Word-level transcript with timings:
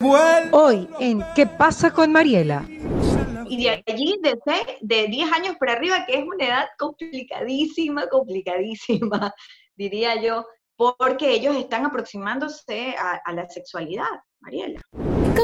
Hoy 0.00 0.88
en 1.00 1.24
¿Qué 1.34 1.44
pasa 1.44 1.92
con 1.92 2.12
Mariela? 2.12 2.64
Y 3.48 3.64
de 3.64 3.82
allí, 3.84 4.16
de, 4.22 4.38
de 4.80 5.08
10 5.08 5.32
años 5.32 5.56
para 5.58 5.72
arriba, 5.72 6.06
que 6.06 6.20
es 6.20 6.24
una 6.24 6.44
edad 6.44 6.68
complicadísima, 6.78 8.08
complicadísima, 8.08 9.34
diría 9.76 10.22
yo, 10.22 10.46
porque 10.76 11.32
ellos 11.32 11.56
están 11.56 11.84
aproximándose 11.84 12.94
a, 12.96 13.32
la 13.32 13.48
sexualidad, 13.48 14.06
Mariela. 14.38 14.80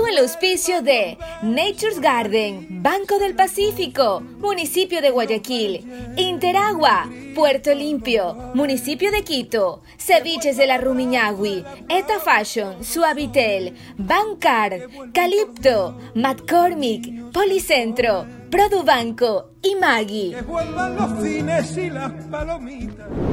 Con 0.05 0.13
el 0.13 0.19
auspicio 0.19 0.83
de 0.83 1.17
Nature's 1.41 1.99
Garden, 1.99 2.83
Banco 2.83 3.19
del 3.19 3.35
Pacífico, 3.35 4.21
Municipio 4.21 5.01
de 5.01 5.09
Guayaquil, 5.09 5.83
Interagua, 6.19 7.09
Puerto 7.35 7.75
Limpio, 7.75 8.35
Municipio 8.53 9.11
de 9.11 9.23
Quito, 9.23 9.81
Ceviches 9.97 10.59
de 10.59 10.67
la 10.67 10.77
Rumiñahui, 10.77 11.65
Eta 11.89 12.21
Fashion, 12.21 12.85
Suavitel, 12.85 13.73
Bancar, 13.97 14.89
Calipto, 15.15 15.99
McCormick, 16.15 17.33
Policentro, 17.33 18.27
Produbanco 18.55 19.57
y 19.65 19.75
Maggie. 19.75 20.41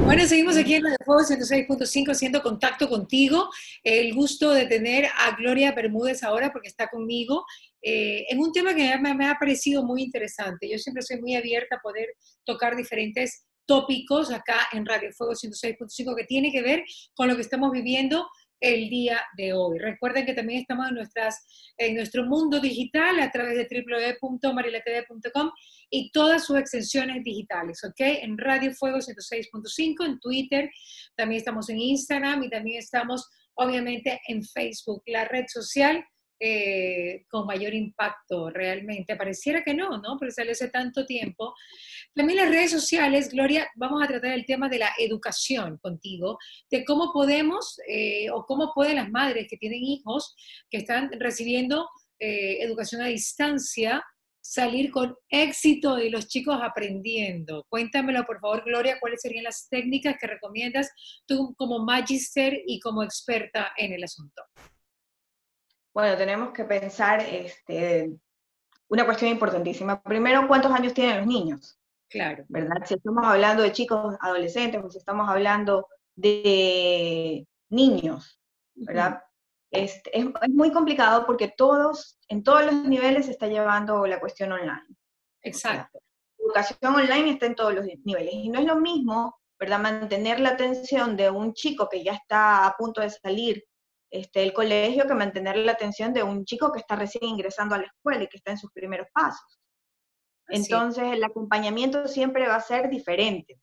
Bueno, 0.04 0.26
seguimos 0.26 0.56
aquí 0.56 0.74
en 0.74 0.82
la 0.82 0.90
de 0.90 0.96
Fuego 1.04 1.22
106.5 1.22 2.10
haciendo 2.10 2.42
contacto 2.42 2.88
contigo. 2.88 3.48
El 3.84 4.14
gusto 4.14 4.50
de 4.50 4.66
tener 4.66 5.04
a 5.04 5.36
Gloria 5.36 5.70
Bermúdez 5.70 6.24
ahora 6.24 6.50
porque 6.52 6.66
está 6.66 6.88
conmigo 6.88 7.44
eh, 7.80 8.24
en 8.30 8.40
un 8.40 8.50
tema 8.50 8.74
que 8.74 8.98
me, 8.98 9.14
me, 9.14 9.28
ha 9.28 9.36
parecido 9.38 9.84
muy 9.84 10.02
interesante. 10.02 10.68
Yo 10.68 10.76
siempre 10.78 11.04
soy 11.04 11.20
muy 11.20 11.36
abierta 11.36 11.76
a 11.76 11.80
poder 11.80 12.08
tocar 12.44 12.74
diferentes 12.74 13.46
tópicos 13.64 14.32
acá 14.32 14.66
en 14.72 14.84
Radio 14.84 15.12
Fuego 15.12 15.34
106.5 15.34 16.16
que 16.16 16.24
tiene 16.24 16.50
que 16.50 16.62
ver 16.62 16.82
con 17.14 17.28
lo 17.28 17.36
que 17.36 17.42
estamos 17.42 17.70
viviendo 17.70 18.26
el 18.62 18.88
día 18.88 19.20
de 19.36 19.52
hoy. 19.52 19.78
Recuerden 19.78 20.24
que 20.24 20.34
también 20.34 20.60
estamos 20.60 20.88
en, 20.88 20.94
nuestras, 20.94 21.44
en 21.76 21.96
nuestro 21.96 22.24
mundo 22.24 22.60
digital 22.60 23.18
a 23.20 23.30
través 23.30 23.56
de 23.56 23.68
www.marilatv.com 24.20 25.50
y 25.90 26.10
todas 26.12 26.46
sus 26.46 26.56
extensiones 26.58 27.24
digitales, 27.24 27.82
¿ok? 27.84 27.98
En 27.98 28.38
Radio 28.38 28.72
Fuego 28.72 28.98
106.5, 28.98 30.06
en 30.06 30.20
Twitter, 30.20 30.70
también 31.16 31.40
estamos 31.40 31.68
en 31.68 31.78
Instagram 31.78 32.44
y 32.44 32.50
también 32.50 32.78
estamos 32.78 33.28
obviamente 33.54 34.20
en 34.28 34.42
Facebook, 34.44 35.02
la 35.06 35.24
red 35.24 35.44
social 35.48 36.04
eh, 36.44 37.24
con 37.28 37.46
mayor 37.46 37.72
impacto 37.72 38.50
realmente. 38.50 39.14
Pareciera 39.14 39.62
que 39.62 39.74
no, 39.74 39.98
¿no? 39.98 40.16
Pero 40.18 40.32
sale 40.32 40.50
hace 40.50 40.70
tanto 40.70 41.06
tiempo. 41.06 41.54
También 42.14 42.38
las 42.38 42.48
redes 42.48 42.72
sociales, 42.72 43.30
Gloria, 43.30 43.70
vamos 43.76 44.02
a 44.02 44.08
tratar 44.08 44.32
el 44.32 44.44
tema 44.44 44.68
de 44.68 44.80
la 44.80 44.90
educación 44.98 45.78
contigo, 45.78 46.38
de 46.68 46.84
cómo 46.84 47.12
podemos 47.12 47.78
eh, 47.86 48.28
o 48.30 48.44
cómo 48.44 48.72
pueden 48.74 48.96
las 48.96 49.08
madres 49.10 49.46
que 49.48 49.56
tienen 49.56 49.84
hijos 49.84 50.34
que 50.68 50.78
están 50.78 51.10
recibiendo 51.20 51.88
eh, 52.18 52.58
educación 52.60 53.02
a 53.02 53.06
distancia 53.06 54.02
salir 54.40 54.90
con 54.90 55.14
éxito 55.28 56.00
y 56.00 56.10
los 56.10 56.26
chicos 56.26 56.58
aprendiendo. 56.60 57.64
Cuéntamelo, 57.68 58.24
por 58.24 58.40
favor, 58.40 58.64
Gloria, 58.64 58.98
cuáles 58.98 59.20
serían 59.20 59.44
las 59.44 59.68
técnicas 59.68 60.16
que 60.20 60.26
recomiendas 60.26 60.90
tú 61.24 61.54
como 61.56 61.84
magister 61.84 62.60
y 62.66 62.80
como 62.80 63.04
experta 63.04 63.72
en 63.76 63.92
el 63.92 64.02
asunto. 64.02 64.42
Bueno, 65.94 66.16
tenemos 66.16 66.52
que 66.52 66.64
pensar 66.64 67.20
este, 67.20 68.10
una 68.88 69.04
cuestión 69.04 69.30
importantísima. 69.30 70.02
Primero, 70.02 70.48
¿cuántos 70.48 70.72
años 70.72 70.94
tienen 70.94 71.18
los 71.18 71.26
niños? 71.26 71.78
Claro. 72.08 72.44
¿Verdad? 72.48 72.76
Si 72.84 72.94
estamos 72.94 73.24
hablando 73.26 73.62
de 73.62 73.72
chicos 73.72 74.16
adolescentes 74.20 74.82
o 74.82 74.90
si 74.90 74.98
estamos 74.98 75.28
hablando 75.28 75.88
de 76.14 77.46
niños, 77.70 78.40
¿verdad? 78.74 79.22
Este, 79.70 80.18
es, 80.18 80.26
es, 80.26 80.48
muy 80.50 80.70
complicado 80.72 81.24
porque 81.26 81.48
todos, 81.48 82.18
en 82.28 82.42
todos 82.42 82.64
los 82.66 82.74
niveles 82.84 83.26
se 83.26 83.32
está 83.32 83.46
llevando 83.46 84.06
la 84.06 84.20
cuestión 84.20 84.52
online. 84.52 84.96
Exacto. 85.42 86.00
La 86.38 86.44
educación 86.44 86.94
online 86.94 87.30
está 87.30 87.46
en 87.46 87.54
todos 87.54 87.74
los 87.74 87.86
niveles 88.04 88.34
y 88.34 88.48
no 88.50 88.60
es 88.60 88.66
lo 88.66 88.76
mismo, 88.76 89.40
¿verdad? 89.58 89.80
Mantener 89.80 90.40
la 90.40 90.50
atención 90.50 91.16
de 91.16 91.30
un 91.30 91.54
chico 91.54 91.88
que 91.88 92.04
ya 92.04 92.12
está 92.12 92.66
a 92.66 92.76
punto 92.76 93.00
de 93.00 93.10
salir 93.10 93.64
este, 94.12 94.42
el 94.42 94.52
colegio 94.52 95.06
que 95.06 95.14
mantener 95.14 95.56
la 95.56 95.72
atención 95.72 96.12
de 96.12 96.22
un 96.22 96.44
chico 96.44 96.70
que 96.70 96.80
está 96.80 96.96
recién 96.96 97.24
ingresando 97.24 97.74
a 97.74 97.78
la 97.78 97.86
escuela 97.86 98.22
y 98.22 98.28
que 98.28 98.36
está 98.36 98.50
en 98.50 98.58
sus 98.58 98.70
primeros 98.70 99.06
pasos. 99.10 99.58
Entonces, 100.48 101.04
el 101.14 101.24
acompañamiento 101.24 102.06
siempre 102.06 102.46
va 102.46 102.56
a 102.56 102.60
ser 102.60 102.90
diferente. 102.90 103.58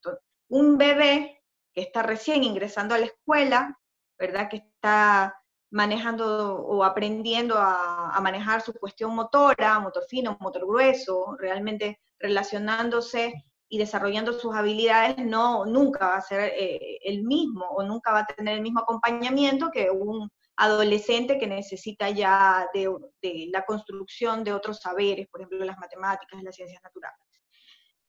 un 0.47 0.75
bebé 0.75 1.39
que 1.71 1.81
está 1.81 2.01
recién 2.01 2.43
ingresando 2.43 2.95
a 2.95 2.97
la 2.97 3.05
escuela, 3.05 3.77
¿verdad? 4.17 4.49
Que 4.49 4.57
está 4.57 5.35
manejando 5.69 6.55
o 6.55 6.83
aprendiendo 6.83 7.55
a, 7.55 8.19
manejar 8.19 8.61
su 8.61 8.73
cuestión 8.73 9.15
motora, 9.15 9.79
motor 9.79 10.03
fino, 10.09 10.35
motor 10.39 10.65
grueso, 10.65 11.35
realmente 11.37 11.99
relacionándose 12.17 13.45
y 13.69 13.77
desarrollando 13.77 14.33
sus 14.33 14.55
habilidades, 14.55 15.19
no, 15.19 15.63
nunca 15.67 16.07
va 16.07 16.15
a 16.15 16.21
ser 16.21 16.51
eh, 16.55 16.97
el 17.03 17.23
mismo 17.23 17.65
o 17.67 17.83
nunca 17.83 18.11
va 18.11 18.21
a 18.21 18.25
tener 18.25 18.55
el 18.55 18.61
mismo 18.63 18.79
acompañamiento 18.79 19.69
que 19.71 19.91
un 19.91 20.27
adolescente 20.59 21.39
que 21.39 21.47
necesita 21.47 22.09
ya 22.09 22.67
de, 22.73 23.47
la 23.51 23.65
construcción 23.65 24.43
de 24.43 24.53
otros 24.53 24.79
saberes, 24.79 25.27
por 25.29 25.41
ejemplo, 25.41 25.65
las 25.65 25.77
matemáticas, 25.77 26.43
las 26.43 26.55
ciencias 26.55 26.83
naturales. 26.83 27.17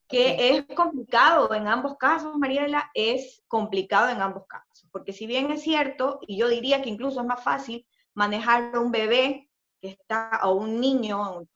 Que 0.09 0.51
es 0.51 0.67
complicado 0.75 1.55
en 1.55 1.69
ambos 1.69 1.97
casos, 1.97 2.37
Mariela, 2.37 2.91
es 2.95 3.45
complicado 3.47 4.09
en 4.09 4.21
ambos 4.21 4.47
casos, 4.49 4.89
porque 4.91 5.13
si 5.13 5.27
bien 5.27 5.53
es 5.53 5.63
cierto, 5.63 6.19
y 6.27 6.37
yo 6.37 6.49
diría 6.49 6.83
que 6.83 6.89
incluso 6.89 7.21
es 7.21 7.27
más 7.27 7.43
fácil 7.45 7.87
manejar 8.15 8.75
a 8.75 8.81
un 8.81 8.91
bebé 8.91 9.49
que 9.81 9.91
está, 9.91 10.31
a 10.31 10.51
un 10.51 10.81
niño, 10.81 11.47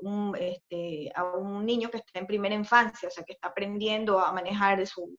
un, 0.00 0.34
este, 0.40 1.12
a 1.14 1.24
un 1.24 1.66
niño 1.66 1.90
que 1.90 1.98
está 1.98 2.18
en 2.18 2.26
primera 2.26 2.54
infancia, 2.54 3.08
o 3.08 3.12
sea, 3.12 3.24
que 3.24 3.34
está 3.34 3.48
aprendiendo 3.48 4.18
a 4.18 4.32
manejar 4.32 4.86
su, 4.86 5.14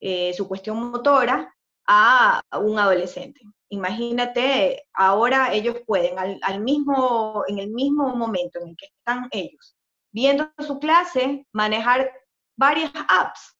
eh, 0.00 0.34
su 0.34 0.48
cuestión 0.48 0.90
motora, 0.90 1.54
a 1.86 2.42
un 2.60 2.78
adolescente. 2.78 3.40
Imagínate, 3.74 4.86
ahora 4.92 5.52
ellos 5.52 5.80
pueden, 5.84 6.16
al, 6.18 6.60
mismo, 6.60 7.42
en 7.48 7.58
el 7.58 7.70
mismo 7.70 8.14
momento 8.14 8.60
en 8.60 8.68
el 8.68 8.76
que 8.76 8.86
están 8.86 9.28
ellos 9.32 9.76
viendo 10.12 10.52
su 10.64 10.78
clase, 10.78 11.44
manejar 11.52 12.08
varias 12.56 12.92
apps 13.08 13.58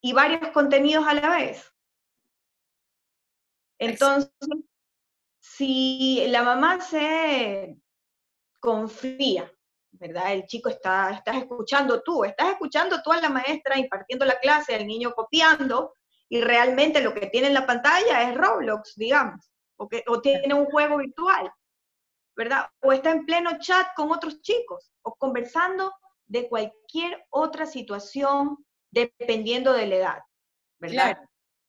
y 0.00 0.14
varios 0.14 0.48
contenidos 0.52 1.06
a 1.06 1.12
la 1.12 1.28
vez. 1.28 1.70
Entonces, 3.78 4.32
si 5.40 6.26
la 6.28 6.42
mamá 6.42 6.80
se 6.80 7.76
confía, 8.60 9.52
¿verdad? 9.90 10.32
El 10.32 10.46
chico 10.46 10.70
está, 10.70 11.10
estás 11.10 11.36
escuchando 11.36 12.02
tú, 12.02 12.24
estás 12.24 12.52
escuchando 12.52 13.02
tú 13.02 13.12
a 13.12 13.20
la 13.20 13.28
maestra 13.28 13.78
impartiendo 13.78 14.24
la 14.24 14.38
clase, 14.38 14.74
el 14.74 14.86
niño 14.86 15.12
copiando, 15.12 15.96
y 16.30 16.40
realmente 16.40 17.02
lo 17.02 17.12
que 17.12 17.26
tiene 17.26 17.48
en 17.48 17.54
la 17.54 17.66
pantalla 17.66 18.22
es 18.22 18.36
Roblox, 18.36 18.94
digamos, 18.96 19.50
o, 19.76 19.88
que, 19.88 20.04
o 20.06 20.20
tiene 20.20 20.54
un 20.54 20.66
juego 20.66 20.98
virtual, 20.98 21.52
¿verdad? 22.36 22.70
O 22.80 22.92
está 22.92 23.10
en 23.10 23.26
pleno 23.26 23.58
chat 23.58 23.88
con 23.96 24.12
otros 24.12 24.40
chicos, 24.40 24.92
o 25.02 25.14
conversando 25.16 25.92
de 26.26 26.48
cualquier 26.48 27.26
otra 27.30 27.66
situación 27.66 28.64
dependiendo 28.92 29.72
de 29.72 29.86
la 29.88 29.96
edad, 29.96 30.18
¿verdad? 30.78 31.18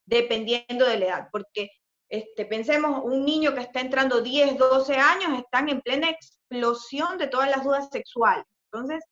Dependiendo 0.05 0.85
de 0.85 0.99
la 0.99 1.05
edad, 1.05 1.29
porque 1.31 1.71
este, 2.07 2.45
pensemos, 2.45 3.01
un 3.03 3.25
niño 3.25 3.55
que 3.55 3.61
está 3.61 3.79
entrando 3.79 4.21
10, 4.21 4.59
12 4.59 4.95
años, 4.95 5.39
están 5.39 5.69
en 5.69 5.81
plena 5.81 6.09
explosión 6.09 7.17
de 7.17 7.27
todas 7.27 7.49
las 7.49 7.63
dudas 7.63 7.89
sexuales. 7.89 8.45
Entonces, 8.71 9.03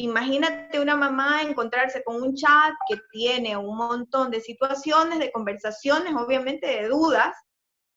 Imagínate 0.00 0.78
una 0.78 0.94
mamá 0.94 1.42
encontrarse 1.42 2.04
con 2.04 2.22
un 2.22 2.32
chat 2.36 2.72
que 2.88 3.00
tiene 3.10 3.56
un 3.56 3.76
montón 3.76 4.30
de 4.30 4.40
situaciones, 4.40 5.18
de 5.18 5.32
conversaciones, 5.32 6.14
obviamente 6.14 6.68
de 6.68 6.86
dudas, 6.86 7.34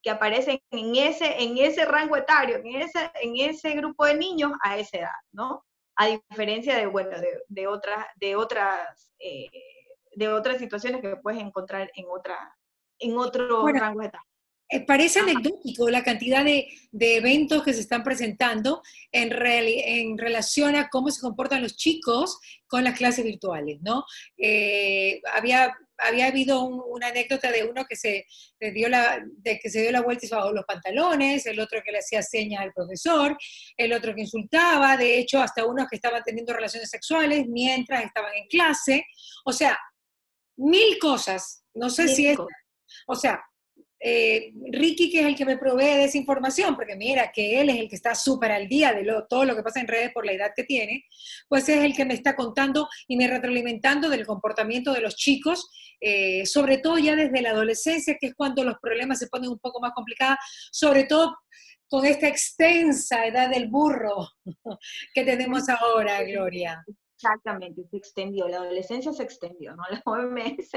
que 0.02 0.10
aparecen 0.10 0.60
en 0.72 0.96
ese, 0.96 1.44
en 1.44 1.60
ese 1.60 1.86
rango 1.86 2.16
etario, 2.16 2.56
en 2.56 2.82
ese, 2.82 3.12
en 3.22 3.38
ese 3.38 3.76
grupo 3.76 4.06
de 4.06 4.16
niños 4.16 4.52
a 4.64 4.80
esa 4.80 4.98
edad, 4.98 5.20
¿no? 5.32 5.64
A 5.96 6.08
diferencia 6.08 6.76
de, 6.76 6.88
bueno, 6.88 7.12
de, 7.48 7.68
otras, 7.68 8.08
de 8.16 8.36
otras, 8.36 9.14
eh, 9.20 9.52
de 10.16 10.28
otras 10.28 10.58
situaciones 10.58 11.02
que 11.02 11.18
puedes 11.18 11.40
encontrar 11.40 11.92
en 11.94 12.06
otra, 12.10 12.58
en 12.98 13.16
otro 13.16 13.68
rango 13.68 14.02
etario. 14.02 14.31
Eh, 14.72 14.86
parece 14.86 15.20
anecdótico 15.20 15.90
la 15.90 16.02
cantidad 16.02 16.46
de, 16.46 16.66
eventos 16.94 17.62
que 17.62 17.74
se 17.74 17.82
están 17.82 18.04
presentando 18.04 18.82
en, 19.12 19.34
en, 19.34 20.18
relación 20.18 20.78
a 20.78 20.88
cómo 20.88 21.12
se 21.12 21.20
comportan 21.20 21.62
los 21.62 21.76
chicos 21.76 22.40
con 22.68 22.86
las 22.86 22.98
clases 22.98 23.26
virtuales, 23.26 23.80
¿no? 23.82 24.06
Eh, 24.38 25.22
había, 25.34 25.76
había 25.98 26.28
habido 26.28 26.64
una 26.64 27.08
anécdota 27.08 27.52
de 27.52 27.66
uno 27.66 27.84
que 27.84 27.98
se, 27.98 28.26
dio 28.74 28.88
la, 28.88 29.22
de 29.40 29.60
que 29.60 29.70
se 29.70 29.82
dio 29.82 29.92
la 29.92 30.04
vuelta 30.04 30.26
y 30.26 30.30
se 30.30 30.36
bajó 30.36 30.54
los 30.54 30.64
pantalones, 30.64 31.46
el 31.48 31.60
otro 31.60 31.82
que 31.84 31.92
le 31.92 32.00
hacía 32.00 32.22
señas 32.22 32.62
al 32.62 32.72
profesor, 32.72 33.38
el 33.76 33.92
otro 33.92 34.16
que 34.16 34.22
insultaba, 34.22 34.96
de 34.96 35.20
hecho 35.20 35.42
hasta 35.42 35.66
unos 35.66 35.88
que 35.90 35.98
estaban 35.98 36.24
teniendo 36.24 36.54
relaciones 36.54 36.90
sexuales 36.90 37.46
mientras 37.50 38.06
estaban 38.06 38.34
en 38.36 38.48
clase, 38.48 39.06
o 39.44 39.52
sea, 39.52 39.78
mil 40.56 40.98
cosas, 40.98 41.66
no 41.74 41.90
sé 41.90 42.08
si 42.08 42.28
es... 42.28 42.38
O 43.08 43.16
sea, 43.16 43.42
eh, 44.04 44.52
Ricky, 44.72 45.12
que 45.12 45.20
es 45.20 45.28
el 45.28 45.36
que 45.36 45.46
me 45.46 45.58
provee 45.58 45.86
de 45.86 46.06
esa 46.06 46.18
información, 46.18 46.76
porque 46.76 46.96
mira 46.96 47.32
que 47.32 47.62
él 47.62 47.70
es 47.70 47.78
el 47.78 47.88
que 47.88 47.96
está 47.96 48.16
súper 48.16 48.52
al 48.52 48.68
día 48.68 48.94
de 48.94 49.04
lo, 49.04 49.28
todo 49.28 49.46
lo 49.46 49.56
que 49.56 49.62
pasa 49.62 49.80
en 49.80 49.88
redes 49.88 50.12
por 50.12 50.26
la 50.26 50.32
edad 50.32 50.52
que 50.56 50.64
tiene, 50.64 51.06
pues 51.48 51.70
es 51.70 51.84
el 51.84 51.96
que 51.96 52.06
me 52.06 52.16
está 52.16 52.36
contando 52.36 52.88
y 53.08 53.16
me 53.16 53.28
retroalimentando 53.28 54.10
del 54.10 54.26
comportamiento 54.26 54.92
de 54.92 55.02
los 55.02 55.16
chicos, 55.16 55.70
eh, 56.00 56.48
sobre 56.48 56.80
todo 56.80 56.98
ya 56.98 57.16
desde 57.16 57.42
la 57.42 57.52
adolescencia, 57.52 58.18
que 58.20 58.28
es 58.28 58.34
cuando 58.34 58.64
los 58.64 58.80
problemas 58.82 59.20
se 59.20 59.28
ponen 59.28 59.52
un 59.52 59.60
poco 59.60 59.80
más 59.80 59.92
complicados, 59.94 60.38
sobre 60.72 61.04
todo 61.04 61.38
con 61.88 62.04
esta 62.06 62.28
extensa 62.28 63.28
edad 63.28 63.50
del 63.50 63.68
burro 63.68 64.30
que 65.14 65.24
tenemos 65.24 65.70
ahora, 65.70 66.24
Gloria. 66.24 66.84
Exactamente, 67.24 67.84
se 67.90 67.98
extendió, 67.98 68.48
la 68.48 68.58
adolescencia 68.58 69.14
se 69.14 69.24
extendió, 69.24 69.76
¿no? 69.76 69.84
La 69.90 70.02
OMS 70.06 70.72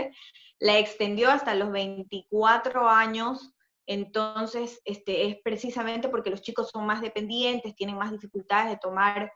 la 0.61 0.79
extendió 0.79 1.31
hasta 1.31 1.55
los 1.55 1.70
24 1.70 2.88
años, 2.88 3.55
entonces 3.87 4.81
este, 4.85 5.26
es 5.26 5.37
precisamente 5.43 6.08
porque 6.08 6.31
los 6.31 6.43
chicos 6.43 6.70
son 6.70 6.87
más 6.87 7.00
dependientes, 7.00 7.75
tienen 7.75 7.96
más 7.96 8.12
dificultades 8.12 8.70
de 8.70 8.79
tomar 8.79 9.32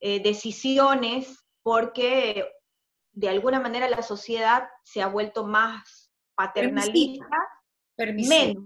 eh, 0.00 0.20
decisiones, 0.20 1.44
porque 1.62 2.48
de 3.12 3.28
alguna 3.28 3.60
manera 3.60 3.88
la 3.88 4.02
sociedad 4.02 4.68
se 4.84 5.02
ha 5.02 5.08
vuelto 5.08 5.44
más 5.44 6.12
paternalista, 6.34 7.26
menos. 7.96 8.64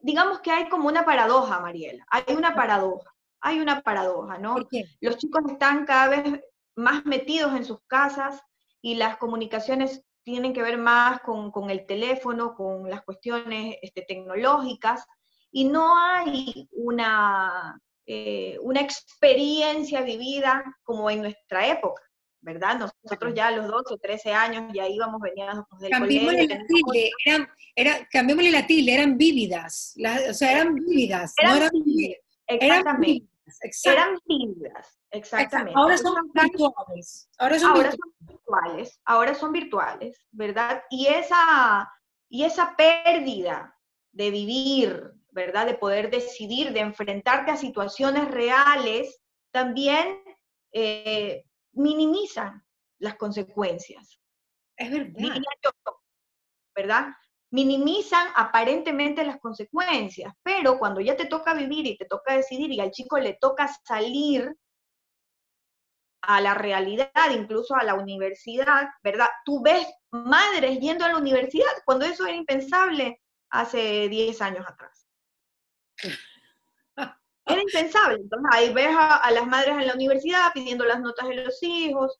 Digamos 0.00 0.40
que 0.40 0.50
hay 0.50 0.68
como 0.68 0.88
una 0.88 1.04
paradoja, 1.04 1.60
Mariela, 1.60 2.04
hay 2.10 2.34
una 2.34 2.54
paradoja, 2.54 3.12
hay 3.40 3.60
una 3.60 3.80
paradoja, 3.82 4.38
¿no? 4.38 4.56
Los 5.00 5.16
chicos 5.16 5.42
están 5.50 5.84
cada 5.84 6.08
vez 6.08 6.40
más 6.76 7.04
metidos 7.04 7.54
en 7.54 7.64
sus 7.64 7.78
casas 7.86 8.40
y 8.80 8.94
las 8.94 9.16
comunicaciones 9.16 10.02
tienen 10.22 10.52
que 10.52 10.62
ver 10.62 10.76
más 10.76 11.20
con, 11.20 11.70
el 11.70 11.86
teléfono, 11.86 12.54
con 12.54 12.90
las 12.90 13.02
cuestiones 13.02 13.76
este, 13.80 14.02
tecnológicas, 14.02 15.04
y 15.52 15.64
no 15.64 15.96
hay 15.96 16.68
una, 16.72 17.80
eh, 18.04 18.58
una 18.60 18.80
experiencia 18.80 20.02
vivida 20.02 20.64
como 20.82 21.08
en 21.10 21.22
nuestra 21.22 21.68
época, 21.68 22.02
¿verdad? 22.40 22.90
Nosotros 23.04 23.34
ya 23.34 23.48
a 23.48 23.50
los 23.52 23.68
12 23.68 23.94
o 23.94 23.98
13 23.98 24.32
años 24.32 24.72
ya 24.74 24.88
íbamos, 24.88 25.20
veníamos 25.20 25.64
del 25.78 25.90
cambiémosle 25.92 26.48
La 26.48 26.66
tilde, 26.66 27.10
eran, 27.24 27.48
era, 27.74 28.08
cambiémosle 28.10 28.50
la 28.50 28.66
tilde, 28.66 28.94
eran 28.94 29.16
vívidas, 29.16 29.94
o 30.28 30.34
sea, 30.34 30.52
eran 30.52 30.74
vívidas, 30.74 31.32
eran, 31.40 31.70
no 31.72 32.98
vívidas, 32.98 33.28
Eran 33.84 34.18
vívidas, 34.26 34.98
exactamente. 35.10 35.78
Ahora 35.78 35.96
son 35.96 36.14
virtuales. 36.32 37.28
Ahora 37.38 37.58
son, 37.58 37.74
virtuales. 38.20 39.00
Ahora 39.04 39.34
son 39.34 39.52
virtuales, 39.52 40.26
¿verdad? 40.32 40.82
Y 40.90 41.06
esa, 41.06 41.90
y 42.28 42.44
esa 42.44 42.74
pérdida 42.76 43.76
de 44.12 44.30
vivir, 44.30 45.12
¿verdad? 45.30 45.66
De 45.66 45.74
poder 45.74 46.10
decidir, 46.10 46.72
de 46.72 46.80
enfrentarte 46.80 47.52
a 47.52 47.56
situaciones 47.56 48.30
reales, 48.30 49.20
también 49.52 50.22
eh, 50.72 51.44
minimizan 51.72 52.64
las 52.98 53.16
consecuencias. 53.16 54.20
Es 54.76 54.90
verdad. 54.90 55.40
¿Verdad? 56.74 57.06
Minimizan 57.50 58.28
aparentemente 58.34 59.24
las 59.24 59.38
consecuencias, 59.38 60.34
pero 60.42 60.78
cuando 60.78 61.00
ya 61.00 61.16
te 61.16 61.26
toca 61.26 61.54
vivir 61.54 61.86
y 61.86 61.96
te 61.96 62.06
toca 62.06 62.34
decidir 62.34 62.72
y 62.72 62.80
al 62.80 62.90
chico 62.90 63.18
le 63.18 63.34
toca 63.40 63.68
salir 63.84 64.54
a 66.22 66.40
la 66.40 66.54
realidad, 66.54 67.30
incluso 67.32 67.76
a 67.76 67.84
la 67.84 67.94
universidad, 67.94 68.88
¿verdad? 69.02 69.28
Tú 69.44 69.62
ves 69.62 69.86
madres 70.10 70.80
yendo 70.80 71.04
a 71.04 71.08
la 71.08 71.18
universidad 71.18 71.70
cuando 71.84 72.04
eso 72.04 72.26
era 72.26 72.36
impensable 72.36 73.20
hace 73.50 74.08
10 74.08 74.42
años 74.42 74.66
atrás. 74.66 75.06
Era 77.46 77.62
impensable. 77.62 78.16
Entonces 78.16 78.48
ahí 78.52 78.72
ves 78.72 78.94
a, 78.98 79.30
las 79.30 79.46
madres 79.46 79.76
en 79.76 79.86
la 79.86 79.94
universidad 79.94 80.52
pidiendo 80.52 80.84
las 80.84 81.00
notas 81.00 81.28
de 81.28 81.36
los 81.36 81.62
hijos, 81.62 82.18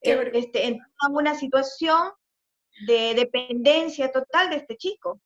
este, 0.00 0.68
en 0.68 0.78
una 1.10 1.34
situación 1.34 2.12
de 2.86 3.14
dependencia 3.14 4.10
total 4.10 4.50
de 4.50 4.56
este 4.56 4.76
chico. 4.76 5.20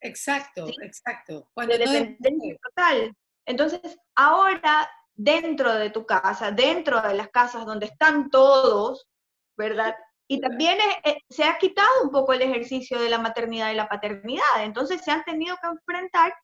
Exacto, 0.00 0.66
exacto. 0.82 1.48
de 1.56 1.78
dependencia 1.78 2.56
total. 2.62 3.16
Entonces, 3.46 3.98
ahora, 4.14 4.88
dentro 5.14 5.74
de 5.74 5.90
tu 5.90 6.04
casa, 6.04 6.50
dentro 6.50 7.00
de 7.00 7.14
las 7.14 7.28
casas 7.28 7.64
donde 7.64 7.86
están 7.86 8.30
todos, 8.30 9.06
¿verdad? 9.56 9.94
Y 10.28 10.40
también 10.40 10.78
eh, 11.04 11.18
se 11.28 11.44
ha 11.44 11.58
quitado 11.58 12.02
un 12.02 12.10
poco 12.10 12.32
el 12.32 12.42
ejercicio 12.42 13.00
de 13.00 13.10
la 13.10 13.18
maternidad 13.18 13.70
y 13.70 13.76
la 13.76 13.88
paternidad. 13.88 14.62
Entonces, 14.62 15.02
se 15.02 15.10
han 15.10 15.24
tenido 15.24 15.56
que 15.60 15.68
enfrentar 15.68 16.34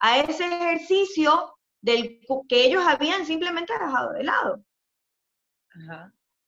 a 0.00 0.18
ese 0.18 0.46
ejercicio 0.46 1.54
del 1.82 2.20
que 2.48 2.64
ellos 2.64 2.84
habían 2.86 3.24
simplemente 3.26 3.72
dejado 3.72 4.12
de 4.12 4.24
lado. 4.24 4.64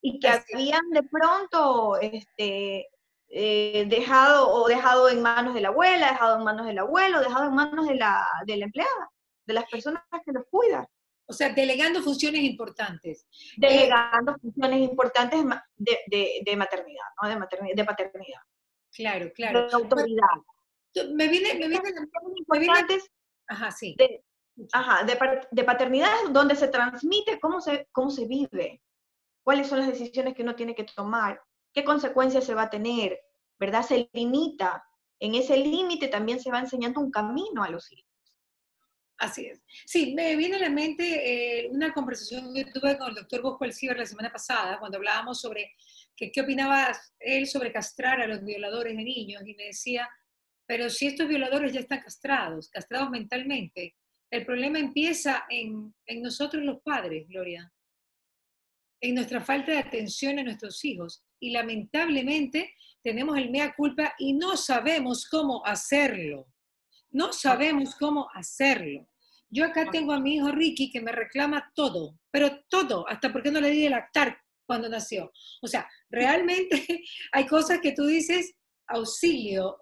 Y 0.01 0.19
que 0.19 0.27
habían 0.27 0.89
de 0.89 1.03
pronto 1.03 1.97
este, 1.99 2.87
eh, 3.35 3.85
dejado 3.87 4.47
o 4.47 4.67
dejado 4.67 5.09
en 5.09 5.23
manos 5.23 5.55
de 5.55 5.61
la 5.61 5.69
abuela, 5.69 6.11
dejado 6.11 6.37
en 6.37 6.43
manos 6.43 6.67
del 6.67 6.77
abuelo, 6.77 7.19
dejado 7.19 7.47
en 7.47 7.55
manos 7.55 7.87
de 7.87 7.95
la, 7.95 8.27
de 8.45 8.57
la 8.57 8.65
empleada, 8.65 9.09
de 9.47 9.53
las 9.55 9.67
personas 9.71 10.03
que 10.23 10.31
los 10.31 10.43
cuidan. 10.51 10.85
O 11.25 11.33
sea, 11.33 11.49
delegando 11.49 12.03
funciones 12.03 12.41
importantes. 12.41 13.25
Delegando 13.57 14.37
funciones 14.37 14.81
importantes 14.81 15.43
de, 15.75 16.41
de, 16.45 16.55
maternidad, 16.55 17.05
¿no? 17.19 17.27
De, 17.27 17.35
maternidad, 17.35 17.75
de 17.75 17.85
paternidad. 17.85 18.41
Claro, 18.91 19.31
claro. 19.33 19.67
De 19.67 19.73
autoridad. 19.73 20.27
Me 21.15 21.27
viene, 21.27 21.55
me 21.55 21.67
viene, 21.69 21.89
me 22.47 22.59
viene 22.59 22.77
ajá, 23.47 23.71
sí. 23.71 23.95
De, 23.97 24.23
ajá, 24.71 25.03
de, 25.05 25.63
paternidad 25.63 26.13
donde 26.29 26.55
se 26.55 26.67
transmite 26.67 27.39
cómo 27.39 27.61
se, 27.61 27.87
cómo 27.91 28.11
se 28.11 28.27
vive, 28.27 28.83
cuáles 29.43 29.65
son 29.65 29.79
las 29.79 29.87
decisiones 29.87 30.35
que 30.35 30.43
uno 30.43 30.55
tiene 30.55 30.75
que 30.75 30.83
tomar, 30.83 31.41
qué 31.73 31.83
consecuencias 31.83 32.45
se 32.45 32.53
va 32.53 32.63
a 32.63 32.69
tener, 32.69 33.19
¿verdad? 33.59 33.83
Se 33.83 34.09
limita. 34.13 34.83
En 35.19 35.35
ese 35.35 35.57
límite 35.57 36.07
también 36.07 36.39
se 36.39 36.51
va 36.51 36.59
enseñando 36.59 36.99
un 36.99 37.11
camino 37.11 37.63
a 37.63 37.69
los 37.69 37.91
hijos. 37.91 38.13
Así 39.17 39.45
es. 39.45 39.61
Sí, 39.85 40.13
me 40.15 40.35
viene 40.35 40.57
a 40.57 40.59
la 40.59 40.69
mente 40.69 41.63
eh, 41.63 41.69
una 41.69 41.93
conversación 41.93 42.53
que 42.53 42.65
tuve 42.65 42.97
con 42.97 43.09
el 43.09 43.15
doctor 43.15 43.41
Bosco 43.41 43.63
Alcibar 43.63 43.97
la 43.97 44.05
semana 44.05 44.31
pasada, 44.31 44.79
cuando 44.79 44.97
hablábamos 44.97 45.39
sobre 45.39 45.71
que, 46.15 46.31
qué 46.31 46.41
opinaba 46.41 46.91
él 47.19 47.47
sobre 47.47 47.71
castrar 47.71 48.21
a 48.21 48.27
los 48.27 48.43
violadores 48.43 48.97
de 48.97 49.03
niños, 49.03 49.43
y 49.45 49.53
me 49.55 49.65
decía, 49.65 50.09
pero 50.65 50.89
si 50.89 51.07
estos 51.07 51.27
violadores 51.27 51.71
ya 51.71 51.79
están 51.79 52.01
castrados, 52.01 52.69
castrados 52.69 53.09
mentalmente, 53.11 53.95
el 54.29 54.45
problema 54.45 54.79
empieza 54.79 55.45
en, 55.49 55.93
en 56.05 56.21
nosotros 56.21 56.63
los 56.63 56.81
padres, 56.81 57.27
Gloria, 57.27 57.71
en 58.99 59.15
nuestra 59.15 59.41
falta 59.41 59.71
de 59.71 59.79
atención 59.79 60.39
a 60.39 60.43
nuestros 60.43 60.83
hijos 60.83 61.23
y 61.43 61.51
lamentablemente 61.51 62.73
tenemos 63.03 63.37
el 63.37 63.51
mea 63.51 63.73
culpa 63.75 64.13
y 64.17 64.33
no 64.33 64.55
sabemos 64.55 65.27
cómo 65.29 65.65
hacerlo. 65.65 66.47
No 67.11 67.33
sabemos 67.33 67.95
cómo 67.95 68.29
hacerlo. 68.33 69.09
Yo 69.49 69.65
acá 69.65 69.91
tengo 69.91 70.13
a 70.13 70.19
mi 70.19 70.35
hijo 70.35 70.51
Ricky 70.51 70.89
que 70.89 71.01
me 71.01 71.11
reclama 71.11 71.71
todo, 71.75 72.17
pero 72.31 72.63
todo, 72.69 73.07
hasta 73.09 73.31
porque 73.31 73.51
no 73.51 73.59
le 73.59 73.71
di 73.71 73.81
de 73.81 73.89
lactar 73.89 74.37
cuando 74.65 74.87
nació. 74.87 75.31
O 75.61 75.67
sea, 75.67 75.87
realmente 76.09 77.03
hay 77.33 77.45
cosas 77.45 77.79
que 77.81 77.91
tú 77.91 78.05
dices, 78.05 78.55
auxilio, 78.87 79.77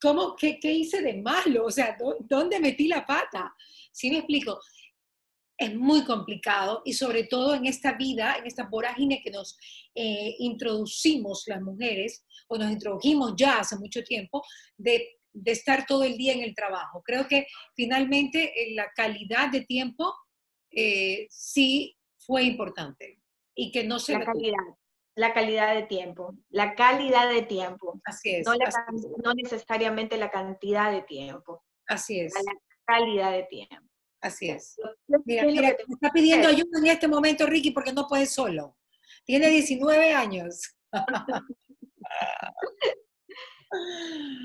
¿cómo, 0.00 0.34
qué, 0.34 0.58
qué 0.60 0.72
hice 0.72 1.00
de 1.00 1.22
malo? 1.22 1.64
O 1.64 1.70
sea, 1.70 1.96
¿dónde 2.20 2.58
metí 2.58 2.88
la 2.88 3.06
pata? 3.06 3.54
¿Sí 3.92 4.10
me 4.10 4.18
explico? 4.18 4.58
Es 5.58 5.74
muy 5.74 6.04
complicado 6.04 6.82
y 6.84 6.92
sobre 6.92 7.24
todo 7.24 7.54
en 7.54 7.66
esta 7.66 7.94
vida, 7.94 8.36
en 8.36 8.46
esta 8.46 8.68
vorágine 8.68 9.20
que 9.22 9.30
nos 9.30 9.58
eh, 9.94 10.36
introducimos 10.38 11.44
las 11.48 11.60
mujeres, 11.60 12.24
o 12.46 12.56
nos 12.56 12.70
introdujimos 12.70 13.34
ya 13.36 13.58
hace 13.58 13.76
mucho 13.76 14.02
tiempo, 14.04 14.44
de, 14.76 15.16
estar 15.44 15.84
todo 15.86 16.04
el 16.04 16.16
día 16.16 16.32
en 16.32 16.42
el 16.42 16.54
trabajo. 16.54 17.02
Creo 17.04 17.28
que 17.28 17.46
finalmente 17.74 18.44
eh, 18.60 18.74
la 18.74 18.90
calidad 18.94 19.50
de 19.50 19.60
tiempo 19.60 20.14
eh, 20.70 21.26
sí 21.30 21.96
fue 22.16 22.44
importante 22.44 23.20
y 23.54 23.70
que 23.70 23.84
no 23.84 23.98
se... 23.98 24.14
La 24.14 24.24
calidad, 24.24 24.64
la 25.14 25.34
calidad 25.34 25.74
de 25.74 25.82
tiempo, 25.82 26.34
la 26.48 26.74
calidad 26.74 27.28
de 27.32 27.42
tiempo. 27.42 28.00
Así 28.04 28.36
es. 28.36 28.46
No, 28.46 28.54
no 29.24 29.34
necesariamente 29.34 30.16
la 30.16 30.30
cantidad 30.30 30.92
de 30.92 31.02
tiempo. 31.02 31.64
Así 31.86 32.20
es. 32.20 32.32
La 32.34 32.52
calidad 32.84 33.32
de 33.32 33.42
tiempo. 33.44 33.88
Así 34.20 34.50
es. 34.50 34.76
Mira, 35.24 35.44
mira, 35.44 35.76
te 35.76 35.84
está 35.88 36.10
pidiendo 36.10 36.48
ayuda 36.48 36.78
en 36.78 36.86
este 36.86 37.08
momento, 37.08 37.46
Ricky, 37.46 37.70
porque 37.70 37.92
no 37.92 38.06
puede 38.06 38.26
solo. 38.26 38.76
Tiene 39.24 39.48
19 39.48 40.14
años. 40.14 40.74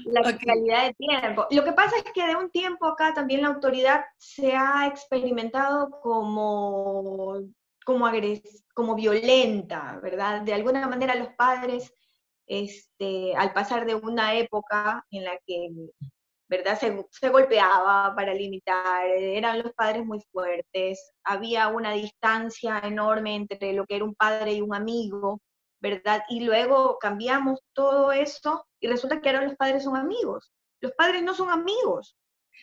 La 0.05 0.21
calidad 0.37 0.87
de 0.87 0.93
tiempo. 0.93 1.47
Lo 1.49 1.63
que 1.63 1.71
pasa 1.71 1.97
es 1.97 2.03
que 2.13 2.27
de 2.27 2.35
un 2.35 2.51
tiempo 2.51 2.85
acá 2.85 3.13
también 3.13 3.41
la 3.41 3.47
autoridad 3.47 4.03
se 4.17 4.53
ha 4.55 4.87
experimentado 4.87 5.89
como, 6.01 7.39
como, 7.85 8.11
como 8.73 8.95
violenta, 8.95 9.99
¿verdad? 10.03 10.41
De 10.41 10.53
alguna 10.53 10.87
manera 10.87 11.15
los 11.15 11.29
padres, 11.29 11.93
este, 12.45 13.35
al 13.35 13.53
pasar 13.53 13.85
de 13.85 13.95
una 13.95 14.35
época 14.35 15.05
en 15.09 15.23
la 15.23 15.37
que 15.45 15.69
¿verdad? 16.57 16.79
Se, 16.79 17.29
golpeaba 17.29 18.13
para 18.15 18.31
limitar, 18.31 19.07
eran 19.07 19.63
los 19.63 19.73
padres 19.73 20.05
muy 20.05 20.19
fuertes, 20.31 21.11
había 21.23 21.67
una 21.69 21.93
distancia 21.93 22.79
enorme 22.83 23.35
entre 23.35 23.73
lo 23.73 23.85
que 23.87 23.95
era 23.95 24.05
un 24.05 24.13
padre 24.13 24.53
y 24.53 24.61
un 24.61 24.75
amigo, 24.75 25.41
¿verdad? 25.81 26.21
Y 26.29 26.41
luego 26.41 26.99
cambiamos 26.99 27.59
todo 27.73 28.11
eso 28.11 28.67
y 28.79 28.87
resulta 28.87 29.19
que 29.19 29.29
ahora 29.29 29.45
los 29.45 29.55
padres 29.55 29.83
son 29.83 29.97
amigos. 29.97 30.51
Los 30.79 30.91
padres 30.91 31.23
no 31.23 31.33
son 31.33 31.49
amigos. 31.49 32.15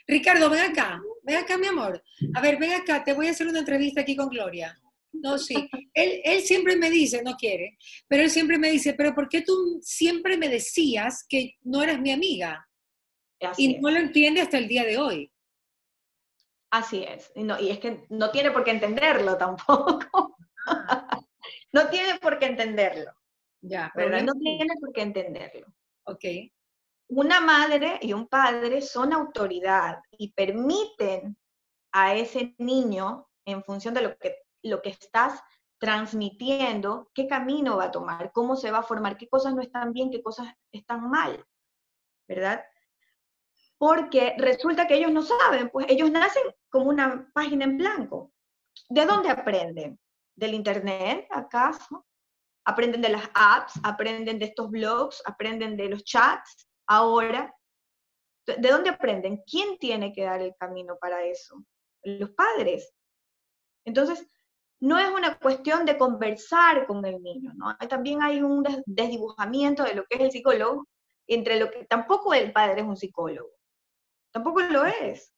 Ricardo, 0.07 0.49
ven 0.49 0.71
acá, 0.71 1.01
ven 1.25 1.39
acá, 1.39 1.59
mi 1.59 1.67
amor. 1.67 2.01
A 2.35 2.41
ver, 2.41 2.59
ven 2.59 2.73
acá, 2.73 3.03
te 3.03 3.13
voy 3.13 3.27
a 3.27 3.31
hacer 3.31 3.49
una 3.49 3.59
entrevista 3.59 4.03
aquí 4.03 4.15
con 4.15 4.29
Gloria. 4.29 4.79
No, 5.13 5.37
sí. 5.37 5.69
Él, 5.93 6.21
él 6.23 6.43
siempre 6.43 6.77
me 6.77 6.91
dice, 6.91 7.25
no 7.25 7.35
quiere, 7.35 7.77
pero 8.07 8.23
él 8.23 8.31
siempre 8.31 8.57
me 8.57 8.71
dice, 8.71 8.95
pero 8.95 9.13
¿por 9.17 9.29
qué 9.29 9.43
tú 9.43 9.81
siempre 9.83 10.39
me 10.39 10.49
decías 10.49 11.27
que 11.29 11.57
no 11.63 11.83
eras 11.83 12.01
mi 12.01 12.13
amiga? 12.13 12.65
Y 13.57 13.79
no 13.79 13.91
lo 13.91 13.99
entiende 13.99 14.41
hasta 14.41 14.59
el 14.59 14.69
día 14.69 14.85
de 14.85 14.99
hoy. 14.99 15.33
Así 16.71 17.03
es. 17.03 17.33
Y, 17.35 17.43
no, 17.43 17.61
y 17.61 17.71
es 17.71 17.81
que 17.81 18.05
no 18.11 18.31
tiene 18.31 18.51
por 18.51 18.65
qué 18.65 18.71
entenderlo 18.71 19.37
tampoco. 19.37 20.37
no 21.73 21.89
tiene 21.89 22.19
por 22.19 22.39
qué 22.39 22.47
entenderlo. 22.47 23.13
Ya, 23.63 23.93
¿verdad? 23.95 24.23
No 24.23 24.35
tiene 24.35 24.75
por 24.81 24.93
qué 24.93 25.03
entenderlo. 25.03 25.67
Ok. 26.05 26.25
Una 27.09 27.41
madre 27.41 27.99
y 28.01 28.13
un 28.13 28.29
padre 28.29 28.81
son 28.81 29.13
autoridad 29.13 30.01
y 30.13 30.33
permiten 30.33 31.37
a 31.93 32.15
ese 32.15 32.55
niño, 32.59 33.29
en 33.45 33.65
función 33.65 33.95
de 33.95 34.03
lo 34.03 34.17
que, 34.17 34.37
lo 34.63 34.81
que 34.81 34.91
estás 34.91 35.43
transmitiendo, 35.79 37.11
qué 37.15 37.27
camino 37.27 37.79
va 37.79 37.85
a 37.85 37.91
tomar, 37.91 38.31
cómo 38.33 38.55
se 38.55 38.71
va 38.71 38.79
a 38.79 38.83
formar, 38.85 39.17
qué 39.17 39.29
cosas 39.29 39.55
no 39.55 39.63
están 39.63 39.93
bien, 39.93 40.11
qué 40.11 40.23
cosas 40.23 40.55
están 40.71 41.11
mal, 41.11 41.45
¿verdad? 42.29 42.65
Porque 43.81 44.35
resulta 44.37 44.87
que 44.87 44.97
ellos 44.97 45.11
no 45.11 45.23
saben, 45.23 45.71
pues 45.71 45.87
ellos 45.89 46.11
nacen 46.11 46.43
como 46.69 46.91
una 46.91 47.31
página 47.33 47.65
en 47.65 47.79
blanco. 47.79 48.31
¿De 48.91 49.07
dónde 49.07 49.31
aprenden? 49.31 49.99
¿Del 50.37 50.53
Internet, 50.53 51.27
acaso? 51.31 52.07
¿Aprenden 52.67 53.01
de 53.01 53.09
las 53.09 53.31
apps? 53.33 53.81
¿Aprenden 53.83 54.39
de 54.39 54.45
estos 54.45 54.71
blogs? 54.71 55.23
¿Aprenden 55.25 55.79
de 55.79 55.89
los 55.89 56.05
chats 56.05 56.69
ahora? 56.89 57.55
¿De 58.47 58.69
dónde 58.69 58.91
aprenden? 58.91 59.43
¿Quién 59.51 59.79
tiene 59.79 60.13
que 60.13 60.25
dar 60.25 60.43
el 60.43 60.55
camino 60.57 60.99
para 61.01 61.25
eso? 61.25 61.65
Los 62.03 62.33
padres. 62.33 62.93
Entonces, 63.87 64.31
no 64.81 64.99
es 64.99 65.09
una 65.09 65.39
cuestión 65.39 65.87
de 65.87 65.97
conversar 65.97 66.87
con 66.87 67.03
el 67.07 67.23
niño, 67.23 67.55
¿no? 67.55 67.75
También 67.89 68.21
hay 68.21 68.43
un 68.43 68.63
desdibujamiento 68.85 69.85
de 69.85 69.95
lo 69.95 70.05
que 70.05 70.17
es 70.17 70.21
el 70.21 70.33
psicólogo, 70.33 70.87
entre 71.27 71.59
lo 71.59 71.71
que 71.71 71.87
tampoco 71.87 72.35
el 72.35 72.53
padre 72.53 72.83
es 72.83 72.87
un 72.87 72.99
psicólogo. 72.99 73.60
Tampoco 74.33 74.61
lo 74.61 74.85
es. 74.85 75.33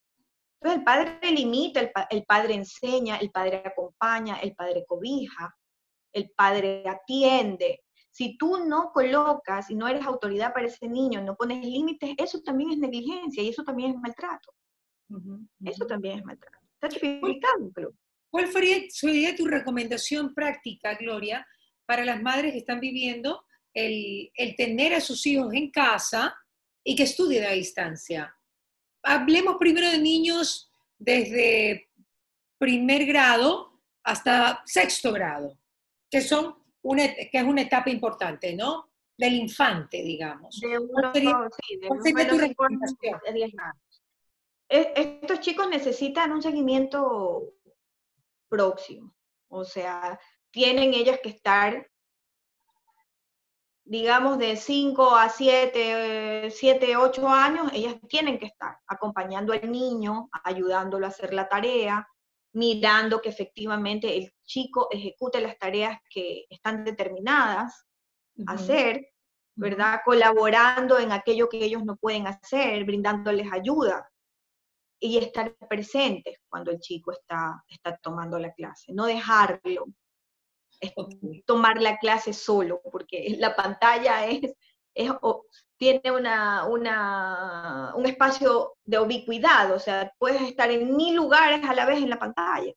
Entonces 0.63 0.79
el 0.79 0.83
padre 0.85 1.31
limita, 1.31 1.81
el, 2.09 2.23
padre 2.23 2.53
enseña, 2.53 3.17
el 3.17 3.31
padre 3.31 3.63
acompaña, 3.65 4.37
el 4.37 4.55
padre 4.55 4.85
cobija, 4.87 5.53
el 6.13 6.31
padre 6.31 6.83
atiende. 6.87 7.81
Si 8.11 8.37
tú 8.37 8.65
no 8.65 8.91
colocas 8.93 9.69
y 9.69 9.75
no 9.75 9.89
eres 9.89 10.05
autoridad 10.05 10.53
para 10.53 10.67
ese 10.67 10.87
niño, 10.87 11.21
no 11.21 11.35
pones 11.35 11.65
límites, 11.65 12.11
eso 12.17 12.41
también 12.41 12.71
es 12.71 12.77
negligencia 12.77 13.43
y 13.43 13.49
eso 13.49 13.63
también 13.63 13.91
es 13.91 13.97
maltrato. 13.99 14.53
Eso 15.65 15.85
también 15.85 16.19
es 16.19 16.25
maltrato. 16.25 16.65
Está 16.75 16.87
tipificado. 16.87 17.71
¿Cuál 18.29 18.47
sería, 18.89 19.35
tu 19.35 19.45
recomendación 19.47 20.33
práctica, 20.33 20.95
Gloria, 20.95 21.45
para 21.85 22.05
las 22.05 22.21
madres 22.21 22.53
que 22.53 22.59
están 22.59 22.79
viviendo 22.79 23.43
el, 23.73 24.31
el 24.35 24.55
tener 24.55 24.93
a 24.93 25.01
sus 25.01 25.25
hijos 25.25 25.53
en 25.53 25.71
casa 25.71 26.33
y 26.85 26.95
que 26.95 27.03
estudien 27.03 27.43
a 27.43 27.51
distancia? 27.51 28.33
Hablemos 29.03 29.57
primero 29.59 29.89
de 29.89 29.99
niños 29.99 30.71
desde 30.97 31.89
primer 32.57 33.05
grado 33.05 33.81
hasta 34.03 34.63
sexto 34.65 35.11
grado, 35.11 35.57
que, 36.09 36.21
son 36.21 36.55
una, 36.81 37.07
que 37.13 37.29
es 37.37 37.43
una 37.43 37.61
etapa 37.61 37.89
importante, 37.89 38.55
¿no? 38.55 38.89
Del 39.17 39.35
infante, 39.35 40.01
digamos. 40.01 40.59
De 40.59 40.79
uno, 40.79 41.11
sí, 41.13 41.77
de 41.77 43.53
Estos 44.69 45.39
chicos 45.41 45.69
necesitan 45.69 46.31
un 46.31 46.41
seguimiento 46.41 47.53
próximo, 48.49 49.13
o 49.49 49.63
sea, 49.63 50.19
tienen 50.51 50.93
ellas 50.93 51.19
que 51.21 51.29
estar 51.29 51.89
digamos, 53.85 54.37
de 54.37 54.55
5 54.55 55.15
a 55.15 55.29
7, 55.29 56.49
7, 56.49 56.97
8 56.97 57.27
años, 57.27 57.71
ellas 57.73 57.95
tienen 58.07 58.39
que 58.39 58.45
estar 58.45 58.77
acompañando 58.87 59.53
al 59.53 59.69
niño, 59.69 60.29
ayudándolo 60.43 61.05
a 61.05 61.09
hacer 61.09 61.33
la 61.33 61.49
tarea, 61.49 62.07
mirando 62.53 63.21
que 63.21 63.29
efectivamente 63.29 64.15
el 64.15 64.31
chico 64.45 64.87
ejecute 64.91 65.41
las 65.41 65.57
tareas 65.57 65.99
que 66.09 66.45
están 66.49 66.83
determinadas 66.83 67.85
a 68.47 68.53
hacer, 68.53 69.09
¿verdad? 69.55 70.01
Colaborando 70.05 70.97
en 70.99 71.11
aquello 71.11 71.49
que 71.49 71.63
ellos 71.63 71.83
no 71.83 71.97
pueden 71.97 72.27
hacer, 72.27 72.85
brindándoles 72.85 73.51
ayuda 73.51 74.09
y 74.99 75.17
estar 75.17 75.55
presentes 75.67 76.37
cuando 76.47 76.71
el 76.71 76.79
chico 76.79 77.11
está, 77.11 77.63
está 77.67 77.97
tomando 77.97 78.39
la 78.39 78.53
clase, 78.53 78.93
no 78.93 79.05
dejarlo, 79.05 79.87
tomar 81.45 81.81
la 81.81 81.97
clase 81.97 82.33
solo, 82.33 82.81
porque 82.91 83.35
la 83.39 83.55
pantalla 83.55 84.25
es, 84.27 84.53
tiene 85.77 86.11
una, 86.11 86.65
un 86.65 88.05
espacio 88.05 88.73
de 88.83 88.99
ubicuidad, 88.99 89.71
o 89.73 89.79
sea, 89.79 90.11
puedes 90.17 90.41
estar 90.41 90.69
en 90.71 90.95
mil 90.95 91.15
lugares 91.15 91.63
a 91.63 91.73
la 91.73 91.85
vez 91.85 91.97
en 91.97 92.09
la 92.09 92.19
pantalla. 92.19 92.71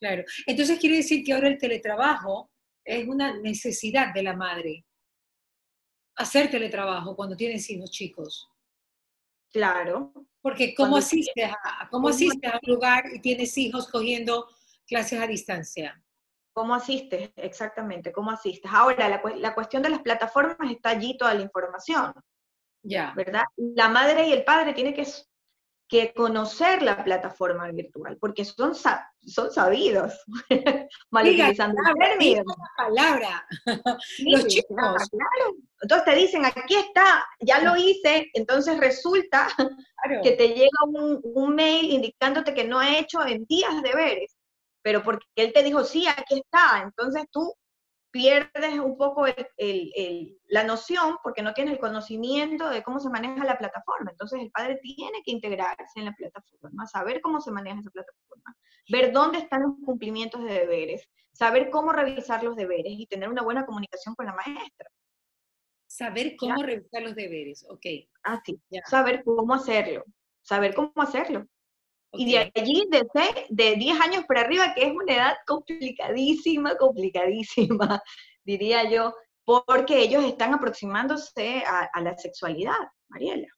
Claro, 0.00 0.22
entonces 0.46 0.78
quiere 0.78 0.96
decir 0.96 1.24
que 1.24 1.32
ahora 1.32 1.48
el 1.48 1.58
teletrabajo 1.58 2.50
es 2.84 3.06
una 3.06 3.38
necesidad 3.40 4.14
de 4.14 4.22
la 4.22 4.34
madre. 4.34 4.84
Hacer 6.16 6.50
teletrabajo 6.50 7.14
cuando 7.14 7.36
tienes 7.36 7.68
hijos 7.70 7.90
chicos. 7.90 8.48
Claro. 9.52 10.12
Porque 10.40 10.74
¿cómo 10.74 10.96
asistes, 10.96 11.50
a, 11.50 11.88
¿cómo 11.90 12.08
asistes 12.08 12.52
a 12.52 12.58
un 12.62 12.74
lugar 12.74 13.04
y 13.12 13.20
tienes 13.20 13.56
hijos 13.58 13.88
cogiendo 13.88 14.48
clases 14.86 15.20
a 15.20 15.26
distancia? 15.26 16.02
¿Cómo 16.58 16.74
asistes? 16.74 17.30
Exactamente, 17.36 18.10
¿cómo 18.10 18.32
asistes? 18.32 18.68
Ahora, 18.74 19.08
la, 19.08 19.54
cuestión 19.54 19.80
de 19.80 19.90
las 19.90 20.00
plataformas 20.00 20.72
está 20.72 20.88
allí 20.90 21.16
toda 21.16 21.32
la 21.32 21.42
información. 21.42 22.12
Ya. 22.82 23.12
¿Verdad? 23.14 23.44
La 23.56 23.88
madre 23.88 24.26
y 24.26 24.32
el 24.32 24.42
padre 24.42 24.72
tienen 24.72 24.92
que, 24.92 25.06
que 25.86 26.12
conocer 26.12 26.82
la 26.82 27.04
plataforma 27.04 27.70
virtual, 27.70 28.16
porque 28.18 28.44
son, 28.44 28.72
son 28.74 29.52
sabidos, 29.52 30.20
mal 31.10 31.28
utilizando 31.28 31.80
el 32.20 32.42
palabra. 32.76 33.46
Los 34.26 34.46
chicos. 34.48 34.76
Claro. 34.76 35.54
Entonces 35.80 36.04
te 36.06 36.16
dicen, 36.16 36.44
aquí 36.44 36.74
está, 36.74 37.24
ya 37.38 37.60
lo 37.60 37.76
hice, 37.76 38.30
entonces 38.34 38.80
resulta 38.80 39.46
que 40.24 40.32
te 40.32 40.48
llega 40.48 40.84
un, 40.88 41.20
un 41.22 41.54
mail 41.54 41.88
indicándote 41.88 42.52
que 42.52 42.64
no 42.64 42.80
ha 42.80 42.98
hecho 42.98 43.24
en 43.24 43.44
días 43.44 43.80
deberes 43.80 44.37
pero 44.88 45.02
porque 45.02 45.26
él 45.36 45.52
te 45.52 45.62
dijo, 45.62 45.84
sí, 45.84 46.06
aquí 46.06 46.40
está, 46.40 46.80
entonces 46.82 47.26
tú 47.30 47.54
pierdes 48.10 48.78
un 48.78 48.96
poco 48.96 49.26
la 50.46 50.64
noción 50.64 51.16
porque 51.22 51.42
no 51.42 51.52
tienes 51.52 51.74
el 51.74 51.78
conocimiento 51.78 52.70
de 52.70 52.82
cómo 52.82 52.98
se 52.98 53.10
maneja 53.10 53.44
la 53.44 53.58
plataforma. 53.58 54.12
Entonces 54.12 54.40
el 54.40 54.50
padre 54.50 54.80
tiene 54.82 55.22
que 55.22 55.32
integrarse 55.32 55.98
en 55.98 56.06
la 56.06 56.14
plataforma, 56.14 56.86
saber 56.86 57.20
cómo 57.20 57.38
se 57.42 57.50
maneja 57.50 57.80
esa 57.80 57.90
plataforma, 57.90 58.56
ver 58.88 59.12
dónde 59.12 59.40
están 59.40 59.60
los 59.60 59.72
cumplimientos 59.84 60.42
de 60.42 60.54
deberes, 60.54 61.06
saber 61.32 61.68
cómo 61.68 61.92
revisar 61.92 62.42
los 62.42 62.56
deberes 62.56 62.94
y 62.96 63.06
tener 63.06 63.28
una 63.28 63.42
buena 63.42 63.66
comunicación 63.66 64.14
con 64.14 64.24
la 64.24 64.32
maestra. 64.32 64.88
Saber 65.86 66.34
cómo 66.38 66.62
revisar 66.62 67.02
los 67.02 67.14
deberes, 67.14 67.66
ok. 67.68 67.84
Ah, 68.22 68.40
sí, 68.42 68.58
saber 68.86 69.22
cómo 69.22 69.52
hacerlo, 69.52 70.06
saber 70.40 70.74
cómo 70.74 70.92
hacerlo. 70.96 71.46
Y 72.12 72.32
de 72.32 72.50
allí, 72.54 72.86
de, 72.90 73.06
de 73.50 73.76
10 73.76 74.00
años 74.00 74.24
para 74.26 74.40
arriba, 74.40 74.72
que 74.74 74.86
es 74.86 74.92
una 74.92 75.14
edad 75.14 75.36
complicadísima, 75.46 76.76
complicadísima, 76.76 78.02
diría 78.44 78.88
yo, 78.90 79.14
porque 79.44 80.00
ellos 80.00 80.24
están 80.24 80.54
aproximándose 80.54 81.62
a, 81.66 82.00
la 82.00 82.16
sexualidad, 82.16 82.78
Mariela. 83.08 83.48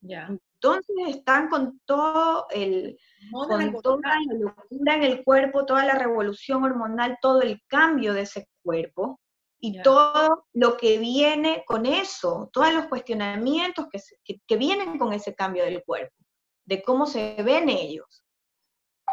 Ya. 0.00 0.28
Entonces 0.54 0.96
están 1.08 1.48
con 1.48 1.80
todo 1.84 2.46
el, 2.50 2.96
con 3.30 3.82
toda 3.82 4.20
la 4.26 4.34
locura 4.38 4.94
en 4.94 5.02
el 5.02 5.24
cuerpo, 5.24 5.66
toda 5.66 5.84
la 5.84 5.94
revolución 5.94 6.64
hormonal, 6.64 7.18
todo 7.20 7.42
el 7.42 7.60
cambio 7.66 8.12
de 8.14 8.22
ese 8.22 8.48
cuerpo 8.62 9.20
y 9.58 9.82
todo 9.82 10.46
lo 10.52 10.76
que 10.76 10.98
viene 10.98 11.64
con 11.66 11.86
eso, 11.86 12.50
todos 12.52 12.72
los 12.72 12.86
cuestionamientos 12.86 13.86
que, 13.90 14.40
que 14.46 14.56
vienen 14.56 14.98
con 14.98 15.12
ese 15.12 15.34
cambio 15.34 15.64
del 15.64 15.82
cuerpo 15.84 16.25
de 16.66 16.82
cómo 16.82 17.06
se 17.06 17.42
ven 17.42 17.68
ellos. 17.68 18.24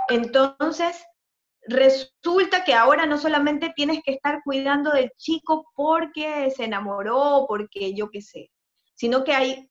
Entonces, 0.09 1.01
resulta 1.65 2.63
que 2.65 2.73
ahora 2.73 3.05
no 3.05 3.17
solamente 3.17 3.71
tienes 3.75 4.01
que 4.03 4.13
estar 4.13 4.41
cuidando 4.43 4.91
del 4.91 5.11
chico 5.17 5.71
porque 5.75 6.51
se 6.51 6.65
enamoró, 6.65 7.45
porque 7.47 7.93
yo 7.93 8.09
qué 8.09 8.21
sé, 8.21 8.51
sino 8.95 9.23
que 9.23 9.33
hay, 9.33 9.69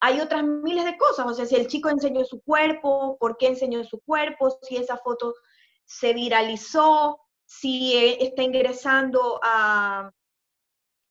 hay 0.00 0.20
otras 0.20 0.42
miles 0.42 0.84
de 0.84 0.96
cosas, 0.96 1.26
o 1.26 1.34
sea, 1.34 1.46
si 1.46 1.54
el 1.54 1.68
chico 1.68 1.88
enseñó 1.90 2.24
su 2.24 2.42
cuerpo, 2.42 3.16
por 3.20 3.36
qué 3.36 3.48
enseñó 3.48 3.84
su 3.84 4.00
cuerpo, 4.00 4.58
si 4.62 4.76
esa 4.76 4.96
foto 4.96 5.34
se 5.84 6.12
viralizó, 6.12 7.20
si 7.44 7.94
eh, 7.94 8.24
está 8.24 8.42
ingresando 8.42 9.38
a, 9.42 10.10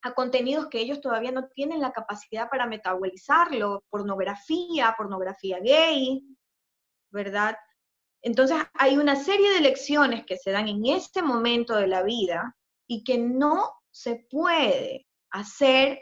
a 0.03 0.13
contenidos 0.13 0.67
que 0.67 0.79
ellos 0.79 1.01
todavía 1.01 1.31
no 1.31 1.47
tienen 1.49 1.79
la 1.79 1.91
capacidad 1.91 2.49
para 2.49 2.65
metabolizarlo, 2.65 3.83
pornografía, 3.89 4.95
pornografía 4.97 5.59
gay, 5.59 6.23
¿verdad? 7.11 7.55
Entonces 8.21 8.57
hay 8.73 8.97
una 8.97 9.15
serie 9.15 9.51
de 9.51 9.61
lecciones 9.61 10.25
que 10.25 10.37
se 10.37 10.51
dan 10.51 10.67
en 10.67 10.85
este 10.85 11.21
momento 11.21 11.75
de 11.75 11.87
la 11.87 12.03
vida 12.03 12.55
y 12.87 13.03
que 13.03 13.17
no 13.17 13.71
se 13.91 14.27
puede 14.29 15.07
hacer 15.31 16.01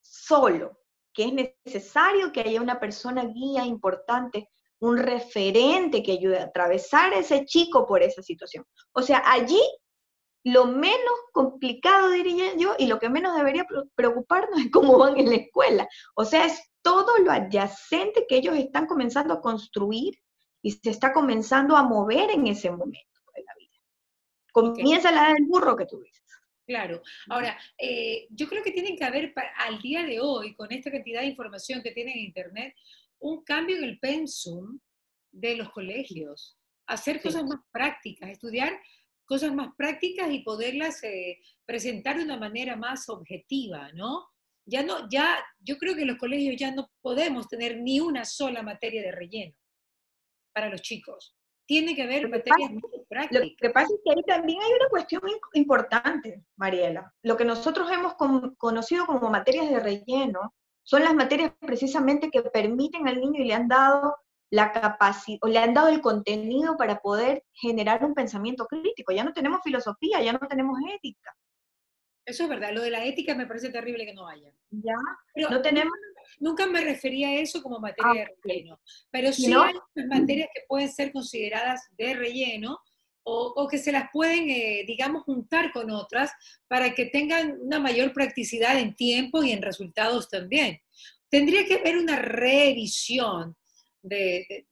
solo, 0.00 0.78
que 1.12 1.24
es 1.24 1.54
necesario 1.64 2.32
que 2.32 2.40
haya 2.40 2.60
una 2.60 2.80
persona 2.80 3.24
guía 3.24 3.64
importante, 3.64 4.50
un 4.80 4.98
referente 4.98 6.02
que 6.02 6.12
ayude 6.12 6.38
a 6.38 6.44
atravesar 6.44 7.12
ese 7.14 7.44
chico 7.46 7.86
por 7.86 8.02
esa 8.02 8.22
situación. 8.22 8.64
O 8.92 9.02
sea, 9.02 9.22
allí 9.24 9.60
lo 10.44 10.66
menos 10.66 11.14
complicado, 11.32 12.10
diría 12.10 12.54
yo, 12.56 12.74
y 12.78 12.86
lo 12.86 12.98
que 12.98 13.08
menos 13.08 13.34
debería 13.34 13.66
preocuparnos 13.94 14.60
es 14.60 14.70
cómo 14.70 14.98
van 14.98 15.18
en 15.18 15.30
la 15.30 15.36
escuela. 15.36 15.88
O 16.14 16.24
sea, 16.24 16.44
es 16.44 16.70
todo 16.82 17.16
lo 17.18 17.32
adyacente 17.32 18.26
que 18.28 18.36
ellos 18.36 18.56
están 18.56 18.86
comenzando 18.86 19.32
a 19.32 19.40
construir 19.40 20.18
y 20.62 20.72
se 20.72 20.90
está 20.90 21.12
comenzando 21.12 21.76
a 21.76 21.82
mover 21.82 22.30
en 22.30 22.46
ese 22.46 22.70
momento 22.70 23.20
de 23.34 23.42
la 23.42 23.54
vida. 23.58 23.78
Comienza 24.52 25.10
la 25.10 25.32
del 25.32 25.46
burro 25.46 25.76
que 25.76 25.86
tú 25.86 26.00
dices. 26.00 26.22
Claro. 26.66 27.02
Ahora, 27.28 27.58
eh, 27.78 28.26
yo 28.30 28.46
creo 28.46 28.62
que 28.62 28.72
tienen 28.72 28.96
que 28.96 29.04
haber 29.04 29.34
al 29.56 29.80
día 29.80 30.02
de 30.04 30.20
hoy, 30.20 30.54
con 30.54 30.72
esta 30.72 30.90
cantidad 30.90 31.20
de 31.20 31.26
información 31.26 31.82
que 31.82 31.92
tienen 31.92 32.18
en 32.18 32.24
Internet, 32.24 32.74
un 33.18 33.42
cambio 33.44 33.76
en 33.76 33.84
el 33.84 33.98
pensum 33.98 34.78
de 35.30 35.56
los 35.56 35.70
colegios, 35.70 36.58
hacer 36.86 37.20
cosas 37.22 37.44
más 37.44 37.60
prácticas, 37.70 38.30
estudiar 38.30 38.78
cosas 39.24 39.54
más 39.54 39.68
prácticas 39.76 40.30
y 40.30 40.40
poderlas 40.40 41.02
eh, 41.04 41.40
presentar 41.64 42.16
de 42.16 42.24
una 42.24 42.36
manera 42.36 42.76
más 42.76 43.08
objetiva, 43.08 43.90
¿no? 43.92 44.28
Ya 44.66 44.82
no, 44.82 45.08
ya, 45.10 45.44
yo 45.60 45.76
creo 45.76 45.94
que 45.94 46.02
en 46.02 46.08
los 46.08 46.18
colegios 46.18 46.56
ya 46.56 46.70
no 46.70 46.90
podemos 47.02 47.48
tener 47.48 47.80
ni 47.80 48.00
una 48.00 48.24
sola 48.24 48.62
materia 48.62 49.02
de 49.02 49.12
relleno 49.12 49.54
para 50.54 50.70
los 50.70 50.80
chicos. 50.80 51.36
Tiene 51.66 51.94
que 51.94 52.02
haber 52.02 52.28
materias 52.28 52.70
muy 52.70 53.04
prácticas. 53.08 53.46
Lo 53.46 53.50
que 53.58 53.70
pasa 53.70 53.88
es 53.94 54.00
que 54.04 54.10
ahí 54.10 54.22
también 54.26 54.60
hay 54.60 54.72
una 54.72 54.88
cuestión 54.88 55.22
importante, 55.54 56.44
Mariela. 56.56 57.12
Lo 57.22 57.36
que 57.36 57.44
nosotros 57.44 57.90
hemos 57.90 58.14
conocido 58.58 59.06
como 59.06 59.30
materias 59.30 59.70
de 59.70 59.80
relleno 59.80 60.54
son 60.82 61.02
las 61.02 61.14
materias 61.14 61.52
precisamente 61.60 62.30
que 62.30 62.42
permiten 62.42 63.08
al 63.08 63.20
niño 63.20 63.42
y 63.42 63.46
le 63.46 63.54
han 63.54 63.68
dado 63.68 64.14
la 64.50 64.72
capacidad, 64.72 65.38
o 65.42 65.48
le 65.48 65.58
han 65.58 65.74
dado 65.74 65.88
el 65.88 66.00
contenido 66.00 66.76
para 66.76 67.00
poder 67.00 67.44
generar 67.52 68.04
un 68.04 68.14
pensamiento 68.14 68.66
crítico. 68.66 69.12
Ya 69.12 69.24
no 69.24 69.32
tenemos 69.32 69.60
filosofía, 69.62 70.22
ya 70.22 70.32
no 70.32 70.40
tenemos 70.40 70.78
ética. 70.94 71.34
Eso 72.26 72.44
es 72.44 72.48
verdad, 72.48 72.72
lo 72.72 72.82
de 72.82 72.90
la 72.90 73.04
ética 73.04 73.34
me 73.34 73.46
parece 73.46 73.68
terrible 73.68 74.06
que 74.06 74.14
no 74.14 74.26
haya. 74.26 74.50
Ya, 74.70 74.94
no 75.50 75.60
tenemos... 75.60 75.92
Nunca 76.40 76.66
me 76.66 76.80
refería 76.80 77.28
a 77.28 77.34
eso 77.34 77.62
como 77.62 77.78
materia 77.78 78.12
de 78.12 78.22
ah, 78.22 78.36
relleno, 78.42 78.80
pero 79.10 79.30
sí 79.32 79.52
hay 79.52 79.74
materias 80.06 80.48
que 80.54 80.62
pueden 80.66 80.90
ser 80.90 81.12
consideradas 81.12 81.82
de 81.98 82.14
relleno 82.14 82.80
o, 83.24 83.68
que 83.68 83.78
se 83.78 83.92
las 83.92 84.10
pueden, 84.12 84.50
eh, 84.50 84.84
digamos, 84.86 85.24
juntar 85.24 85.72
con 85.72 85.90
otras 85.90 86.30
para 86.68 86.94
que 86.94 87.06
tengan 87.06 87.58
una 87.60 87.78
mayor 87.78 88.12
practicidad 88.12 88.78
en 88.78 88.94
tiempo 88.94 89.42
y 89.42 89.52
en 89.52 89.62
resultados 89.62 90.28
también. 90.28 90.80
Tendría 91.30 91.64
que 91.66 91.76
haber 91.76 91.96
una 91.96 92.16
revisión 92.16 93.56
de, 94.04 94.66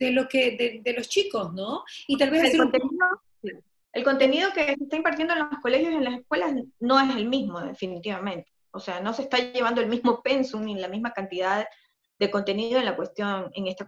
lo 0.00 0.28
que, 0.28 0.80
de, 0.82 0.92
los 0.92 1.08
chicos, 1.08 1.52
¿no? 1.52 1.84
Y 2.08 2.16
tal 2.16 2.30
vez... 2.30 2.52
El 2.52 2.58
contenido, 2.58 3.06
el 3.92 4.04
contenido 4.04 4.52
que 4.52 4.64
se 4.64 4.84
está 4.84 4.96
impartiendo 4.96 5.34
en 5.34 5.40
los 5.40 5.60
colegios 5.60 5.92
y 5.92 5.96
en 5.96 6.04
las 6.04 6.18
escuelas 6.20 6.54
no 6.80 6.98
es 6.98 7.14
el 7.14 7.28
mismo, 7.28 7.60
definitivamente. 7.60 8.50
O 8.70 8.80
sea, 8.80 9.00
no 9.00 9.12
se 9.12 9.22
está 9.22 9.38
llevando 9.38 9.80
el 9.80 9.88
mismo 9.88 10.22
pensum 10.22 10.64
ni 10.64 10.74
la 10.74 10.88
misma 10.88 11.12
cantidad 11.12 11.66
de 12.18 12.30
contenido 12.30 12.78
en 12.78 12.86
la 12.86 12.96
cuestión, 12.96 13.50
en 13.54 13.66
esta 13.66 13.86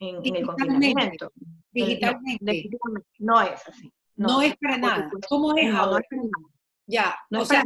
en, 0.00 0.26
en 0.26 0.36
el 0.36 0.46
confinamiento. 0.46 1.32
Digitalmente. 1.70 2.70
No, 3.18 3.40
es 3.40 3.66
así. 3.68 3.92
No, 4.16 4.42
es 4.42 4.56
para 4.56 4.78
nada. 4.78 5.10
¿Cómo 5.28 5.56
es 5.56 5.72
ahora? 5.72 6.04
Ya, 6.86 7.16
o 7.30 7.44
sea, 7.44 7.64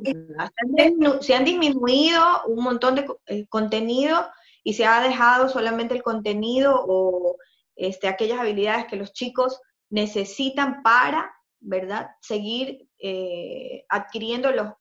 se 1.20 1.35
han 1.35 1.44
disminuido 1.44 2.22
un 2.46 2.62
montón 2.62 2.94
de 2.94 3.07
eh, 3.26 3.46
contenido 3.48 4.28
y 4.68 4.74
se 4.74 4.85
ha 4.85 5.00
dejado 5.00 5.48
solamente 5.48 5.94
el 5.94 6.02
contenido 6.02 6.85
o 6.87 7.38
este, 7.74 8.07
aquellas 8.07 8.38
habilidades 8.38 8.85
que 8.85 8.96
los 8.96 9.14
chicos 9.14 9.59
necesitan 9.88 10.83
para, 10.83 11.35
¿verdad?, 11.59 12.11
seguir 12.20 12.87
eh, 12.98 13.87
adquiriendo 13.88 14.52
los, 14.52 14.74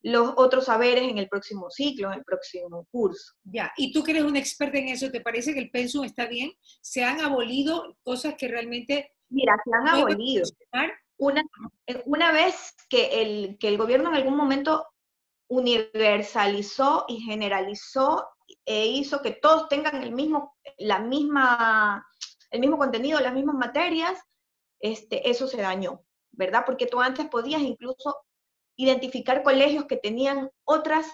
los 0.00 0.32
otros 0.38 0.64
saberes 0.64 1.04
en 1.04 1.18
el 1.18 1.28
próximo 1.28 1.68
ciclo, 1.68 2.10
en 2.10 2.20
el 2.20 2.24
próximo 2.24 2.86
curso. 2.90 3.34
Ya, 3.44 3.70
y 3.76 3.92
tú 3.92 4.02
que 4.02 4.12
eres 4.12 4.24
una 4.24 4.38
experta 4.38 4.78
en 4.78 4.88
eso, 4.88 5.10
¿te 5.10 5.20
parece 5.20 5.52
que 5.52 5.60
el 5.60 5.70
pensum 5.70 6.04
está 6.04 6.24
bien? 6.24 6.50
¿Se 6.80 7.04
han 7.04 7.20
abolido 7.20 7.98
cosas 8.02 8.36
que 8.38 8.48
realmente... 8.48 9.12
Mira, 9.28 9.52
se 9.62 9.70
han 9.76 9.86
abolido. 9.86 10.44
Una, 11.18 11.42
una 12.06 12.32
vez 12.32 12.74
que 12.88 13.20
el, 13.20 13.58
que 13.58 13.68
el 13.68 13.76
gobierno 13.76 14.08
en 14.08 14.14
algún 14.14 14.34
momento 14.34 14.86
universalizó 15.50 17.04
y 17.08 17.20
generalizó 17.20 18.26
e 18.64 18.86
hizo 18.86 19.20
que 19.20 19.32
todos 19.32 19.68
tengan 19.68 20.02
el 20.02 20.12
mismo, 20.12 20.54
la 20.78 21.00
misma, 21.00 22.06
el 22.50 22.60
mismo 22.60 22.78
contenido, 22.78 23.20
las 23.20 23.34
mismas 23.34 23.56
materias, 23.56 24.18
este, 24.78 25.28
eso 25.28 25.48
se 25.48 25.60
dañó, 25.60 26.02
¿verdad? 26.30 26.62
Porque 26.64 26.86
tú 26.86 27.00
antes 27.00 27.28
podías 27.28 27.62
incluso 27.62 28.16
identificar 28.76 29.42
colegios 29.42 29.86
que 29.86 29.96
tenían 29.96 30.50
otras, 30.64 31.06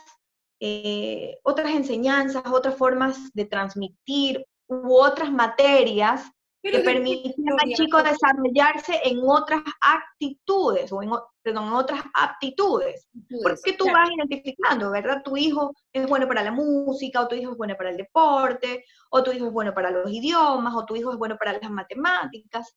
eh, 0.60 1.38
otras 1.42 1.72
enseñanzas, 1.72 2.44
otras 2.46 2.76
formas 2.76 3.32
de 3.32 3.46
transmitir 3.46 4.46
u 4.68 4.94
otras 4.94 5.32
materias 5.32 6.30
que 6.70 6.80
permitían 6.80 7.56
al 7.58 7.72
chico 7.72 8.02
desarrollarse 8.02 9.00
en 9.04 9.20
otras 9.24 9.62
actitudes, 9.80 10.92
o 10.92 11.02
en, 11.02 11.10
perdón, 11.42 11.68
en 11.68 11.72
otras 11.72 12.02
aptitudes. 12.14 13.08
Porque 13.42 13.72
tú 13.74 13.86
vas 13.86 14.10
identificando, 14.10 14.90
¿verdad? 14.90 15.22
Tu 15.22 15.36
hijo 15.36 15.72
es 15.92 16.06
bueno 16.08 16.26
para 16.26 16.42
la 16.42 16.52
música, 16.52 17.20
o 17.20 17.28
tu 17.28 17.34
hijo 17.34 17.52
es 17.52 17.56
bueno 17.56 17.76
para 17.76 17.90
el 17.90 17.96
deporte, 17.96 18.84
o 19.10 19.22
tu 19.22 19.32
hijo 19.32 19.46
es 19.46 19.52
bueno 19.52 19.74
para 19.74 19.90
los 19.90 20.10
idiomas, 20.10 20.74
o 20.74 20.84
tu 20.84 20.96
hijo 20.96 21.12
es 21.12 21.18
bueno 21.18 21.36
para 21.36 21.52
las 21.52 21.70
matemáticas. 21.70 22.76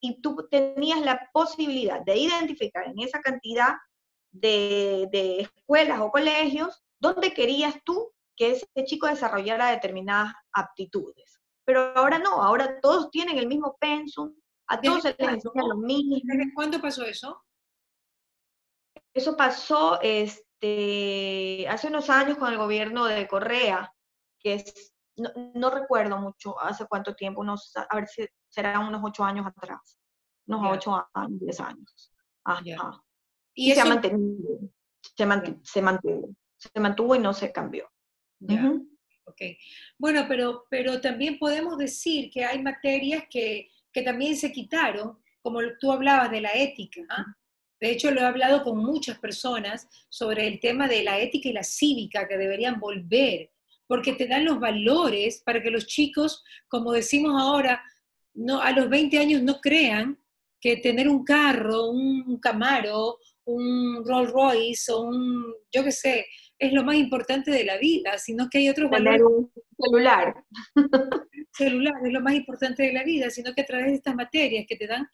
Y 0.00 0.20
tú 0.20 0.46
tenías 0.50 1.00
la 1.00 1.28
posibilidad 1.32 2.00
de 2.00 2.16
identificar 2.16 2.86
en 2.86 2.98
esa 3.00 3.20
cantidad 3.20 3.74
de, 4.30 5.08
de 5.10 5.40
escuelas 5.40 6.00
o 6.00 6.10
colegios 6.10 6.82
donde 7.00 7.32
querías 7.32 7.74
tú 7.84 8.12
que 8.36 8.52
ese 8.52 8.66
chico 8.84 9.06
desarrollara 9.08 9.70
determinadas 9.70 10.32
aptitudes. 10.52 11.40
Pero 11.68 11.92
ahora 11.94 12.18
no, 12.18 12.42
ahora 12.42 12.80
todos 12.80 13.10
tienen 13.10 13.36
el 13.36 13.46
mismo 13.46 13.76
pensum, 13.78 14.34
a 14.68 14.80
todos 14.80 15.02
se 15.02 15.14
les 15.18 15.28
enseña 15.34 15.66
lo 15.68 15.76
mismo. 15.76 16.16
¿Desde 16.24 16.54
cuándo 16.54 16.80
pasó 16.80 17.04
eso? 17.04 17.44
Eso 19.12 19.36
pasó 19.36 20.00
este, 20.00 21.68
hace 21.68 21.88
unos 21.88 22.08
años 22.08 22.38
con 22.38 22.50
el 22.50 22.56
gobierno 22.56 23.04
de 23.04 23.28
Correa, 23.28 23.92
que 24.38 24.54
es, 24.54 24.94
no, 25.54 25.68
recuerdo 25.68 26.16
mucho 26.16 26.58
hace 26.58 26.86
cuánto 26.86 27.14
tiempo, 27.14 27.42
unos, 27.42 27.70
a 27.76 27.94
ver 27.94 28.08
si 28.08 28.26
serán 28.48 28.88
unos 28.88 29.02
ocho 29.04 29.22
años 29.22 29.46
atrás, 29.46 29.98
unos 30.46 30.72
ocho 30.72 31.06
años, 31.12 31.38
diez 31.38 31.60
años. 31.60 32.14
Y, 33.52 33.74
se 33.74 33.80
ha 33.82 33.84
mantenido, 33.84 34.58
se, 35.02 35.82
mantuvo, 35.82 36.30
se 36.56 36.80
mantuvo 36.80 37.14
y 37.14 37.18
no 37.18 37.34
se 37.34 37.52
cambió. 37.52 37.90
Bueno, 39.98 40.26
pero, 40.28 40.66
pero 40.70 41.00
también 41.00 41.38
podemos 41.38 41.78
decir 41.78 42.30
que 42.30 42.44
hay 42.44 42.62
materias 42.62 43.24
que, 43.30 43.70
que 43.92 44.02
también 44.02 44.36
se 44.36 44.52
quitaron, 44.52 45.18
como 45.42 45.60
tú 45.80 45.92
hablabas 45.92 46.30
de 46.30 46.40
la 46.40 46.52
ética. 46.52 47.02
¿ah? 47.08 47.24
De 47.80 47.90
hecho, 47.90 48.10
lo 48.10 48.20
he 48.20 48.24
hablado 48.24 48.64
con 48.64 48.78
muchas 48.78 49.18
personas 49.18 49.88
sobre 50.08 50.46
el 50.46 50.60
tema 50.60 50.88
de 50.88 51.02
la 51.02 51.18
ética 51.20 51.48
y 51.48 51.52
la 51.52 51.62
cívica 51.62 52.26
que 52.26 52.36
deberían 52.36 52.80
volver, 52.80 53.50
porque 53.86 54.12
te 54.12 54.26
dan 54.26 54.44
los 54.44 54.58
valores 54.58 55.42
para 55.44 55.62
que 55.62 55.70
los 55.70 55.86
chicos, 55.86 56.42
como 56.68 56.92
decimos 56.92 57.40
ahora, 57.40 57.82
no, 58.34 58.60
a 58.60 58.72
los 58.72 58.88
20 58.88 59.18
años 59.18 59.42
no 59.42 59.60
crean 59.60 60.18
que 60.60 60.76
tener 60.76 61.08
un 61.08 61.24
carro, 61.24 61.88
un 61.88 62.38
Camaro, 62.40 63.18
un 63.44 64.04
Rolls 64.04 64.32
Royce 64.32 64.92
o 64.92 65.02
un, 65.02 65.54
yo 65.72 65.84
qué 65.84 65.92
sé, 65.92 66.26
es 66.58 66.72
lo 66.72 66.84
más 66.84 66.96
importante 66.96 67.50
de 67.50 67.64
la 67.64 67.78
vida, 67.78 68.18
sino 68.18 68.48
que 68.48 68.58
hay 68.58 68.68
otros 68.68 68.90
valores. 68.90 69.22
un 69.22 69.52
celular. 69.78 70.44
Celular 71.52 71.94
es 72.04 72.12
lo 72.12 72.20
más 72.20 72.34
importante 72.34 72.82
de 72.84 72.92
la 72.92 73.02
vida, 73.02 73.30
sino 73.30 73.54
que 73.54 73.62
a 73.62 73.66
través 73.66 73.86
de 73.86 73.94
estas 73.94 74.14
materias 74.14 74.64
que 74.68 74.76
te 74.76 74.86
dan 74.86 75.08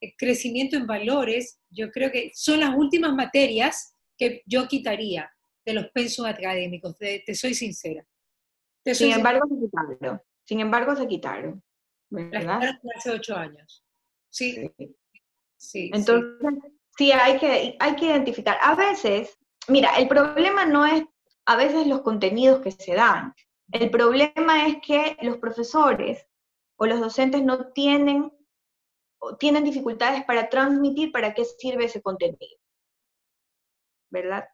eh, 0.00 0.14
crecimiento 0.16 0.76
en 0.76 0.86
valores, 0.86 1.60
yo 1.68 1.90
creo 1.90 2.10
que 2.10 2.30
son 2.34 2.60
las 2.60 2.74
últimas 2.74 3.14
materias 3.14 3.96
que 4.16 4.42
yo 4.46 4.68
quitaría 4.68 5.30
de 5.64 5.74
los 5.74 5.88
pensos 5.90 6.26
académicos, 6.26 6.96
te, 6.96 7.34
soy 7.34 7.54
sincera. 7.54 8.06
Sin 8.84 9.12
embargo, 9.12 9.46
se 9.48 9.58
quitaron. 9.58 10.22
Sin 10.44 10.60
embargo, 10.60 10.96
se 10.96 11.06
quitaron. 11.06 11.62
¿verdad? 12.10 12.60
hace 12.96 13.10
ocho 13.10 13.36
años. 13.36 13.84
Sí. 14.30 14.68
sí. 15.56 15.90
Entonces, 15.92 16.30
sí, 16.96 17.12
hay, 17.12 17.38
que, 17.38 17.76
hay 17.78 17.96
que 17.96 18.06
identificar. 18.06 18.58
A 18.60 18.74
veces, 18.74 19.38
mira, 19.70 19.96
el 19.96 20.08
problema 20.08 20.66
no 20.66 20.86
es 20.86 21.04
a 21.46 21.56
veces 21.56 21.86
los 21.86 22.02
contenidos 22.02 22.60
que 22.60 22.70
se 22.70 22.94
dan. 22.94 23.34
El 23.72 23.90
problema 23.90 24.66
es 24.66 24.76
que 24.82 25.16
los 25.22 25.38
profesores 25.38 26.26
o 26.76 26.86
los 26.86 27.00
docentes 27.00 27.42
no 27.42 27.72
tienen, 27.72 28.32
tienen 29.38 29.64
dificultades 29.64 30.24
para 30.24 30.48
transmitir 30.48 31.12
para 31.12 31.34
qué 31.34 31.44
sirve 31.44 31.84
ese 31.84 32.02
contenido. 32.02 32.58
¿Verdad? 34.10 34.48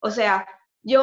O 0.00 0.10
sea, 0.10 0.46
yo, 0.82 1.02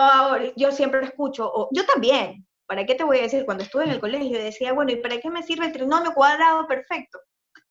yo 0.55 0.71
siempre 0.71 1.03
escucho, 1.03 1.51
o 1.53 1.69
yo 1.71 1.85
también, 1.85 2.47
¿para 2.65 2.85
qué 2.85 2.95
te 2.95 3.03
voy 3.03 3.19
a 3.19 3.23
decir? 3.23 3.45
Cuando 3.45 3.63
estuve 3.63 3.83
en 3.83 3.91
el 3.91 3.99
colegio 3.99 4.41
decía, 4.41 4.73
bueno, 4.73 4.91
¿y 4.91 4.97
para 4.97 5.19
qué 5.19 5.29
me 5.29 5.43
sirve 5.43 5.67
el 5.67 5.73
trinomio 5.73 6.13
cuadrado 6.13 6.65
perfecto? 6.67 7.19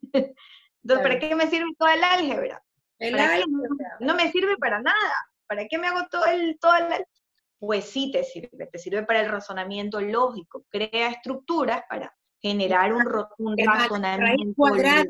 Entonces, 0.13 1.03
¿para 1.03 1.19
qué 1.19 1.35
me 1.35 1.49
sirve 1.49 1.71
toda 1.79 1.95
el 1.95 2.05
álgebra? 2.05 2.63
El 2.99 3.19
álgebra. 3.19 3.97
No 4.01 4.15
me 4.15 4.31
sirve 4.31 4.57
para 4.59 4.81
nada. 4.81 5.32
¿Para 5.53 5.69
qué 5.69 5.77
me 5.77 5.87
hago 5.87 6.07
todo 6.11 6.25
el, 6.25 6.59
todo 6.59 6.75
el, 6.77 7.05
Pues 7.59 7.85
sí 7.85 8.11
te 8.11 8.25
sirve, 8.25 8.67
te 8.69 8.79
sirve 8.79 9.03
para 9.03 9.21
el 9.21 9.29
razonamiento 9.29 10.01
lógico, 10.01 10.65
crea 10.71 11.11
estructuras 11.11 11.83
para 11.91 12.17
generar 12.41 12.95
un, 12.95 13.05
un 13.37 13.57
razonamiento 13.59 14.55
cuadrada, 14.57 15.05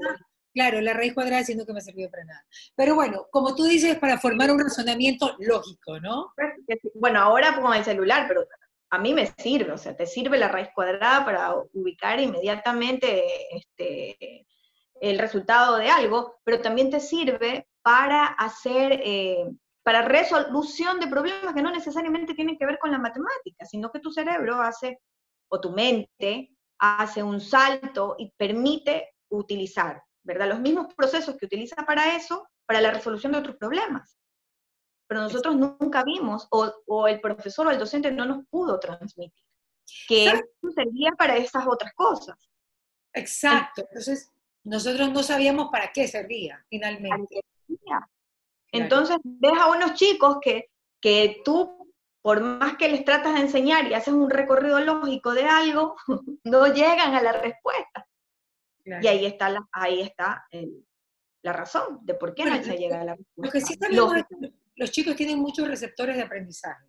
Claro, 0.52 0.80
la 0.80 0.94
raíz 0.94 1.14
cuadrada 1.14 1.44
siendo 1.44 1.64
que 1.64 1.72
me 1.72 1.80
sirvió 1.80 2.10
para 2.10 2.24
nada. 2.24 2.44
Pero 2.74 2.96
bueno, 2.96 3.28
como 3.30 3.54
tú 3.54 3.62
dices, 3.64 3.96
para 4.00 4.18
formar 4.18 4.50
un 4.50 4.58
razonamiento 4.58 5.36
lógico, 5.38 6.00
¿no? 6.00 6.34
Bueno, 6.94 7.20
ahora 7.20 7.60
con 7.60 7.72
el 7.72 7.84
celular, 7.84 8.26
pero 8.26 8.44
a 8.90 8.98
mí 8.98 9.14
me 9.14 9.28
sirve, 9.38 9.70
o 9.70 9.78
sea, 9.78 9.96
te 9.96 10.06
sirve 10.06 10.38
la 10.38 10.48
raíz 10.48 10.70
cuadrada 10.74 11.24
para 11.24 11.54
ubicar 11.72 12.18
inmediatamente 12.18 13.24
este, 13.56 14.44
el 15.00 15.20
resultado 15.20 15.76
de 15.76 15.88
algo, 15.88 16.40
pero 16.42 16.60
también 16.60 16.90
te 16.90 16.98
sirve 16.98 17.68
para 17.82 18.26
hacer, 18.26 19.00
eh, 19.04 19.44
para 19.82 20.02
resolución 20.02 21.00
de 21.00 21.08
problemas 21.08 21.54
que 21.54 21.62
no 21.62 21.70
necesariamente 21.70 22.34
tienen 22.34 22.56
que 22.56 22.66
ver 22.66 22.78
con 22.78 22.90
la 22.90 22.98
matemática, 22.98 23.64
sino 23.64 23.90
que 23.90 24.00
tu 24.00 24.12
cerebro 24.12 24.60
hace, 24.60 25.00
o 25.48 25.60
tu 25.60 25.70
mente, 25.70 26.50
hace 26.78 27.22
un 27.22 27.40
salto 27.40 28.14
y 28.18 28.32
permite 28.36 29.14
utilizar, 29.30 30.02
¿verdad? 30.22 30.48
Los 30.48 30.60
mismos 30.60 30.92
procesos 30.94 31.36
que 31.36 31.46
utiliza 31.46 31.76
para 31.84 32.16
eso, 32.16 32.46
para 32.66 32.80
la 32.80 32.92
resolución 32.92 33.32
de 33.32 33.38
otros 33.38 33.56
problemas. 33.56 34.18
Pero 35.08 35.20
nosotros 35.22 35.56
nunca 35.56 36.04
vimos, 36.04 36.46
o, 36.50 37.06
el 37.06 37.20
profesor 37.20 37.66
o 37.66 37.70
el 37.70 37.78
docente 37.78 38.10
no 38.10 38.24
nos 38.24 38.46
pudo 38.48 38.78
transmitir, 38.78 39.32
que 40.08 40.26
eso 40.26 40.70
servía 40.74 41.10
para 41.18 41.36
esas 41.36 41.66
otras 41.66 41.92
cosas. 41.94 42.36
Exacto. 43.12 43.82
Entonces, 43.82 44.30
nosotros 44.64 45.10
no 45.12 45.22
sabíamos 45.22 45.68
para 45.70 45.92
qué 45.92 46.08
servía 46.08 46.64
finalmente. 46.70 47.42
Entonces, 48.72 49.16
ves 49.22 49.52
a 49.58 49.70
unos 49.70 49.94
chicos 49.94 50.38
que, 50.40 50.70
que 51.00 51.42
tú 51.44 51.82
por 52.22 52.40
más 52.40 52.76
que 52.76 52.88
les 52.88 53.04
tratas 53.04 53.34
de 53.34 53.40
enseñar 53.40 53.90
y 53.90 53.94
haces 53.94 54.14
un 54.14 54.30
recorrido 54.30 54.80
lógico 54.80 55.34
de 55.34 55.42
algo, 55.42 55.96
no 56.44 56.66
llegan 56.68 57.14
a 57.14 57.22
la 57.22 57.32
respuesta. 57.32 58.06
Y 58.84 59.06
ahí 59.06 59.26
está, 59.26 59.48
la, 59.48 59.68
ahí 59.72 60.00
está 60.00 60.44
la 61.42 61.52
razón 61.52 62.00
de 62.02 62.14
por 62.14 62.34
qué 62.34 62.44
no 62.44 62.62
se 62.62 62.76
llega 62.76 63.00
a 63.00 63.04
la 63.04 63.16
respuesta. 63.16 63.60
Sí 63.60 63.78
los 64.74 64.90
chicos 64.90 65.14
tienen 65.16 65.38
muchos 65.38 65.68
receptores 65.68 66.16
de 66.16 66.22
aprendizaje. 66.22 66.86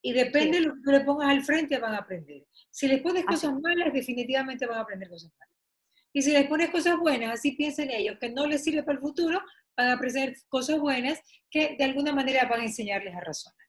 Y 0.00 0.12
depende 0.12 0.58
de 0.58 0.66
lo 0.66 0.74
que 0.74 0.80
tú 0.84 0.90
le 0.92 1.00
pongas 1.00 1.30
al 1.30 1.42
frente, 1.42 1.78
van 1.78 1.94
a 1.94 1.98
aprender. 1.98 2.44
Si 2.70 2.86
les 2.86 3.02
pones 3.02 3.24
cosas 3.24 3.52
malas, 3.60 3.92
definitivamente 3.92 4.66
van 4.66 4.78
a 4.78 4.82
aprender 4.82 5.08
cosas 5.08 5.32
malas. 5.36 5.54
Y 6.12 6.22
si 6.22 6.32
les 6.32 6.46
pones 6.46 6.70
cosas 6.70 6.96
buenas, 6.98 7.34
así 7.34 7.52
piensen 7.52 7.90
ellos, 7.90 8.16
que 8.20 8.30
no 8.30 8.46
les 8.46 8.62
sirve 8.62 8.84
para 8.84 8.96
el 8.96 9.00
futuro, 9.00 9.42
van 9.76 9.88
a 9.88 9.92
aprender 9.94 10.34
cosas 10.48 10.78
buenas 10.78 11.20
que 11.50 11.76
de 11.78 11.84
alguna 11.84 12.12
manera 12.12 12.46
van 12.46 12.60
a 12.60 12.64
enseñarles 12.64 13.14
a 13.14 13.20
razonar. 13.20 13.66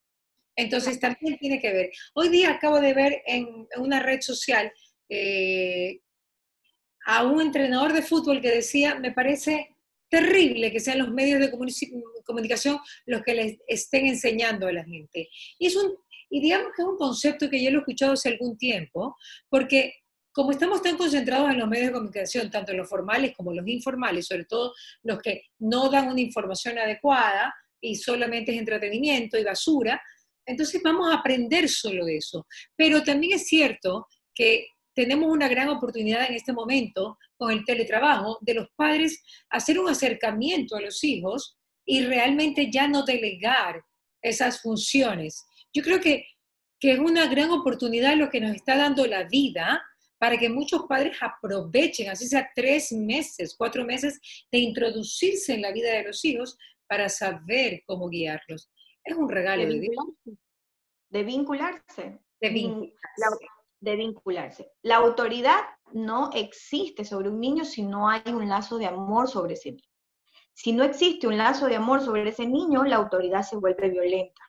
Entonces 0.55 0.99
también 0.99 1.37
tiene 1.37 1.59
que 1.59 1.71
ver. 1.71 1.91
Hoy 2.15 2.29
día 2.29 2.51
acabo 2.51 2.79
de 2.79 2.93
ver 2.93 3.21
en 3.25 3.67
una 3.77 4.01
red 4.01 4.21
social 4.21 4.71
eh, 5.09 5.99
a 7.05 7.23
un 7.23 7.41
entrenador 7.41 7.93
de 7.93 8.01
fútbol 8.01 8.41
que 8.41 8.49
decía, 8.49 8.95
me 8.95 9.11
parece 9.11 9.75
terrible 10.09 10.71
que 10.71 10.79
sean 10.79 10.99
los 10.99 11.11
medios 11.11 11.39
de 11.39 11.51
comunicación 12.25 12.79
los 13.05 13.21
que 13.23 13.35
les 13.35 13.57
estén 13.67 14.07
enseñando 14.07 14.67
a 14.67 14.73
la 14.73 14.83
gente. 14.83 15.29
Y, 15.59 15.67
es 15.67 15.75
un, 15.75 15.95
y 16.29 16.41
digamos 16.41 16.71
que 16.75 16.81
es 16.81 16.87
un 16.87 16.97
concepto 16.97 17.49
que 17.49 17.63
yo 17.63 17.69
lo 17.69 17.77
he 17.77 17.81
escuchado 17.81 18.13
hace 18.13 18.29
algún 18.29 18.57
tiempo, 18.57 19.15
porque 19.49 19.93
como 20.37 20.51
estamos 20.51 20.83
tan 20.83 20.97
concentrados 20.97 21.49
en 21.49 21.57
los 21.57 21.67
medios 21.67 21.87
de 21.87 21.93
comunicación, 21.93 22.51
tanto 22.51 22.71
los 22.71 22.87
formales 22.87 23.35
como 23.35 23.55
los 23.55 23.67
informales, 23.67 24.27
sobre 24.27 24.45
todo 24.45 24.71
los 25.01 25.19
que 25.19 25.45
no 25.57 25.89
dan 25.89 26.09
una 26.09 26.21
información 26.21 26.77
adecuada 26.77 27.51
y 27.81 27.95
solamente 27.95 28.53
es 28.53 28.59
entretenimiento 28.59 29.39
y 29.39 29.43
basura, 29.43 29.99
entonces 30.45 30.79
vamos 30.83 31.09
a 31.11 31.15
aprender 31.15 31.67
solo 31.67 32.07
eso. 32.07 32.45
Pero 32.75 33.01
también 33.01 33.33
es 33.33 33.47
cierto 33.47 34.05
que 34.35 34.67
tenemos 34.93 35.27
una 35.27 35.47
gran 35.47 35.69
oportunidad 35.69 36.29
en 36.29 36.35
este 36.35 36.53
momento 36.53 37.17
con 37.35 37.49
el 37.49 37.65
teletrabajo 37.65 38.37
de 38.41 38.53
los 38.53 38.67
padres 38.75 39.23
hacer 39.49 39.79
un 39.79 39.89
acercamiento 39.89 40.75
a 40.75 40.81
los 40.81 41.03
hijos 41.03 41.57
y 41.83 42.05
realmente 42.05 42.69
ya 42.71 42.87
no 42.87 43.01
delegar 43.01 43.81
esas 44.21 44.61
funciones. 44.61 45.47
Yo 45.73 45.81
creo 45.81 45.99
que, 45.99 46.27
que 46.79 46.91
es 46.91 46.99
una 46.99 47.25
gran 47.25 47.49
oportunidad 47.49 48.15
lo 48.15 48.29
que 48.29 48.39
nos 48.39 48.55
está 48.55 48.77
dando 48.77 49.07
la 49.07 49.23
vida 49.23 49.81
para 50.19 50.37
que 50.37 50.49
muchos 50.49 50.83
padres 50.87 51.17
aprovechen, 51.21 52.09
así 52.09 52.27
sea 52.27 52.49
tres 52.55 52.91
meses, 52.91 53.55
cuatro 53.57 53.85
meses, 53.85 54.19
de 54.51 54.59
introducirse 54.59 55.53
en 55.53 55.61
la 55.61 55.71
vida 55.71 55.91
de 55.91 56.03
los 56.03 56.23
hijos 56.25 56.57
para 56.87 57.09
saber 57.09 57.83
cómo 57.85 58.09
guiarlos. 58.09 58.71
Es 59.03 59.15
un 59.15 59.29
regalo 59.29 59.65
de, 59.65 59.79
Dios. 59.79 59.95
De 61.09 61.23
vincularse. 61.23 62.19
De 62.41 62.49
vincularse. 62.49 63.47
de 63.79 63.95
vincularse. 63.95 64.71
La 64.81 64.97
autoridad 64.97 65.61
no 65.93 66.31
existe 66.33 67.05
sobre 67.05 67.29
un 67.29 67.39
niño 67.39 67.63
si 67.63 67.83
no 67.83 68.09
hay 68.09 68.21
un 68.25 68.49
lazo 68.49 68.77
de 68.77 68.87
amor 68.87 69.27
sobre 69.27 69.53
ese 69.53 69.71
niño. 69.71 69.87
Si 70.53 70.73
no 70.73 70.83
existe 70.83 71.27
un 71.27 71.37
lazo 71.37 71.67
de 71.67 71.75
amor 71.75 72.01
sobre 72.01 72.27
ese 72.27 72.47
niño, 72.47 72.83
la 72.83 72.95
autoridad 72.95 73.43
se 73.43 73.57
vuelve 73.57 73.89
violenta. 73.89 74.41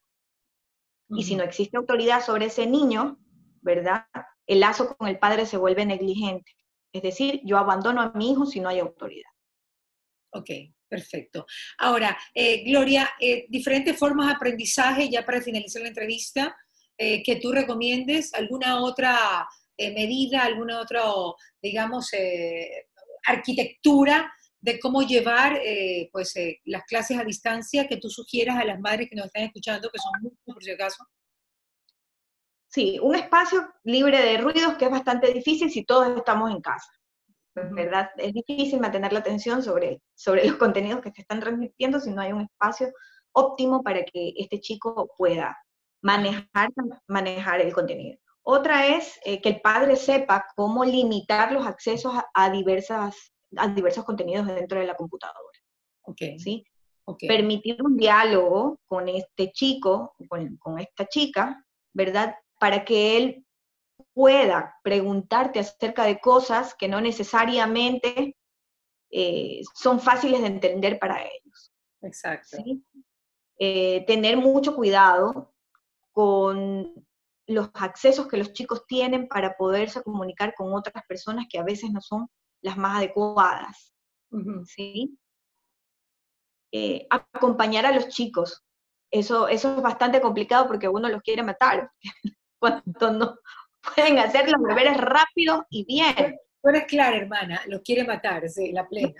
Y 1.10 1.22
si 1.22 1.36
no 1.36 1.44
existe 1.44 1.76
autoridad 1.76 2.24
sobre 2.24 2.46
ese 2.46 2.66
niño, 2.66 3.18
¿verdad? 3.60 4.06
El 4.48 4.60
lazo 4.60 4.96
con 4.96 5.06
el 5.06 5.20
padre 5.20 5.46
se 5.46 5.56
vuelve 5.56 5.86
negligente. 5.86 6.50
Es 6.92 7.02
decir, 7.02 7.40
yo 7.44 7.58
abandono 7.58 8.00
a 8.00 8.12
mi 8.14 8.32
hijo 8.32 8.46
si 8.46 8.58
no 8.58 8.68
hay 8.68 8.80
autoridad. 8.80 9.30
Ok, 10.32 10.50
Perfecto. 10.88 11.46
Ahora, 11.78 12.16
eh, 12.34 12.64
Gloria, 12.64 13.10
eh, 13.20 13.46
diferentes 13.48 13.96
formas 13.96 14.28
de 14.28 14.34
aprendizaje, 14.34 15.10
ya 15.10 15.24
para 15.24 15.42
finalizar 15.42 15.82
la 15.82 15.88
entrevista, 15.88 16.56
eh, 16.96 17.22
que 17.22 17.36
tú 17.36 17.52
recomiendes, 17.52 18.32
alguna 18.34 18.80
otra 18.80 19.46
medida, 19.78 20.42
alguna 20.42 20.80
otra, 20.80 21.04
digamos, 21.62 22.10
arquitectura 23.24 24.32
de 24.60 24.80
cómo 24.80 25.02
llevar 25.02 25.60
pues, 26.10 26.34
las 26.64 26.82
clases 26.82 27.16
a 27.16 27.22
distancia 27.22 27.86
que 27.86 27.98
tú 27.98 28.10
sugieras 28.10 28.56
a 28.56 28.64
las 28.64 28.80
madres 28.80 29.08
que 29.08 29.14
nos 29.14 29.26
están 29.26 29.44
escuchando, 29.44 29.88
que 29.88 30.00
son 30.00 30.10
muchos 30.20 30.38
por 30.44 30.64
si 30.64 30.72
acaso. 30.72 31.06
Sí, 32.68 32.98
un 33.02 33.14
espacio 33.14 33.66
libre 33.82 34.22
de 34.22 34.38
ruidos 34.38 34.74
que 34.74 34.84
es 34.84 34.90
bastante 34.90 35.32
difícil 35.32 35.70
si 35.70 35.84
todos 35.84 36.16
estamos 36.16 36.50
en 36.50 36.60
casa. 36.60 36.90
¿verdad? 37.72 38.10
Es 38.16 38.32
difícil 38.32 38.80
mantener 38.80 39.12
la 39.12 39.18
atención 39.20 39.62
sobre, 39.62 40.00
sobre 40.14 40.46
los 40.46 40.56
contenidos 40.56 41.00
que 41.00 41.10
se 41.10 41.22
están 41.22 41.40
transmitiendo 41.40 42.00
si 42.00 42.10
no 42.10 42.20
hay 42.20 42.32
un 42.32 42.42
espacio 42.42 42.92
óptimo 43.32 43.82
para 43.82 44.04
que 44.04 44.34
este 44.36 44.60
chico 44.60 45.10
pueda 45.16 45.56
manejar, 46.02 46.70
manejar 47.06 47.60
el 47.60 47.72
contenido. 47.72 48.18
Otra 48.42 48.86
es 48.86 49.18
eh, 49.24 49.40
que 49.40 49.50
el 49.50 49.60
padre 49.60 49.96
sepa 49.96 50.46
cómo 50.56 50.84
limitar 50.84 51.52
los 51.52 51.66
accesos 51.66 52.14
a, 52.32 52.50
diversas, 52.50 53.32
a 53.56 53.68
diversos 53.68 54.04
contenidos 54.04 54.46
dentro 54.46 54.80
de 54.80 54.86
la 54.86 54.94
computadora. 54.94 55.58
Okay. 56.02 56.38
¿sí? 56.38 56.64
Permitir 57.26 57.82
un 57.82 57.96
diálogo 57.96 58.78
con 58.86 59.08
este 59.08 59.50
chico, 59.52 60.14
con, 60.28 60.56
con 60.56 60.78
esta 60.78 61.06
chica, 61.06 61.62
¿verdad? 61.92 62.34
Para 62.58 62.84
que 62.84 63.16
él 63.16 63.46
pueda 64.14 64.76
preguntarte 64.82 65.60
acerca 65.60 66.04
de 66.04 66.20
cosas 66.20 66.74
que 66.74 66.88
no 66.88 67.00
necesariamente 67.00 68.36
eh, 69.10 69.62
son 69.74 70.00
fáciles 70.00 70.40
de 70.40 70.48
entender 70.48 70.98
para 70.98 71.22
ellos. 71.22 71.72
Exacto. 72.02 72.58
Eh, 73.58 74.04
tener 74.06 74.36
mucho 74.36 74.74
cuidado 74.74 75.54
con 76.12 77.06
los 77.46 77.70
accesos 77.74 78.28
que 78.28 78.36
los 78.36 78.52
chicos 78.52 78.86
tienen 78.86 79.28
para 79.28 79.56
poderse 79.56 80.02
comunicar 80.02 80.54
con 80.54 80.74
otras 80.74 81.04
personas 81.06 81.46
que 81.48 81.58
a 81.58 81.64
veces 81.64 81.90
no 81.90 82.00
son 82.00 82.28
las 82.60 82.76
más 82.76 82.98
adecuadas. 82.98 83.94
¿sí? 84.66 85.18
Eh, 86.72 87.06
acompañar 87.08 87.86
a 87.86 87.92
los 87.92 88.08
chicos. 88.08 88.64
Eso, 89.10 89.48
eso 89.48 89.76
es 89.76 89.82
bastante 89.82 90.20
complicado 90.20 90.66
porque 90.66 90.88
uno 90.88 91.08
los 91.08 91.22
quiere 91.22 91.42
matar 91.42 91.90
cuando 92.92 93.12
no, 93.12 93.38
pueden 93.94 94.18
hacer 94.18 94.50
los 94.50 94.62
deberes 94.62 94.96
rápido 94.98 95.66
y 95.70 95.84
bien. 95.84 96.38
Tú 96.62 96.70
eres 96.70 96.84
clara, 96.84 97.16
hermana, 97.16 97.62
los 97.66 97.82
quiere 97.82 98.04
matar, 98.04 98.48
sí, 98.48 98.72
la 98.72 98.86
plena. 98.88 99.14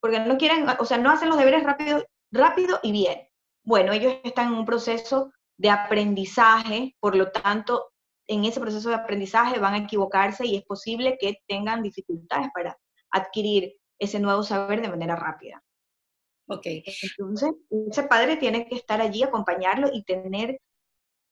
Porque 0.00 0.20
no 0.20 0.36
quieren, 0.36 0.66
o 0.78 0.84
sea, 0.84 0.98
no 0.98 1.10
hacen 1.10 1.28
los 1.28 1.38
deberes 1.38 1.64
rápido, 1.64 2.04
rápido 2.30 2.78
y 2.82 2.92
bien. 2.92 3.28
Bueno, 3.64 3.92
ellos 3.92 4.16
están 4.22 4.48
en 4.48 4.54
un 4.54 4.66
proceso 4.66 5.32
de 5.56 5.70
aprendizaje, 5.70 6.96
por 7.00 7.16
lo 7.16 7.30
tanto, 7.30 7.90
en 8.28 8.44
ese 8.44 8.60
proceso 8.60 8.90
de 8.90 8.94
aprendizaje 8.94 9.58
van 9.58 9.74
a 9.74 9.78
equivocarse 9.78 10.46
y 10.46 10.56
es 10.56 10.64
posible 10.64 11.16
que 11.18 11.38
tengan 11.48 11.82
dificultades 11.82 12.48
para 12.54 12.78
adquirir 13.10 13.74
ese 13.98 14.20
nuevo 14.20 14.42
saber 14.42 14.82
de 14.82 14.90
manera 14.90 15.16
rápida. 15.16 15.62
Ok. 16.48 16.66
Entonces, 17.18 17.50
ese 17.90 18.02
padre 18.04 18.36
tiene 18.36 18.66
que 18.68 18.76
estar 18.76 19.00
allí, 19.00 19.22
acompañarlo 19.22 19.88
y 19.92 20.04
tener 20.04 20.60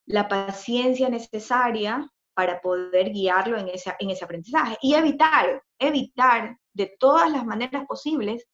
la 0.06 0.28
paciencia 0.28 1.08
necesaria 1.08 2.08
para 2.34 2.60
poder 2.60 3.10
guiarlo 3.10 3.58
en 3.58 3.68
ese, 3.68 3.94
en 3.98 4.10
ese 4.10 4.24
aprendizaje 4.24 4.76
y 4.82 4.94
evitar, 4.94 5.62
evitar 5.78 6.56
de 6.72 6.94
todas 6.98 7.30
las 7.30 7.44
maneras 7.44 7.84
posibles 7.86 8.46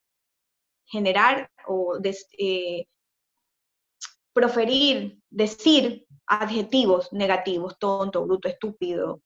generar 0.87 1.51
o 1.67 1.99
eh, 2.39 2.87
proferir, 4.33 5.19
decir 5.31 6.07
adjetivos 6.27 7.13
negativos, 7.13 7.79
tonto, 7.79 8.25
bruto, 8.25 8.49
estúpido, 8.49 9.23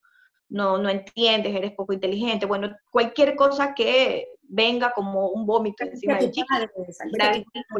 no, 0.48 0.78
no 0.78 0.88
entiendes, 0.88 1.54
eres 1.54 1.72
poco 1.72 1.92
inteligente, 1.92 2.46
bueno, 2.46 2.74
cualquier 2.90 3.34
cosa 3.34 3.74
que 3.74 4.28
venga 4.42 4.92
como 4.92 5.30
un 5.30 5.44
vómito 5.44 5.84
encima 5.84 6.18
del 6.18 6.30
chico. 6.30 6.46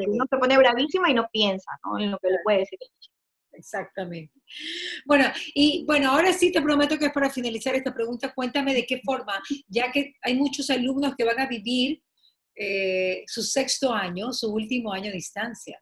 Uno 0.09 0.25
se 0.29 0.37
pone 0.37 0.59
bravísima 0.59 1.11
y 1.11 1.15
no 1.15 1.29
piensa 1.33 1.71
¿no? 1.85 1.99
en 1.99 2.11
lo 2.11 2.19
que 2.19 2.31
le 2.31 2.39
puede 2.43 2.59
decir 2.59 2.79
el 2.81 2.89
chico. 2.99 3.16
Exactamente. 3.57 4.33
Bueno, 5.05 5.25
y 5.55 5.85
bueno, 5.87 6.11
ahora 6.11 6.33
sí 6.33 6.53
te 6.53 6.61
prometo 6.61 6.99
que 6.99 7.07
es 7.07 7.13
para 7.13 7.31
finalizar 7.31 7.75
esta 7.75 7.95
pregunta, 7.95 8.33
cuéntame 8.35 8.75
de 8.75 8.87
qué 8.87 9.01
forma, 9.05 9.41
ya 9.69 9.91
que 9.91 10.15
hay 10.23 10.37
muchos 10.37 10.69
alumnos 10.71 11.15
que 11.17 11.25
van 11.25 11.41
a 11.41 11.47
vivir 11.47 12.03
eh, 12.55 13.25
su 13.27 13.43
sexto 13.43 13.93
año, 13.93 14.33
su 14.33 14.53
último 14.53 14.93
año 14.93 15.07
de 15.07 15.13
distancia, 15.13 15.81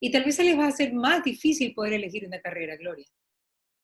y 0.00 0.10
tal 0.10 0.24
vez 0.24 0.36
se 0.36 0.44
les 0.44 0.58
va 0.58 0.64
a 0.64 0.68
hacer 0.68 0.92
más 0.92 1.22
difícil 1.22 1.74
poder 1.74 1.94
elegir 1.94 2.26
una 2.26 2.40
carrera, 2.40 2.76
Gloria. 2.76 3.06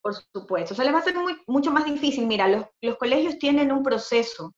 Por 0.03 0.15
supuesto, 0.15 0.75
se 0.75 0.85
les 0.85 0.93
va 0.93 0.99
a 0.99 1.01
hacer 1.01 1.15
mucho 1.47 1.71
más 1.71 1.85
difícil. 1.85 2.27
Mira, 2.27 2.49
los, 2.49 2.65
los 2.81 2.97
colegios 2.97 3.39
tienen 3.39 3.71
un 3.73 3.83
proceso 3.83 4.55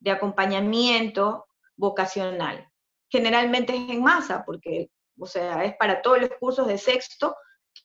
de 0.00 0.10
acompañamiento 0.10 1.46
vocacional. 1.76 2.68
Generalmente 3.10 3.74
es 3.74 3.90
en 3.90 4.02
masa, 4.02 4.42
porque, 4.44 4.90
o 5.18 5.26
sea, 5.26 5.64
es 5.64 5.74
para 5.76 6.02
todos 6.02 6.20
los 6.20 6.30
cursos 6.40 6.66
de 6.66 6.78
sexto 6.78 7.34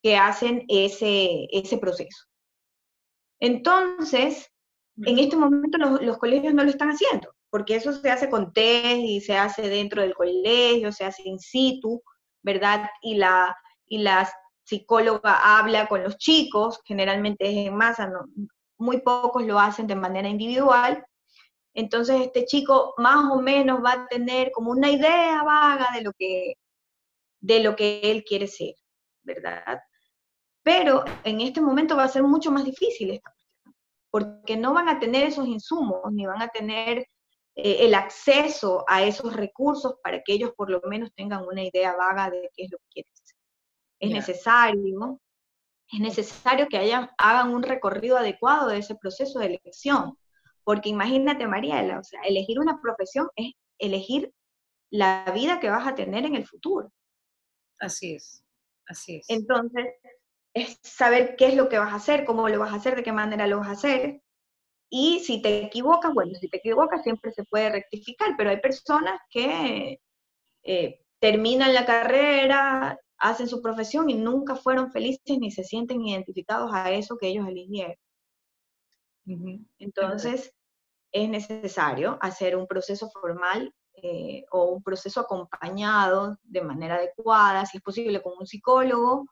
que 0.01 0.15
hacen 0.17 0.65
ese, 0.67 1.47
ese 1.51 1.77
proceso. 1.77 2.25
Entonces, 3.39 4.51
en 5.05 5.19
este 5.19 5.35
momento 5.35 5.77
los, 5.77 6.17
colegios 6.17 6.53
no 6.53 6.63
lo 6.63 6.69
están 6.69 6.89
haciendo, 6.89 7.33
porque 7.49 7.75
eso 7.75 7.93
se 7.93 8.09
hace 8.09 8.29
con 8.29 8.51
test 8.53 8.99
y 8.99 9.21
se 9.21 9.37
hace 9.37 9.69
dentro 9.69 10.01
del 10.01 10.15
colegio, 10.15 10.91
se 10.91 11.05
hace 11.05 11.23
in 11.25 11.39
situ, 11.39 12.01
¿verdad? 12.41 12.89
Y 13.01 13.15
la, 13.15 13.55
y 13.85 13.99
la 13.99 14.29
psicóloga 14.63 15.57
habla 15.57 15.87
con 15.87 16.03
los 16.03 16.17
chicos, 16.17 16.79
generalmente 16.85 17.49
es 17.49 17.67
en 17.67 17.75
masa, 17.75 18.07
no, 18.07 18.25
muy 18.77 19.01
pocos 19.01 19.45
lo 19.45 19.59
hacen 19.59 19.87
de 19.87 19.95
manera 19.95 20.27
individual. 20.27 21.05
Entonces 21.73 22.21
este 22.21 22.45
chico 22.45 22.93
más 22.97 23.31
o 23.31 23.41
menos 23.41 23.83
va 23.83 23.93
a 23.93 24.07
tener 24.07 24.51
como 24.51 24.71
una 24.71 24.89
idea 24.89 25.43
vaga 25.43 25.89
de 25.93 26.01
lo 26.01 26.11
que, 26.13 26.53
de 27.39 27.59
lo 27.61 27.75
que 27.75 28.01
él 28.03 28.23
quiere 28.23 28.47
ser, 28.47 28.73
¿verdad? 29.27 29.79
Pero 30.63 31.03
en 31.23 31.41
este 31.41 31.61
momento 31.61 31.95
va 31.95 32.05
a 32.05 32.09
ser 32.09 32.23
mucho 32.23 32.51
más 32.51 32.65
difícil 32.65 33.11
esta 33.11 33.31
cuestión, 33.31 33.75
porque 34.09 34.57
no 34.57 34.73
van 34.73 34.89
a 34.89 34.99
tener 34.99 35.27
esos 35.27 35.47
insumos, 35.47 36.01
ni 36.11 36.25
van 36.25 36.41
a 36.41 36.47
tener 36.47 37.05
eh, 37.55 37.85
el 37.85 37.93
acceso 37.93 38.83
a 38.87 39.03
esos 39.03 39.33
recursos 39.33 39.95
para 40.03 40.21
que 40.23 40.33
ellos 40.33 40.51
por 40.55 40.69
lo 40.69 40.81
menos 40.87 41.13
tengan 41.13 41.45
una 41.45 41.63
idea 41.63 41.95
vaga 41.95 42.29
de 42.29 42.49
qué 42.55 42.63
es 42.63 42.71
lo 42.71 42.77
que 42.79 42.87
quieren 42.91 43.11
ser. 43.13 43.37
Es 43.99 44.11
necesario, 44.11 45.19
es 45.91 45.99
necesario 45.99 46.67
que 46.67 46.93
hagan 47.17 47.53
un 47.53 47.63
recorrido 47.63 48.17
adecuado 48.17 48.69
de 48.69 48.79
ese 48.79 48.95
proceso 48.95 49.39
de 49.39 49.47
elección, 49.47 50.17
porque 50.63 50.89
imagínate, 50.89 51.47
Mariela, 51.47 51.99
o 51.99 52.03
sea, 52.03 52.21
elegir 52.21 52.59
una 52.59 52.79
profesión 52.81 53.27
es 53.35 53.53
elegir 53.79 54.33
la 54.91 55.25
vida 55.33 55.59
que 55.59 55.69
vas 55.69 55.87
a 55.87 55.95
tener 55.95 56.25
en 56.25 56.35
el 56.35 56.45
futuro. 56.45 56.91
Así 57.79 58.15
es, 58.15 58.43
así 58.87 59.17
es. 59.17 59.25
Entonces, 59.29 59.85
es 60.53 60.79
saber 60.81 61.35
qué 61.35 61.47
es 61.47 61.55
lo 61.55 61.69
que 61.69 61.77
vas 61.77 61.93
a 61.93 61.97
hacer, 61.97 62.25
cómo 62.25 62.49
lo 62.49 62.59
vas 62.59 62.73
a 62.73 62.77
hacer, 62.77 62.95
de 62.95 63.03
qué 63.03 63.11
manera 63.11 63.47
lo 63.47 63.59
vas 63.59 63.69
a 63.69 63.71
hacer. 63.71 64.21
Y 64.89 65.19
si 65.19 65.41
te 65.41 65.65
equivocas, 65.65 66.13
bueno, 66.13 66.33
si 66.35 66.49
te 66.49 66.57
equivocas 66.57 67.03
siempre 67.03 67.31
se 67.31 67.43
puede 67.43 67.69
rectificar, 67.69 68.35
pero 68.37 68.49
hay 68.49 68.59
personas 68.59 69.19
que 69.29 69.99
eh, 70.63 71.01
terminan 71.19 71.73
la 71.73 71.85
carrera, 71.85 72.97
hacen 73.17 73.47
su 73.47 73.61
profesión 73.61 74.09
y 74.09 74.15
nunca 74.15 74.55
fueron 74.55 74.91
felices 74.91 75.37
ni 75.39 75.51
se 75.51 75.63
sienten 75.63 76.01
identificados 76.01 76.71
a 76.73 76.91
eso 76.91 77.17
que 77.17 77.27
ellos 77.27 77.47
eligieron. 77.47 77.95
Entonces, 79.79 80.53
es 81.11 81.29
necesario 81.29 82.17
hacer 82.21 82.55
un 82.55 82.67
proceso 82.67 83.09
formal 83.09 83.73
eh, 84.01 84.45
o 84.51 84.65
un 84.65 84.83
proceso 84.83 85.21
acompañado 85.21 86.37
de 86.43 86.61
manera 86.61 86.95
adecuada, 86.95 87.65
si 87.65 87.77
es 87.77 87.83
posible 87.83 88.21
con 88.21 88.33
un 88.39 88.45
psicólogo, 88.45 89.25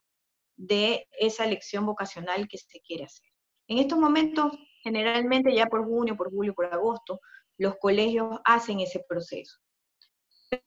de 0.58 1.08
esa 1.12 1.46
elección 1.46 1.86
vocacional 1.86 2.48
que 2.48 2.58
se 2.58 2.80
quiere 2.80 3.06
hacer. 3.06 3.30
En 3.68 3.80
estos 3.80 4.00
momentos, 4.00 4.54
generalmente 4.82 5.54
ya 5.54 5.66
por 5.68 5.86
junio, 5.86 6.16
por 6.16 6.32
julio, 6.32 6.54
por 6.54 6.66
agosto, 6.66 7.20
los 7.58 7.76
colegios 7.78 8.40
hacen 8.44 8.80
ese 8.80 9.04
proceso, 9.08 9.60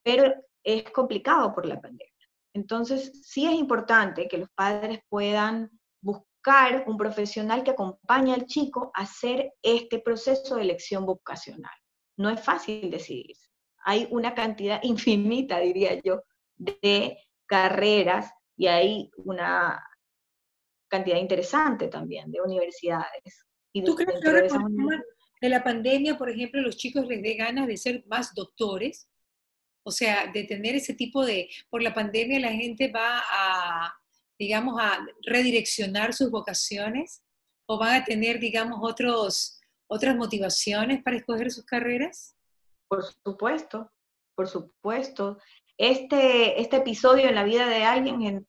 pero 0.03 0.33
es 0.63 0.85
complicado 0.91 1.55
por 1.55 1.67
la 1.67 1.81
pandemia. 1.81 2.13
Entonces, 2.55 3.13
sí 3.25 3.47
es 3.47 3.55
importante 3.55 4.29
que 4.29 4.39
los 4.39 4.51
padres 4.51 5.01
puedan 5.09 5.71
buscar 6.01 6.85
un 6.87 6.97
profesional 6.97 7.63
que 7.63 7.71
acompañe 7.71 8.35
al 8.35 8.47
chico 8.47 8.91
a 8.95 9.03
hacer 9.03 9.53
este 9.63 10.01
proceso 10.01 10.57
de 10.57 10.63
elección 10.63 11.05
vocacional. 11.05 11.77
No 12.17 12.31
es 12.31 12.41
fácil 12.43 12.91
decidirse. 12.91 13.48
Hay 13.89 14.07
una 14.11 14.35
cantidad 14.35 14.81
infinita, 14.83 15.59
diría 15.61 15.99
yo, 16.05 16.23
de 16.59 17.17
carreras 17.47 18.31
y 18.55 18.67
hay 18.67 19.11
una 19.17 19.83
cantidad 20.89 21.17
interesante 21.17 21.89
también 21.89 22.31
de 22.31 22.43
universidades. 22.43 23.47
Y 23.73 23.83
¿Tú 23.83 23.95
crees 23.95 24.21
que 24.21 24.29
ahora 24.29 25.03
de 25.41 25.49
la 25.49 25.65
pandemia, 25.65 26.19
por 26.19 26.29
ejemplo, 26.29 26.61
los 26.61 26.77
chicos 26.77 27.07
les 27.07 27.23
dé 27.23 27.33
ganas 27.33 27.67
de 27.67 27.79
ser 27.79 28.05
más 28.09 28.35
doctores? 28.35 29.09
O 29.85 29.91
sea, 29.91 30.27
de 30.27 30.45
tener 30.45 30.75
ese 30.75 30.93
tipo 30.93 31.25
de, 31.25 31.49
por 31.71 31.83
la 31.83 31.95
pandemia 31.95 32.41
la 32.41 32.53
gente 32.53 32.93
va 32.93 33.23
a, 33.31 33.95
digamos, 34.39 34.79
a 34.79 34.99
redireccionar 35.25 36.13
sus 36.13 36.31
vocaciones 36.31 37.23
o 37.65 37.79
van 37.79 38.03
a 38.03 38.05
tener, 38.05 38.39
digamos, 38.39 38.81
otros, 38.83 39.59
otras 39.87 40.15
motivaciones 40.15 41.03
para 41.03 41.17
escoger 41.17 41.51
sus 41.51 41.65
carreras? 41.65 42.35
Por 42.89 43.05
supuesto, 43.05 43.93
por 44.35 44.49
supuesto 44.49 45.39
este, 45.79 46.61
este 46.61 46.77
episodio 46.77 47.29
en 47.29 47.37
la 47.37 47.45
vida 47.45 47.69
de 47.69 47.85
alguien 47.85 48.47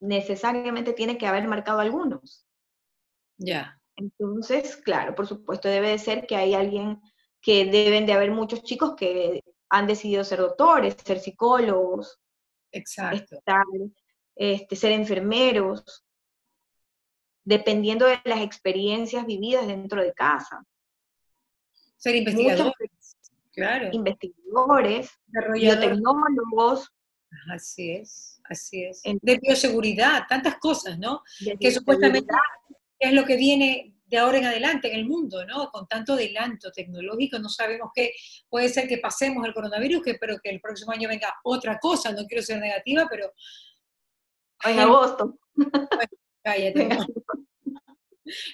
necesariamente 0.00 0.92
tiene 0.92 1.18
que 1.18 1.26
haber 1.26 1.48
marcado 1.48 1.80
algunos. 1.80 2.46
Ya. 3.36 3.80
Entonces, 3.96 4.76
claro, 4.76 5.16
por 5.16 5.26
supuesto, 5.26 5.68
debe 5.68 5.90
de 5.90 5.98
ser 5.98 6.26
que 6.26 6.36
hay 6.36 6.54
alguien, 6.54 7.00
que 7.42 7.64
deben 7.64 8.06
de 8.06 8.12
haber 8.12 8.30
muchos 8.30 8.62
chicos 8.62 8.94
que 8.96 9.42
han 9.68 9.88
decidido 9.88 10.22
ser 10.22 10.38
doctores, 10.38 10.96
ser 11.04 11.18
psicólogos, 11.18 12.20
Exacto. 12.70 13.40
este, 14.36 14.76
ser 14.76 14.92
enfermeros, 14.92 16.06
dependiendo 17.44 18.06
de 18.06 18.20
las 18.24 18.40
experiencias 18.40 19.26
vividas 19.26 19.66
dentro 19.66 20.00
de 20.00 20.12
casa. 20.12 20.64
Ser 21.96 22.14
investigadores. 22.14 22.97
Claro. 23.58 23.88
investigadores, 23.92 25.10
biotecnólogos. 25.26 26.88
Así 27.52 27.90
es, 27.90 28.40
así 28.44 28.84
es. 28.84 29.02
De 29.02 29.38
bioseguridad, 29.38 30.26
tantas 30.28 30.58
cosas, 30.58 30.98
¿no? 30.98 31.22
que 31.60 31.70
supuestamente 31.70 32.32
es 32.98 33.12
lo 33.12 33.24
que 33.24 33.36
viene 33.36 33.94
de 34.06 34.16
ahora 34.16 34.38
en 34.38 34.46
adelante 34.46 34.90
en 34.90 34.98
el 34.98 35.06
mundo, 35.06 35.44
¿no? 35.44 35.70
Con 35.70 35.86
tanto 35.86 36.14
adelanto 36.14 36.72
tecnológico, 36.72 37.38
no 37.38 37.50
sabemos 37.50 37.90
qué, 37.94 38.12
puede 38.48 38.70
ser 38.70 38.88
que 38.88 38.98
pasemos 38.98 39.46
el 39.46 39.52
coronavirus, 39.52 40.02
que, 40.02 40.14
pero 40.14 40.38
que 40.42 40.48
el 40.48 40.60
próximo 40.60 40.92
año 40.92 41.08
venga 41.08 41.34
otra 41.44 41.78
cosa, 41.78 42.12
no 42.12 42.24
quiero 42.26 42.42
ser 42.42 42.58
negativa, 42.58 43.06
pero... 43.10 43.30
En 44.64 44.78
agosto. 44.78 45.38
cállate. 46.42 46.88
No, 46.88 47.06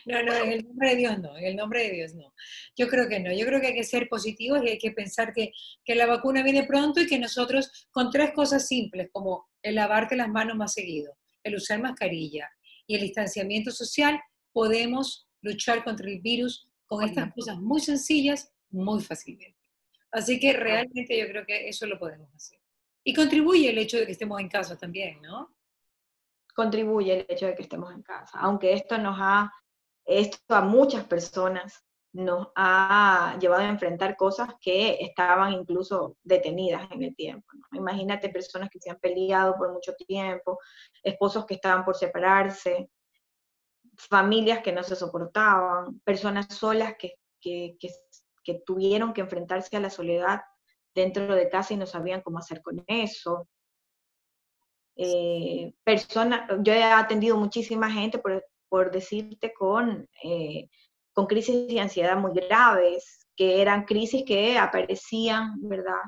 no, 0.06 0.18
en 0.18 0.52
el 0.52 0.64
nombre 0.64 0.90
de 0.90 0.96
Dios 0.96 1.18
no, 1.18 1.36
en 1.36 1.44
el 1.44 1.56
nombre 1.56 1.84
de 1.84 1.90
Dios 1.90 2.14
no. 2.14 2.34
Yo 2.76 2.88
creo 2.88 3.08
que 3.08 3.20
no, 3.20 3.32
yo 3.32 3.46
creo 3.46 3.60
que 3.60 3.68
hay 3.68 3.74
que 3.74 3.84
ser 3.84 4.08
positivos 4.08 4.62
y 4.64 4.70
hay 4.70 4.78
que 4.78 4.92
pensar 4.92 5.32
que, 5.32 5.52
que 5.84 5.94
la 5.94 6.06
vacuna 6.06 6.42
viene 6.42 6.64
pronto 6.64 7.00
y 7.00 7.06
que 7.06 7.18
nosotros 7.18 7.88
con 7.90 8.10
tres 8.10 8.32
cosas 8.32 8.66
simples, 8.66 9.08
como 9.12 9.48
el 9.62 9.76
lavarte 9.76 10.16
las 10.16 10.28
manos 10.28 10.56
más 10.56 10.72
seguido, 10.72 11.16
el 11.42 11.56
usar 11.56 11.80
mascarilla 11.80 12.48
y 12.86 12.94
el 12.96 13.02
distanciamiento 13.02 13.70
social, 13.70 14.20
podemos 14.52 15.28
luchar 15.42 15.84
contra 15.84 16.08
el 16.08 16.20
virus 16.20 16.68
con 16.86 17.02
estas 17.02 17.32
cosas 17.32 17.58
muy 17.58 17.80
sencillas, 17.80 18.52
muy 18.70 19.02
fácilmente. 19.02 19.58
Así 20.10 20.38
que 20.38 20.52
realmente 20.52 21.18
yo 21.18 21.26
creo 21.26 21.44
que 21.44 21.68
eso 21.68 21.86
lo 21.86 21.98
podemos 21.98 22.32
hacer. 22.34 22.60
Y 23.02 23.12
contribuye 23.12 23.68
el 23.68 23.78
hecho 23.78 23.98
de 23.98 24.06
que 24.06 24.12
estemos 24.12 24.40
en 24.40 24.48
casa 24.48 24.78
también, 24.78 25.20
¿no? 25.20 25.54
Contribuye 26.54 27.20
el 27.20 27.26
hecho 27.28 27.46
de 27.46 27.54
que 27.54 27.62
estemos 27.62 27.92
en 27.92 28.02
casa, 28.02 28.38
aunque 28.38 28.72
esto 28.72 28.96
nos 28.96 29.16
ha, 29.20 29.52
esto 30.04 30.54
a 30.54 30.60
muchas 30.60 31.04
personas 31.04 31.84
nos 32.14 32.48
ha 32.54 33.36
llevado 33.40 33.62
a 33.62 33.68
enfrentar 33.68 34.16
cosas 34.16 34.50
que 34.60 34.98
estaban 35.00 35.52
incluso 35.52 36.16
detenidas 36.22 36.88
en 36.92 37.02
el 37.02 37.16
tiempo. 37.16 37.46
Imagínate 37.72 38.28
personas 38.28 38.70
que 38.70 38.78
se 38.78 38.90
han 38.90 39.00
peleado 39.00 39.56
por 39.56 39.72
mucho 39.72 39.94
tiempo, 39.94 40.58
esposos 41.02 41.44
que 41.44 41.54
estaban 41.54 41.84
por 41.84 41.96
separarse, 41.96 42.88
familias 43.96 44.60
que 44.62 44.72
no 44.72 44.84
se 44.84 44.94
soportaban, 44.94 46.00
personas 46.00 46.46
solas 46.54 46.94
que, 46.96 47.14
que, 47.40 47.76
que, 48.44 48.62
tuvieron 48.64 49.12
que 49.12 49.20
enfrentarse 49.20 49.76
a 49.76 49.80
la 49.80 49.90
soledad 49.90 50.40
dentro 50.94 51.34
de 51.34 51.48
casa 51.48 51.74
y 51.74 51.76
no 51.76 51.86
sabían 51.86 52.22
cómo 52.22 52.38
hacer 52.38 52.62
con 52.62 52.84
eso. 52.86 53.48
Eh, 54.96 55.74
personas, 55.82 56.48
yo 56.60 56.72
he 56.72 56.84
atendido 56.84 57.36
muchísima 57.36 57.90
gente, 57.90 58.18
por, 58.18 58.44
por 58.74 58.90
decirte, 58.90 59.54
con 59.54 60.08
eh, 60.20 60.68
con 61.12 61.26
crisis 61.26 61.68
de 61.68 61.78
ansiedad 61.78 62.16
muy 62.16 62.32
graves, 62.32 63.28
que 63.36 63.62
eran 63.62 63.84
crisis 63.84 64.24
que 64.26 64.58
aparecían, 64.58 65.60
¿verdad? 65.62 66.02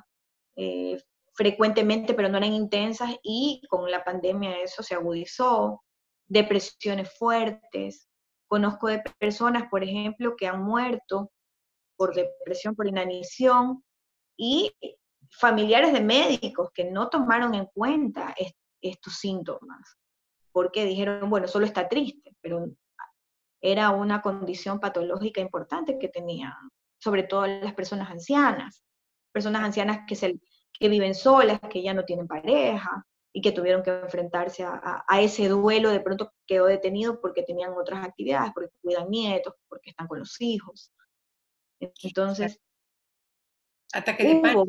Eh, 0.57 1.01
frecuentemente, 1.33 2.13
pero 2.13 2.29
no 2.29 2.39
eran 2.39 2.53
intensas, 2.53 3.15
y 3.23 3.63
con 3.69 3.89
la 3.89 4.03
pandemia 4.03 4.59
eso 4.59 4.83
se 4.83 4.97
agudizó, 4.97 5.85
depresiones 6.27 7.17
fuertes. 7.17 8.09
Conozco 8.49 8.89
de 8.89 9.01
personas, 9.17 9.69
por 9.71 9.85
ejemplo, 9.85 10.35
que 10.37 10.49
han 10.49 10.65
muerto 10.65 11.31
por 11.97 12.17
depresión, 12.17 12.75
por 12.75 12.89
inanición, 12.89 13.85
y 14.37 14.75
familiares 15.31 15.93
de 15.93 16.01
médicos 16.01 16.71
que 16.75 16.91
no 16.91 17.11
tomaron 17.11 17.55
en 17.55 17.67
cuenta 17.67 18.35
estos 18.81 19.15
síntomas, 19.19 19.97
porque 20.57 20.87
dijeron, 20.87 21.29
bueno, 21.29 21.47
solo 21.49 21.67
está 21.67 21.87
triste, 21.87 22.35
pero 22.41 22.67
era 23.61 23.91
una 23.91 24.23
condición 24.23 24.81
patológica 24.81 25.39
importante 25.39 25.99
que 25.99 26.09
tenían, 26.09 26.55
sobre 26.99 27.25
todo 27.25 27.47
las 27.47 27.75
personas 27.75 28.11
ancianas, 28.11 28.83
personas 29.33 29.63
ancianas 29.63 30.07
que, 30.09 30.15
se, 30.15 30.41
que 30.73 30.89
viven 30.89 31.15
solas, 31.15 31.61
que 31.71 31.83
ya 31.83 31.93
no 31.93 32.07
tienen 32.07 32.27
pareja 32.27 33.05
y 33.35 33.43
que 33.43 33.53
tuvieron 33.53 33.83
que 33.83 33.91
enfrentarse 33.99 34.65
a, 34.65 35.05
ese 35.21 35.47
duelo, 35.51 35.91
de 35.91 36.01
pronto 36.01 36.33
quedó 36.47 36.65
detenido 36.65 37.21
porque 37.21 37.43
tenían 37.43 37.75
otras 37.77 38.03
actividades, 38.03 38.51
porque 38.55 38.73
cuidan 38.81 39.11
nietos, 39.11 39.53
porque 39.69 39.91
están 39.91 40.07
con 40.07 40.21
los 40.21 40.41
hijos. 40.41 40.91
Entonces, 41.81 42.59
ataques 43.93 44.27
de 44.27 44.41
pánico. 44.41 44.67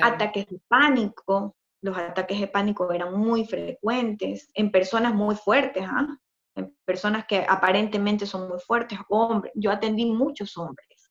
Ataques 0.00 0.46
de 0.46 0.60
pánico, 0.68 1.56
los 1.82 1.98
ataques 1.98 2.40
de 2.40 2.46
pánico 2.46 2.90
eran 2.92 3.12
muy 3.18 3.44
frecuentes 3.44 4.48
en 4.54 4.70
personas 4.70 5.14
muy 5.14 5.34
fuertes, 5.34 5.84
¿ah? 5.86 6.16
en 6.54 6.74
personas 6.84 7.26
que 7.26 7.44
aparentemente 7.46 8.24
son 8.24 8.48
muy 8.48 8.60
fuertes, 8.60 8.98
hombres. 9.08 9.52
Yo 9.56 9.70
atendí 9.70 10.06
muchos 10.06 10.56
hombres 10.56 11.10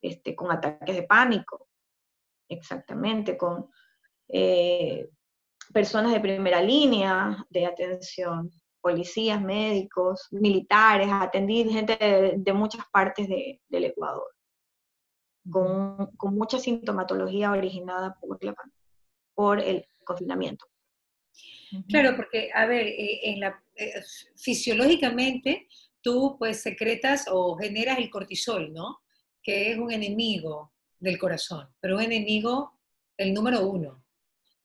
este, 0.00 0.36
con 0.36 0.52
ataques 0.52 0.94
de 0.94 1.02
pánico, 1.02 1.66
exactamente, 2.48 3.36
con 3.36 3.68
eh, 4.28 5.08
personas 5.72 6.12
de 6.12 6.20
primera 6.20 6.62
línea 6.62 7.44
de 7.50 7.66
atención, 7.66 8.50
policías, 8.80 9.42
médicos, 9.42 10.28
militares, 10.30 11.08
atendí 11.10 11.68
gente 11.68 11.96
de, 12.36 12.52
muchas 12.52 12.84
partes 12.92 13.26
del 13.28 13.84
Ecuador, 13.84 14.30
con, 15.50 16.14
con, 16.16 16.34
mucha 16.34 16.58
sintomatología 16.58 17.50
originada 17.50 18.14
por, 18.20 18.38
por 19.34 19.58
el 19.58 19.86
confinamiento. 20.04 20.66
Claro, 21.88 22.14
porque, 22.14 22.50
a 22.54 22.66
ver, 22.66 22.86
eh, 22.86 23.20
en 23.24 23.40
la, 23.40 23.60
eh, 23.74 23.94
fisiológicamente 24.36 25.66
tú 26.00 26.36
pues 26.38 26.62
secretas 26.62 27.26
o 27.30 27.56
generas 27.56 27.98
el 27.98 28.10
cortisol, 28.10 28.72
¿no? 28.72 29.00
Que 29.42 29.72
es 29.72 29.78
un 29.78 29.90
enemigo 29.90 30.72
del 31.00 31.18
corazón, 31.18 31.68
pero 31.80 31.96
un 31.96 32.02
enemigo, 32.02 32.78
el 33.16 33.34
número 33.34 33.66
uno. 33.66 34.04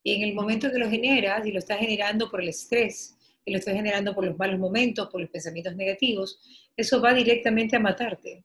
Y 0.02 0.14
en 0.14 0.22
el 0.22 0.34
momento 0.34 0.70
que 0.70 0.78
lo 0.78 0.88
generas 0.88 1.44
y 1.46 1.52
lo 1.52 1.58
estás 1.58 1.78
generando 1.78 2.30
por 2.30 2.40
el 2.40 2.48
estrés, 2.48 3.16
y 3.44 3.52
lo 3.52 3.58
estás 3.58 3.74
generando 3.74 4.14
por 4.14 4.24
los 4.24 4.38
malos 4.38 4.58
momentos, 4.58 5.08
por 5.08 5.20
los 5.20 5.30
pensamientos 5.30 5.74
negativos, 5.76 6.40
eso 6.76 7.00
va 7.00 7.14
directamente 7.14 7.76
a 7.76 7.80
matarte, 7.80 8.44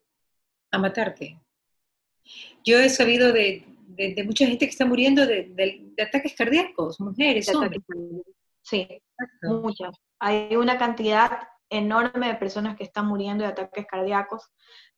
a 0.72 0.78
matarte. 0.78 1.40
Yo 2.66 2.80
he 2.80 2.90
sabido 2.90 3.32
de, 3.32 3.66
mucha 4.26 4.46
gente 4.46 4.66
que 4.66 4.72
está 4.72 4.86
muriendo 4.86 5.26
de, 5.26 5.94
ataques 6.02 6.36
cardíacos, 6.36 7.00
mujeres, 7.00 7.54
hombres. 7.54 7.82
Sí, 8.62 8.88
muchas. 9.44 9.96
Hay 10.20 10.56
una 10.56 10.78
cantidad 10.78 11.40
enorme 11.70 12.28
de 12.28 12.36
personas 12.36 12.76
que 12.78 12.84
están 12.84 13.08
muriendo 13.08 13.44
de 13.44 13.52
ataques 13.52 13.86
cardíacos, 13.86 14.50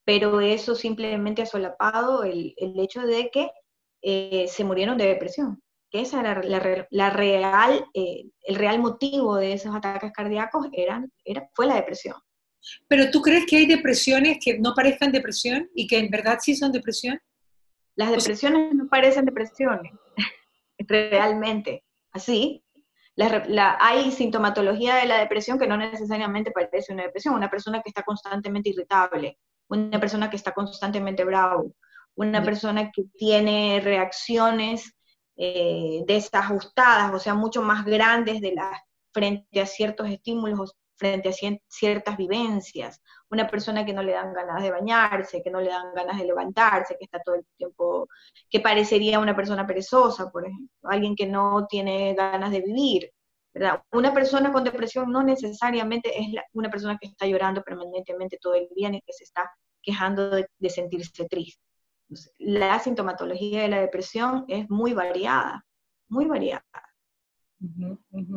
pero 0.06 0.40
eso 0.42 0.76
simplemente 0.76 1.42
ha 1.42 1.46
solapado 1.46 2.24
el, 2.24 2.54
hecho 2.58 3.02
de 3.02 3.30
que 3.30 3.52
eh, 4.02 4.48
se 4.48 4.64
murieron 4.64 4.98
de 4.98 5.08
depresión, 5.08 5.62
que 5.90 6.02
esa 6.02 6.20
era 6.20 6.42
la, 6.42 7.10
real, 7.10 7.86
eh, 7.94 8.24
el 8.44 8.56
real 8.56 8.80
motivo 8.80 9.36
de 9.36 9.54
esos 9.54 9.76
ataques 9.76 10.12
cardíacos 10.14 10.68
eran, 10.72 11.12
era, 11.26 11.50
fue 11.54 11.68
la 11.68 11.76
depresión. 11.76 12.16
Pero 12.88 13.12
tú 13.12 13.22
crees 13.22 13.46
que 13.46 13.58
hay 13.58 13.66
depresiones 13.66 14.38
que 14.44 14.60
no 14.60 14.74
parezcan 14.74 15.12
depresión 15.12 15.70
y 15.74 15.88
que 15.88 16.00
en 16.00 16.10
verdad 16.10 16.40
sí 16.42 16.56
son 16.56 16.72
depresión? 16.72 17.20
Las 17.98 18.12
depresiones 18.12 18.76
no 18.76 18.88
parecen 18.88 19.26
depresiones, 19.26 19.92
realmente. 20.78 21.84
Así, 22.12 22.64
hay 23.80 24.12
sintomatología 24.12 24.96
de 24.96 25.08
la 25.08 25.18
depresión 25.18 25.58
que 25.58 25.68
no 25.68 25.78
necesariamente 25.78 26.52
parece 26.52 26.94
una 26.94 27.04
depresión. 27.04 27.34
Una 27.34 27.50
persona 27.50 27.82
que 27.82 27.90
está 27.90 28.04
constantemente 28.04 28.70
irritable, 28.70 29.40
una 29.68 30.00
persona 30.00 30.30
que 30.30 30.36
está 30.36 30.54
constantemente 30.54 31.24
bravo, 31.26 31.74
una 32.16 32.44
persona 32.44 32.92
que 32.92 33.06
tiene 33.18 33.82
reacciones 33.84 34.96
eh, 35.36 36.04
desajustadas, 36.06 37.14
o 37.14 37.20
sea, 37.20 37.34
mucho 37.34 37.64
más 37.64 37.84
grandes 37.84 38.42
de 38.42 38.54
las, 38.54 38.80
frente 39.12 39.60
a 39.60 39.66
ciertos 39.66 40.08
estímulos, 40.08 40.76
frente 40.98 41.30
a 41.30 41.34
ciertas 41.68 42.18
vivencias, 42.18 43.02
una 43.30 43.48
persona 43.48 43.86
que 43.86 43.94
no 43.94 44.04
le 44.04 44.14
dan 44.14 44.34
ganas 44.34 44.62
de 44.62 44.72
bañarse, 44.72 45.42
que 45.44 45.52
no 45.52 45.62
le 45.62 45.70
dan 45.70 45.94
ganas 45.94 46.18
de 46.18 46.26
levantarse, 46.26 46.98
que 46.98 47.06
está 47.06 47.20
todo 47.20 47.36
el 47.36 47.46
tiempo, 47.58 48.08
que 48.50 48.60
parecería 48.60 49.20
una 49.20 49.36
persona 49.36 49.66
perezosa, 49.66 50.30
por 50.32 50.46
ejemplo, 50.46 50.90
alguien 50.90 51.16
que 51.16 51.28
no 51.28 51.68
tiene 51.68 52.14
ganas 52.16 52.52
de 52.52 52.62
vivir. 52.62 53.12
Una 53.92 54.14
persona 54.14 54.52
con 54.52 54.64
depresión 54.64 55.12
no 55.12 55.24
necesariamente 55.24 56.20
es 56.20 56.28
una 56.54 56.70
persona 56.70 56.98
que 57.00 57.08
está 57.08 57.26
llorando 57.26 57.64
permanentemente 57.64 58.38
todo 58.40 58.54
el 58.56 58.68
día 58.76 58.90
ni 58.90 59.02
que 59.02 59.14
se 59.14 59.24
está 59.24 59.52
quejando 59.82 60.30
de, 60.30 60.70
sentirse 60.70 61.26
triste. 61.28 61.62
la 62.40 62.80
sintomatología 62.80 63.64
de 63.64 63.68
la 63.70 63.82
depresión 63.82 64.46
es 64.48 64.70
muy 64.70 64.94
variada, 64.94 65.66
muy 66.08 66.26
variada. 66.26 66.64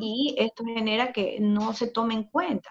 Y 0.00 0.35
esto 0.38 0.64
genera 0.64 1.12
que 1.12 1.38
no 1.40 1.72
se 1.72 1.88
tome 1.88 2.14
en 2.14 2.24
cuenta. 2.24 2.70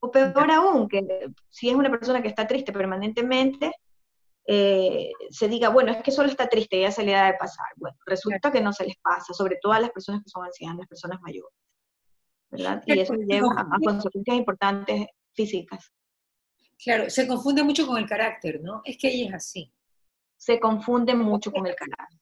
O 0.00 0.10
peor 0.10 0.50
aún, 0.50 0.88
que 0.88 1.30
si 1.48 1.70
es 1.70 1.74
una 1.74 1.90
persona 1.90 2.20
que 2.20 2.28
está 2.28 2.46
triste 2.46 2.72
permanentemente, 2.72 3.72
eh, 4.46 5.10
se 5.30 5.48
diga, 5.48 5.70
bueno, 5.70 5.92
es 5.92 6.02
que 6.02 6.10
solo 6.10 6.28
está 6.28 6.48
triste, 6.48 6.80
ya 6.80 6.90
se 6.90 7.02
le 7.02 7.12
da 7.12 7.26
de 7.26 7.38
pasar. 7.38 7.66
Bueno, 7.76 7.96
resulta 8.04 8.52
que 8.52 8.60
no 8.60 8.72
se 8.72 8.84
les 8.84 8.96
pasa, 8.96 9.32
sobre 9.32 9.56
todo 9.60 9.72
a 9.72 9.80
las 9.80 9.90
personas 9.90 10.22
que 10.22 10.28
son 10.28 10.44
ancianas, 10.44 10.78
las 10.78 10.88
personas 10.88 11.20
mayores. 11.22 11.54
¿verdad? 12.50 12.82
Y 12.86 12.98
eso 12.98 13.14
lleva 13.14 13.48
a, 13.58 13.78
consecuencias 13.82 14.36
importantes 14.36 15.06
físicas. 15.32 15.92
Claro, 16.82 17.10
se 17.10 17.26
confunde 17.26 17.62
mucho 17.62 17.86
con 17.86 17.96
el 17.96 18.06
carácter, 18.06 18.60
¿no? 18.62 18.82
Es 18.84 18.96
que 18.98 19.08
ella 19.08 19.28
es 19.28 19.34
así. 19.34 19.72
Se 20.36 20.60
confunde 20.60 21.14
mucho 21.14 21.50
con 21.50 21.66
el 21.66 21.74
carácter. 21.74 22.20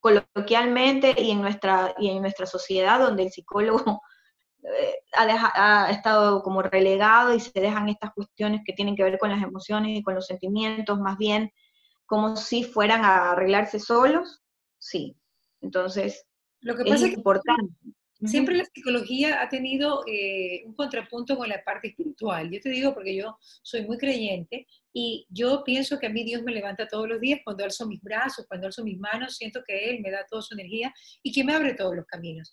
Coloquialmente 0.00 1.14
y 1.16 1.30
en 1.30 1.40
nuestra, 1.40 1.94
y 1.98 2.10
en 2.10 2.20
nuestra 2.22 2.46
sociedad, 2.46 2.98
donde 2.98 3.24
el 3.24 3.30
psicólogo 3.30 4.02
eh, 4.62 4.94
ha, 5.14 5.90
estado 5.90 6.42
como 6.42 6.62
relegado 6.62 7.34
y 7.34 7.40
se 7.40 7.60
dejan 7.60 7.88
estas 7.88 8.12
cuestiones 8.14 8.62
que 8.64 8.72
tienen 8.72 8.96
que 8.96 9.04
ver 9.04 9.18
con 9.18 9.30
las 9.30 9.42
emociones 9.42 9.96
y 9.96 10.02
con 10.02 10.14
los 10.14 10.26
sentimientos, 10.26 10.98
más 10.98 11.16
bien 11.18 11.52
como 12.06 12.36
si 12.36 12.64
fueran 12.64 13.04
a 13.04 13.30
arreglarse 13.32 13.78
solos, 13.78 14.42
sí. 14.78 15.16
Entonces, 15.60 16.26
lo 16.60 16.76
que 16.76 16.84
pasa 16.84 17.06
es, 17.06 17.12
importante. 17.12 17.72
Siempre 18.26 18.56
la 18.56 18.64
psicología 18.66 19.40
ha 19.40 19.48
tenido 19.48 20.04
eh, 20.06 20.62
un 20.66 20.74
contrapunto 20.74 21.38
con 21.38 21.48
la 21.48 21.62
parte 21.64 21.88
espiritual. 21.88 22.50
Yo 22.50 22.60
te 22.60 22.68
digo 22.68 22.92
porque 22.92 23.16
yo 23.16 23.38
soy 23.62 23.86
muy 23.86 23.96
creyente 23.96 24.66
y 24.92 25.26
yo 25.30 25.64
pienso 25.64 25.98
que 25.98 26.06
a 26.06 26.10
mí 26.10 26.22
Dios 26.22 26.42
me 26.42 26.52
levanta 26.52 26.86
todos 26.86 27.08
los 27.08 27.20
días 27.20 27.40
cuando 27.42 27.64
alzo 27.64 27.86
mis 27.86 28.02
brazos, 28.02 28.44
cuando 28.46 28.66
alzo 28.66 28.84
mis 28.84 28.98
manos, 28.98 29.36
siento 29.36 29.62
que 29.66 29.88
Él 29.90 30.00
me 30.00 30.10
da 30.10 30.26
toda 30.28 30.42
su 30.42 30.52
energía 30.52 30.92
y 31.22 31.32
que 31.32 31.44
me 31.44 31.54
abre 31.54 31.74
todos 31.74 31.96
los 31.96 32.06
caminos. 32.06 32.52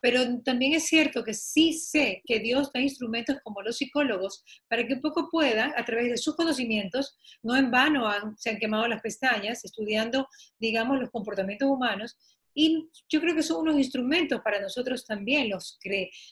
pero 0.00 0.20
también 0.42 0.72
es 0.74 0.88
cierto 0.88 1.22
que 1.22 1.32
sí 1.32 1.72
sé 1.74 2.22
que 2.26 2.40
Dios 2.40 2.72
da 2.72 2.80
instrumentos 2.80 3.36
como 3.44 3.62
los 3.62 3.76
psicólogos 3.76 4.44
para 4.68 4.84
que 4.84 4.94
un 4.94 5.00
poco 5.00 5.28
puedan, 5.30 5.72
a 5.76 5.84
través 5.84 6.10
de 6.10 6.16
sus 6.16 6.34
conocimientos, 6.34 7.16
no 7.40 7.54
en 7.54 7.70
vano 7.70 8.10
se 8.36 8.50
han 8.50 8.58
quemado 8.58 8.88
las 8.88 9.00
pestañas 9.00 9.64
estudiando, 9.64 10.26
digamos, 10.58 10.98
los 10.98 11.10
comportamientos 11.10 11.68
humanos, 11.68 12.16
y 12.54 12.88
yo 13.08 13.20
creo 13.20 13.34
que 13.34 13.42
son 13.42 13.62
unos 13.62 13.76
instrumentos 13.76 14.40
para 14.42 14.60
nosotros 14.60 15.06
también, 15.06 15.48
los, 15.48 15.78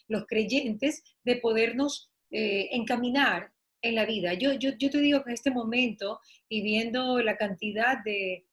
los 0.08 0.26
creyentes, 0.26 1.02
de 1.24 1.36
podernos 1.36 2.10
eh, 2.30 2.68
encaminar 2.72 3.52
en 3.82 3.94
la 3.94 4.04
vida. 4.04 4.34
Yo, 4.34 4.52
yo, 4.54 4.70
yo, 4.78 4.90
te 4.90 4.98
digo 4.98 5.22
que 5.22 5.30
en 5.30 5.34
este 5.34 5.50
momento, 5.50 6.20
y 6.48 6.62
viendo 6.62 7.22
la 7.22 7.36
cantidad 7.36 7.98
de, 8.04 8.46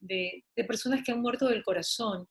de, 0.00 0.44
personas 0.66 1.02
que 1.04 1.12
han 1.12 1.20
muerto 1.20 1.46
del 1.48 1.62
corazón, 1.62 2.28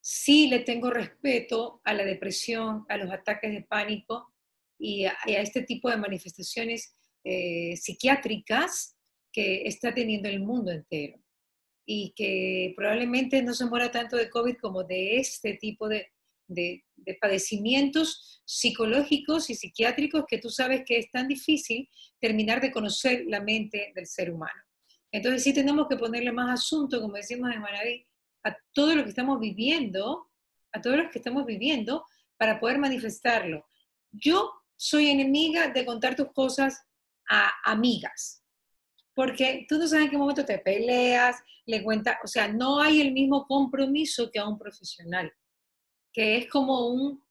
sí 0.00 0.48
le 0.48 0.60
tengo 0.60 0.90
respeto 0.90 1.80
a 1.84 1.94
la 1.94 2.04
depresión, 2.04 2.84
a 2.88 2.96
los 2.96 3.10
ataques 3.10 3.52
de 3.52 3.62
pánico 3.62 4.32
y 4.78 5.04
a, 5.04 5.16
este 5.26 5.62
tipo 5.62 5.90
de 5.90 5.96
manifestaciones 5.96 6.96
eh, 7.24 7.76
psiquiátricas 7.76 8.96
que 9.32 9.62
está 9.66 9.94
teniendo 9.94 10.28
el 10.28 10.40
mundo 10.40 10.70
entero 10.70 11.21
y 11.84 12.12
que 12.14 12.74
probablemente 12.76 13.42
no 13.42 13.54
se 13.54 13.66
muera 13.66 13.90
tanto 13.90 14.16
de 14.16 14.30
COVID 14.30 14.56
como 14.60 14.84
de 14.84 15.16
este 15.16 15.54
tipo 15.54 15.88
de, 15.88 16.12
de, 16.46 16.84
padecimientos 17.20 18.42
psicológicos 18.44 19.50
y 19.50 19.54
psiquiátricos 19.54 20.24
que 20.28 20.38
tú 20.38 20.50
sabes 20.50 20.82
que 20.86 20.98
es 20.98 21.10
tan 21.10 21.28
difícil 21.28 21.88
terminar 22.20 22.60
de 22.60 22.70
conocer 22.70 23.24
la 23.26 23.40
mente 23.40 23.92
del 23.94 24.06
ser 24.06 24.30
humano. 24.30 24.60
Entonces 25.10 25.42
sí 25.42 25.52
tenemos 25.52 25.88
que 25.88 25.96
ponerle 25.96 26.32
más 26.32 26.60
asunto, 26.60 27.00
como 27.00 27.16
decimos 27.16 27.50
en 27.52 27.60
Manaví, 27.60 28.06
a 28.44 28.56
todo 28.72 28.94
lo 28.94 29.04
que 29.04 29.10
estamos 29.10 29.38
viviendo, 29.40 30.30
a 30.72 30.80
todos 30.80 30.96
los 30.96 31.10
que 31.10 31.18
estamos 31.18 31.44
viviendo, 31.44 32.04
para 32.36 32.58
poder 32.58 32.78
manifestarlo. 32.78 33.64
Yo 34.10 34.50
soy 34.76 35.08
enemiga 35.08 35.68
de 35.68 35.84
contar 35.84 36.16
tus 36.16 36.32
cosas 36.32 36.82
a 37.28 37.52
amigas, 37.64 38.41
porque 39.14 39.66
tú 39.68 39.78
no 39.78 39.86
sabes 39.86 40.06
en 40.06 40.10
qué 40.10 40.18
momento 40.18 40.44
te 40.44 40.58
peleas, 40.58 41.36
le 41.66 41.82
cuentas, 41.82 42.16
o 42.24 42.26
sea, 42.26 42.48
no 42.48 42.80
hay 42.80 43.00
el 43.00 43.12
mismo 43.12 43.46
compromiso 43.46 44.30
que 44.30 44.38
a 44.38 44.48
un 44.48 44.58
profesional, 44.58 45.32
que 46.12 46.38
es 46.38 46.48
como 46.48 46.88
un, 46.88 47.22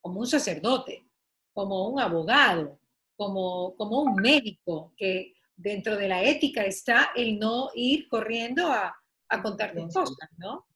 como 0.00 0.20
un 0.20 0.26
sacerdote, 0.26 1.06
como 1.52 1.88
un 1.88 2.00
abogado, 2.00 2.78
como, 3.16 3.74
como 3.76 4.02
un 4.02 4.16
médico, 4.16 4.92
que 4.96 5.34
dentro 5.56 5.96
de 5.96 6.08
la 6.08 6.22
ética 6.22 6.64
está 6.64 7.10
el 7.14 7.38
no 7.38 7.70
ir 7.74 8.08
corriendo 8.08 8.66
a, 8.72 8.94
a 9.28 9.42
contar 9.42 9.74
cosas, 9.74 10.28
¿no? 10.36 10.66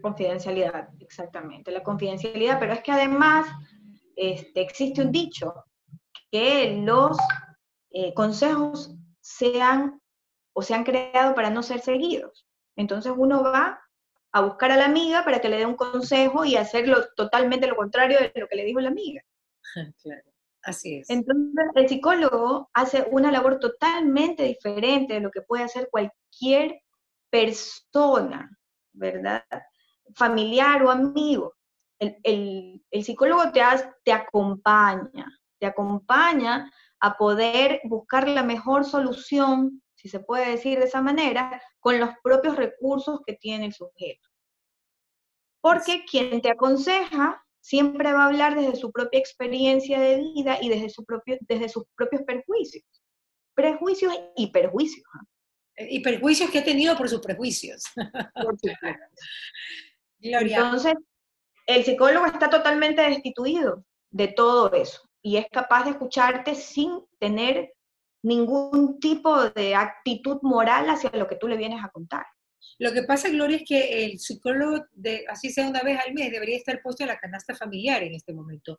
Confidencialidad, 0.00 0.88
exactamente, 1.00 1.70
la 1.70 1.82
confidencialidad, 1.82 2.58
pero 2.58 2.72
es 2.72 2.82
que 2.82 2.92
además 2.92 3.46
este, 4.16 4.62
existe 4.62 5.02
un 5.02 5.12
dicho, 5.12 5.54
que 6.30 6.76
los 6.84 7.16
eh, 7.90 8.12
consejos 8.14 8.94
sean 9.28 10.00
o 10.54 10.62
se 10.62 10.74
han 10.74 10.84
creado 10.84 11.34
para 11.34 11.50
no 11.50 11.62
ser 11.62 11.80
seguidos. 11.80 12.46
Entonces 12.76 13.12
uno 13.14 13.42
va 13.42 13.80
a 14.32 14.40
buscar 14.40 14.72
a 14.72 14.76
la 14.76 14.86
amiga 14.86 15.24
para 15.24 15.40
que 15.40 15.48
le 15.48 15.58
dé 15.58 15.66
un 15.66 15.76
consejo 15.76 16.44
y 16.44 16.56
hacerlo 16.56 17.06
totalmente 17.14 17.66
lo 17.66 17.76
contrario 17.76 18.18
de 18.18 18.32
lo 18.34 18.48
que 18.48 18.56
le 18.56 18.64
dijo 18.64 18.80
la 18.80 18.88
amiga. 18.88 19.22
Claro, 20.02 20.30
así 20.62 20.96
es. 20.96 21.10
Entonces 21.10 21.66
el 21.74 21.88
psicólogo 21.88 22.70
hace 22.72 23.06
una 23.10 23.30
labor 23.30 23.58
totalmente 23.60 24.44
diferente 24.44 25.14
de 25.14 25.20
lo 25.20 25.30
que 25.30 25.42
puede 25.42 25.64
hacer 25.64 25.88
cualquier 25.90 26.80
persona, 27.30 28.50
¿verdad? 28.92 29.44
Familiar 30.14 30.82
o 30.82 30.90
amigo. 30.90 31.54
El, 31.98 32.82
psicólogo 32.90 33.52
te, 33.52 33.60
te 34.04 34.12
acompaña, 34.12 35.26
te 35.58 35.66
acompaña 35.66 36.72
a 37.00 37.16
poder 37.16 37.80
buscar 37.84 38.28
la 38.28 38.42
mejor 38.42 38.84
solución 38.84 39.82
si 39.98 40.08
se 40.08 40.20
puede 40.20 40.50
decir 40.50 40.78
de 40.78 40.84
esa 40.84 41.02
manera, 41.02 41.60
con 41.80 41.98
los 41.98 42.10
propios 42.22 42.56
recursos 42.56 43.20
que 43.26 43.34
tiene 43.34 43.66
el 43.66 43.74
sujeto. 43.74 44.28
Porque 45.60 46.04
quien 46.08 46.40
te 46.40 46.50
aconseja 46.50 47.44
siempre 47.60 48.12
va 48.12 48.22
a 48.22 48.26
hablar 48.26 48.54
desde 48.54 48.76
su 48.76 48.92
propia 48.92 49.18
experiencia 49.18 49.98
de 49.98 50.18
vida 50.18 50.58
y 50.62 50.68
desde, 50.68 50.88
su 50.88 51.04
propio, 51.04 51.36
desde 51.40 51.68
sus 51.68 51.82
propios 51.96 52.22
perjuicios. 52.22 52.84
Prejuicios 53.54 54.14
y 54.36 54.52
perjuicios. 54.52 55.04
¿ah? 55.14 55.24
Eh, 55.74 55.88
y 55.90 56.00
perjuicios 56.00 56.48
que 56.50 56.60
ha 56.60 56.64
tenido 56.64 56.96
por 56.96 57.08
sus 57.08 57.20
prejuicios. 57.20 57.82
Entonces, 60.20 60.94
el 61.66 61.84
psicólogo 61.84 62.26
está 62.26 62.48
totalmente 62.48 63.02
destituido 63.02 63.84
de 64.10 64.28
todo 64.28 64.72
eso 64.72 65.07
y 65.28 65.36
es 65.36 65.46
capaz 65.52 65.84
de 65.84 65.90
escucharte 65.90 66.54
sin 66.54 67.04
tener 67.18 67.74
ningún 68.22 68.98
tipo 68.98 69.50
de 69.50 69.74
actitud 69.74 70.38
moral 70.40 70.88
hacia 70.88 71.10
lo 71.10 71.28
que 71.28 71.36
tú 71.36 71.48
le 71.48 71.58
vienes 71.58 71.84
a 71.84 71.90
contar. 71.90 72.24
Lo 72.78 72.92
que 72.94 73.02
pasa, 73.02 73.28
Gloria, 73.28 73.58
es 73.58 73.64
que 73.68 74.04
el 74.04 74.18
psicólogo, 74.18 74.86
de, 74.92 75.26
así 75.28 75.50
sea 75.50 75.68
una 75.68 75.82
vez 75.82 76.00
al 76.04 76.14
mes, 76.14 76.30
debería 76.30 76.56
estar 76.56 76.80
puesto 76.82 77.02
en 77.02 77.08
la 77.08 77.18
canasta 77.18 77.54
familiar 77.54 78.02
en 78.02 78.14
este 78.14 78.32
momento. 78.32 78.78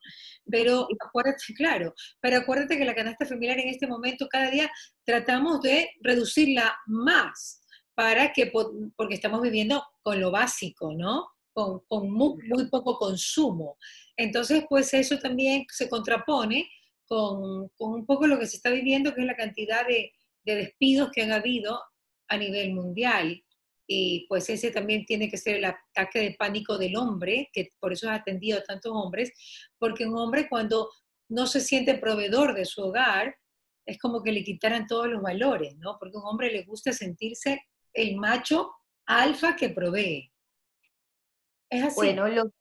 Pero 0.50 0.88
acuérdate, 1.00 1.54
claro, 1.56 1.94
pero 2.20 2.38
acuérdate 2.38 2.80
que 2.80 2.86
la 2.86 2.96
canasta 2.96 3.28
familiar 3.28 3.60
en 3.60 3.70
este 3.70 3.86
momento, 3.86 4.28
cada 4.28 4.50
día 4.50 4.72
tratamos 5.06 5.62
de 5.62 5.92
reducirla 6.02 6.76
más, 6.88 7.62
para 7.94 8.34
que, 8.34 8.52
porque 8.96 9.14
estamos 9.14 9.42
viviendo 9.42 9.84
con 10.02 10.20
lo 10.20 10.32
básico, 10.32 10.94
¿no? 10.98 11.28
Con, 11.60 11.80
con 11.88 12.10
muy, 12.12 12.48
muy 12.48 12.70
poco 12.70 12.98
consumo. 12.98 13.78
Entonces, 14.16 14.64
pues 14.70 14.94
eso 14.94 15.18
también 15.18 15.66
se 15.70 15.90
contrapone 15.90 16.70
con, 17.10 17.70
un 17.78 18.06
poco 18.06 18.28
lo 18.28 18.40
que 18.40 18.46
se 18.46 18.58
está 18.58 18.70
viviendo, 18.70 19.14
que 19.14 19.22
es 19.22 19.28
la 19.28 19.36
cantidad 19.36 19.86
de, 19.86 20.14
despidos 20.46 21.12
que 21.12 21.22
han 21.22 21.32
habido 21.32 21.80
a 22.28 22.38
nivel 22.38 22.74
mundial. 22.74 23.44
Y 23.88 24.26
pues 24.30 24.50
ese 24.50 24.72
también 24.72 25.06
tiene 25.06 25.30
que 25.30 25.38
ser 25.38 25.58
el 25.58 25.66
ataque 25.66 26.20
de 26.20 26.36
pánico 26.38 26.78
del 26.78 26.96
hombre, 26.96 27.50
que 27.52 27.72
por 27.80 27.94
eso 27.94 28.10
ha 28.10 28.16
atendido 28.16 28.60
a 28.60 28.64
tantos 28.64 28.92
hombres, 28.94 29.32
porque 29.80 30.06
un 30.06 30.18
hombre 30.18 30.48
cuando 30.48 30.90
no 31.28 31.48
se 31.48 31.62
siente 31.62 31.98
proveedor 31.98 32.54
de 32.56 32.66
su 32.66 32.82
hogar, 32.82 33.36
es 33.86 33.98
como 33.98 34.22
que 34.22 34.32
le 34.32 34.44
quitaran 34.44 34.86
todos 34.86 35.08
los 35.08 35.22
valores, 35.22 35.76
¿no? 35.78 35.98
Porque 36.00 36.18
a 36.18 36.20
un 36.20 36.28
hombre 36.28 36.52
le 36.52 36.64
gusta 36.64 36.94
sentirse 36.94 37.62
el 37.94 38.16
macho 38.18 38.72
alfa 39.06 39.56
que 39.56 39.70
provee. 39.70 40.32
Es 41.70 41.84
así. 41.84 41.96
Bueno, 41.96 42.28
lo, 42.28 42.52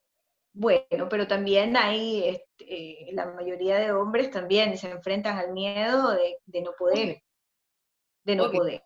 bueno, 0.59 1.09
pero 1.09 1.29
también 1.29 1.77
hay, 1.77 2.25
este, 2.25 3.11
la 3.13 3.27
mayoría 3.27 3.79
de 3.79 3.93
hombres 3.93 4.31
también 4.31 4.77
se 4.77 4.91
enfrentan 4.91 5.39
al 5.39 5.53
miedo 5.53 6.11
de, 6.11 6.63
no 6.63 6.73
poder, 6.77 7.23
de 8.25 8.37
no 8.37 8.51
poder, 8.51 8.83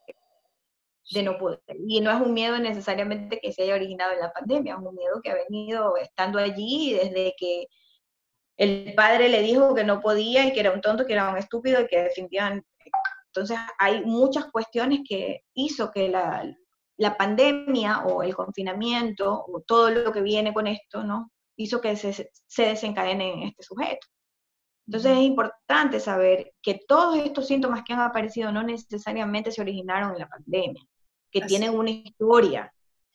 de 1.10 1.22
no 1.22 1.38
poder. 1.38 1.62
Y 1.86 2.02
no 2.02 2.10
es 2.10 2.20
un 2.20 2.34
miedo 2.34 2.58
necesariamente 2.58 3.40
que 3.40 3.52
se 3.52 3.62
haya 3.62 3.74
originado 3.74 4.12
en 4.12 4.20
la 4.20 4.32
pandemia, 4.34 4.74
es 4.74 4.80
un 4.80 4.94
miedo 4.94 5.22
que 5.22 5.30
ha 5.30 5.34
venido 5.34 5.96
estando 5.96 6.38
allí 6.38 6.92
desde 6.92 7.34
que 7.38 7.68
el 8.58 8.92
padre 8.94 9.30
le 9.30 9.40
dijo 9.40 9.74
que 9.74 9.84
no 9.84 10.02
podía 10.02 10.46
y 10.46 10.52
que 10.52 10.60
era 10.60 10.72
un 10.72 10.82
tonto, 10.82 11.06
que 11.06 11.14
era 11.14 11.30
un 11.30 11.38
estúpido 11.38 11.80
y 11.80 11.86
que 11.86 12.02
definitivamente... 12.02 12.68
Entonces 13.28 13.58
hay 13.78 14.04
muchas 14.04 14.50
cuestiones 14.50 15.00
que 15.08 15.42
hizo 15.54 15.90
que 15.90 16.10
la, 16.10 16.44
la 17.02 17.16
pandemia 17.16 18.04
o 18.04 18.22
el 18.22 18.34
confinamiento 18.34 19.44
o 19.48 19.60
todo 19.60 19.90
lo 19.90 20.12
que 20.12 20.22
viene 20.22 20.54
con 20.54 20.68
esto, 20.68 21.02
¿no? 21.02 21.32
hizo 21.56 21.80
que 21.80 21.96
se, 21.96 22.30
se 22.46 22.62
desencadene 22.62 23.32
en 23.32 23.42
este 23.42 23.64
sujeto. 23.64 24.06
Entonces 24.86 25.12
es 25.12 25.24
importante 25.24 25.98
saber 25.98 26.52
que 26.62 26.80
todos 26.86 27.16
estos 27.18 27.48
síntomas 27.48 27.82
que 27.84 27.92
han 27.92 28.00
aparecido 28.00 28.52
no 28.52 28.62
necesariamente 28.62 29.50
se 29.50 29.60
originaron 29.60 30.12
en 30.12 30.20
la 30.20 30.28
pandemia, 30.28 30.84
que 31.30 31.40
tienen 31.42 31.76
una 31.76 31.90
historia 31.90 32.72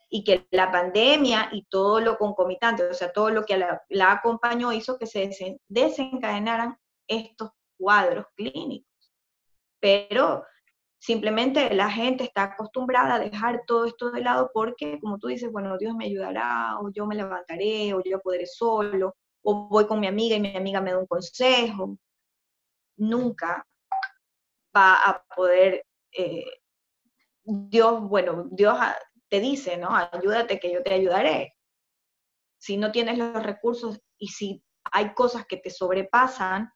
y 0.09 0.23
que 0.23 0.47
la 0.51 0.69
pandemia 0.69 1.49
y 1.53 1.65
todo 1.69 2.01
lo 2.01 2.17
concomitante, 2.17 2.83
o 2.83 2.93
sea, 2.93 3.11
todo 3.11 3.29
lo 3.29 3.43
que 3.43 3.57
la, 3.57 3.81
la 3.89 4.11
acompañó 4.11 4.73
hizo 4.73 4.97
que 4.97 5.07
se 5.07 5.59
desencadenaran 5.67 6.77
estos 7.07 7.51
cuadros 7.77 8.25
clínicos. 8.35 8.87
Pero 9.79 10.43
Simplemente 10.99 11.73
la 11.73 11.91
gente 11.91 12.23
está 12.23 12.43
acostumbrada 12.43 13.15
a 13.15 13.19
dejar 13.19 13.63
todo 13.67 13.85
esto 13.85 14.11
de 14.11 14.21
lado 14.21 14.49
porque, 14.53 14.99
como 14.99 15.19
tú 15.19 15.27
dices, 15.27 15.51
bueno, 15.51 15.77
Dios 15.77 15.95
me 15.95 16.05
ayudará, 16.05 16.79
o 16.79 16.91
yo 16.91 17.05
me 17.05 17.15
levantaré, 17.15 17.93
o 17.93 18.01
yo 18.03 18.19
podré 18.19 18.45
solo, 18.47 19.15
o 19.43 19.67
voy 19.67 19.85
con 19.85 19.99
mi 19.99 20.07
amiga 20.07 20.35
y 20.35 20.41
mi 20.41 20.55
amiga 20.55 20.81
me 20.81 20.91
da 20.91 20.97
un 20.97 21.05
consejo. 21.05 21.97
Nunca 22.97 23.65
va 24.75 24.95
a 24.95 25.23
poder, 25.35 25.85
eh, 26.11 26.45
Dios, 27.43 28.01
bueno, 28.01 28.47
Dios 28.51 28.77
te 29.29 29.39
dice, 29.39 29.77
¿no? 29.77 29.89
Ayúdate 29.95 30.59
que 30.59 30.73
yo 30.73 30.83
te 30.83 30.93
ayudaré. 30.93 31.53
Si 32.59 32.75
no 32.75 32.91
tienes 32.91 33.17
los 33.17 33.43
recursos 33.43 34.01
y 34.17 34.29
si 34.29 34.63
hay 34.91 35.13
cosas 35.13 35.45
que 35.45 35.57
te 35.57 35.69
sobrepasan, 35.69 36.71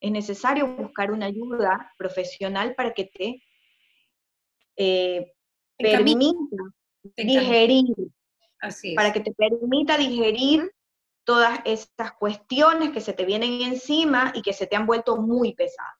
es 0.00 0.12
necesario 0.12 0.66
buscar 0.66 1.10
una 1.10 1.26
ayuda 1.26 1.90
profesional 1.96 2.74
para 2.74 2.92
que 2.92 3.06
te 3.06 3.42
eh, 4.76 5.32
permita 5.78 6.56
digerir, 7.16 7.94
Así 8.60 8.94
para 8.94 9.12
que 9.12 9.20
te 9.20 9.32
permita 9.32 9.96
digerir 9.96 10.70
todas 11.24 11.60
estas 11.64 12.12
cuestiones 12.12 12.90
que 12.92 13.00
se 13.00 13.12
te 13.12 13.24
vienen 13.24 13.62
encima 13.62 14.32
y 14.34 14.42
que 14.42 14.52
se 14.52 14.66
te 14.66 14.76
han 14.76 14.86
vuelto 14.86 15.16
muy 15.16 15.54
pesadas. 15.54 15.94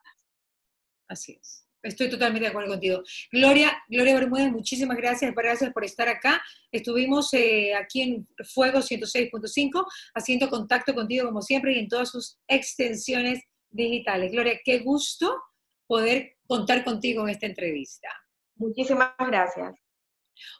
Así 1.08 1.38
es. 1.40 1.64
Estoy 1.82 2.08
totalmente 2.08 2.44
de 2.44 2.50
acuerdo 2.50 2.70
contigo. 2.70 3.02
Gloria, 3.30 3.82
Gloria 3.88 4.14
Bermúdez, 4.14 4.50
muchísimas 4.50 4.96
gracias, 4.96 5.34
gracias 5.34 5.70
por 5.72 5.84
estar 5.84 6.08
acá. 6.08 6.42
Estuvimos 6.72 7.32
eh, 7.34 7.74
aquí 7.74 8.00
en 8.00 8.28
Fuego 8.54 8.78
106.5 8.78 9.86
haciendo 10.14 10.48
contacto 10.48 10.94
contigo 10.94 11.26
como 11.26 11.42
siempre 11.42 11.74
y 11.74 11.80
en 11.80 11.88
todas 11.88 12.10
sus 12.10 12.38
extensiones 12.48 13.42
digitales. 13.70 14.32
Gloria, 14.32 14.58
qué 14.64 14.78
gusto 14.78 15.42
poder 15.86 16.36
contar 16.46 16.84
contigo 16.84 17.24
en 17.24 17.30
esta 17.30 17.46
entrevista. 17.46 18.08
Muchísimas 18.56 19.12
gracias. 19.18 19.74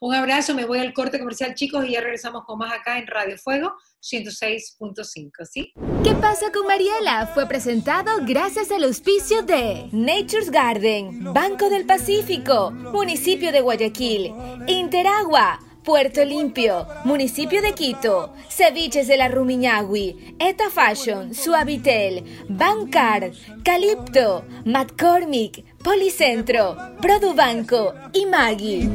Un 0.01 0.15
abrazo, 0.15 0.55
me 0.55 0.65
voy 0.65 0.79
al 0.79 0.93
corte 0.93 1.19
comercial, 1.19 1.55
chicos, 1.55 1.85
y 1.87 1.93
ya 1.93 2.01
regresamos 2.01 2.45
con 2.45 2.59
más 2.59 2.73
acá 2.73 2.99
en 2.99 3.07
Radio 3.07 3.37
Fuego 3.39 3.75
106.5, 4.01 5.31
¿sí? 5.45 5.73
¿Qué 6.05 6.15
pasa 6.15 6.53
con 6.53 6.67
Mariela? 6.67 7.27
Fue 7.29 7.47
presentado 7.47 8.25
gracias 8.27 8.71
al 8.71 8.85
auspicio 8.85 9.43
de 9.43 9.89
Nature's 9.93 10.51
Garden, 10.51 11.33
Banco 11.33 11.71
del 11.71 11.87
Pacífico, 11.87 12.71
Municipio 12.71 13.51
de 13.51 13.61
Guayaquil, 13.63 14.33
Interagua, 14.67 15.59
Puerto 15.85 16.25
Limpio, 16.25 16.87
Municipio 17.05 17.61
de 17.61 17.75
Quito, 17.75 18.33
Ceviches 18.49 19.07
de 19.07 19.19
la 19.19 19.29
Rumiñahui, 19.29 20.35
Eta 20.39 20.71
Fashion, 20.71 21.35
Suavitel, 21.35 22.25
Bancard, 22.49 23.35
Calipto, 23.63 24.45
McCormick, 24.65 25.63
Policentro, 25.83 26.75
Produbanco 27.03 27.93
y 28.15 28.25
Maggie. 28.25 28.89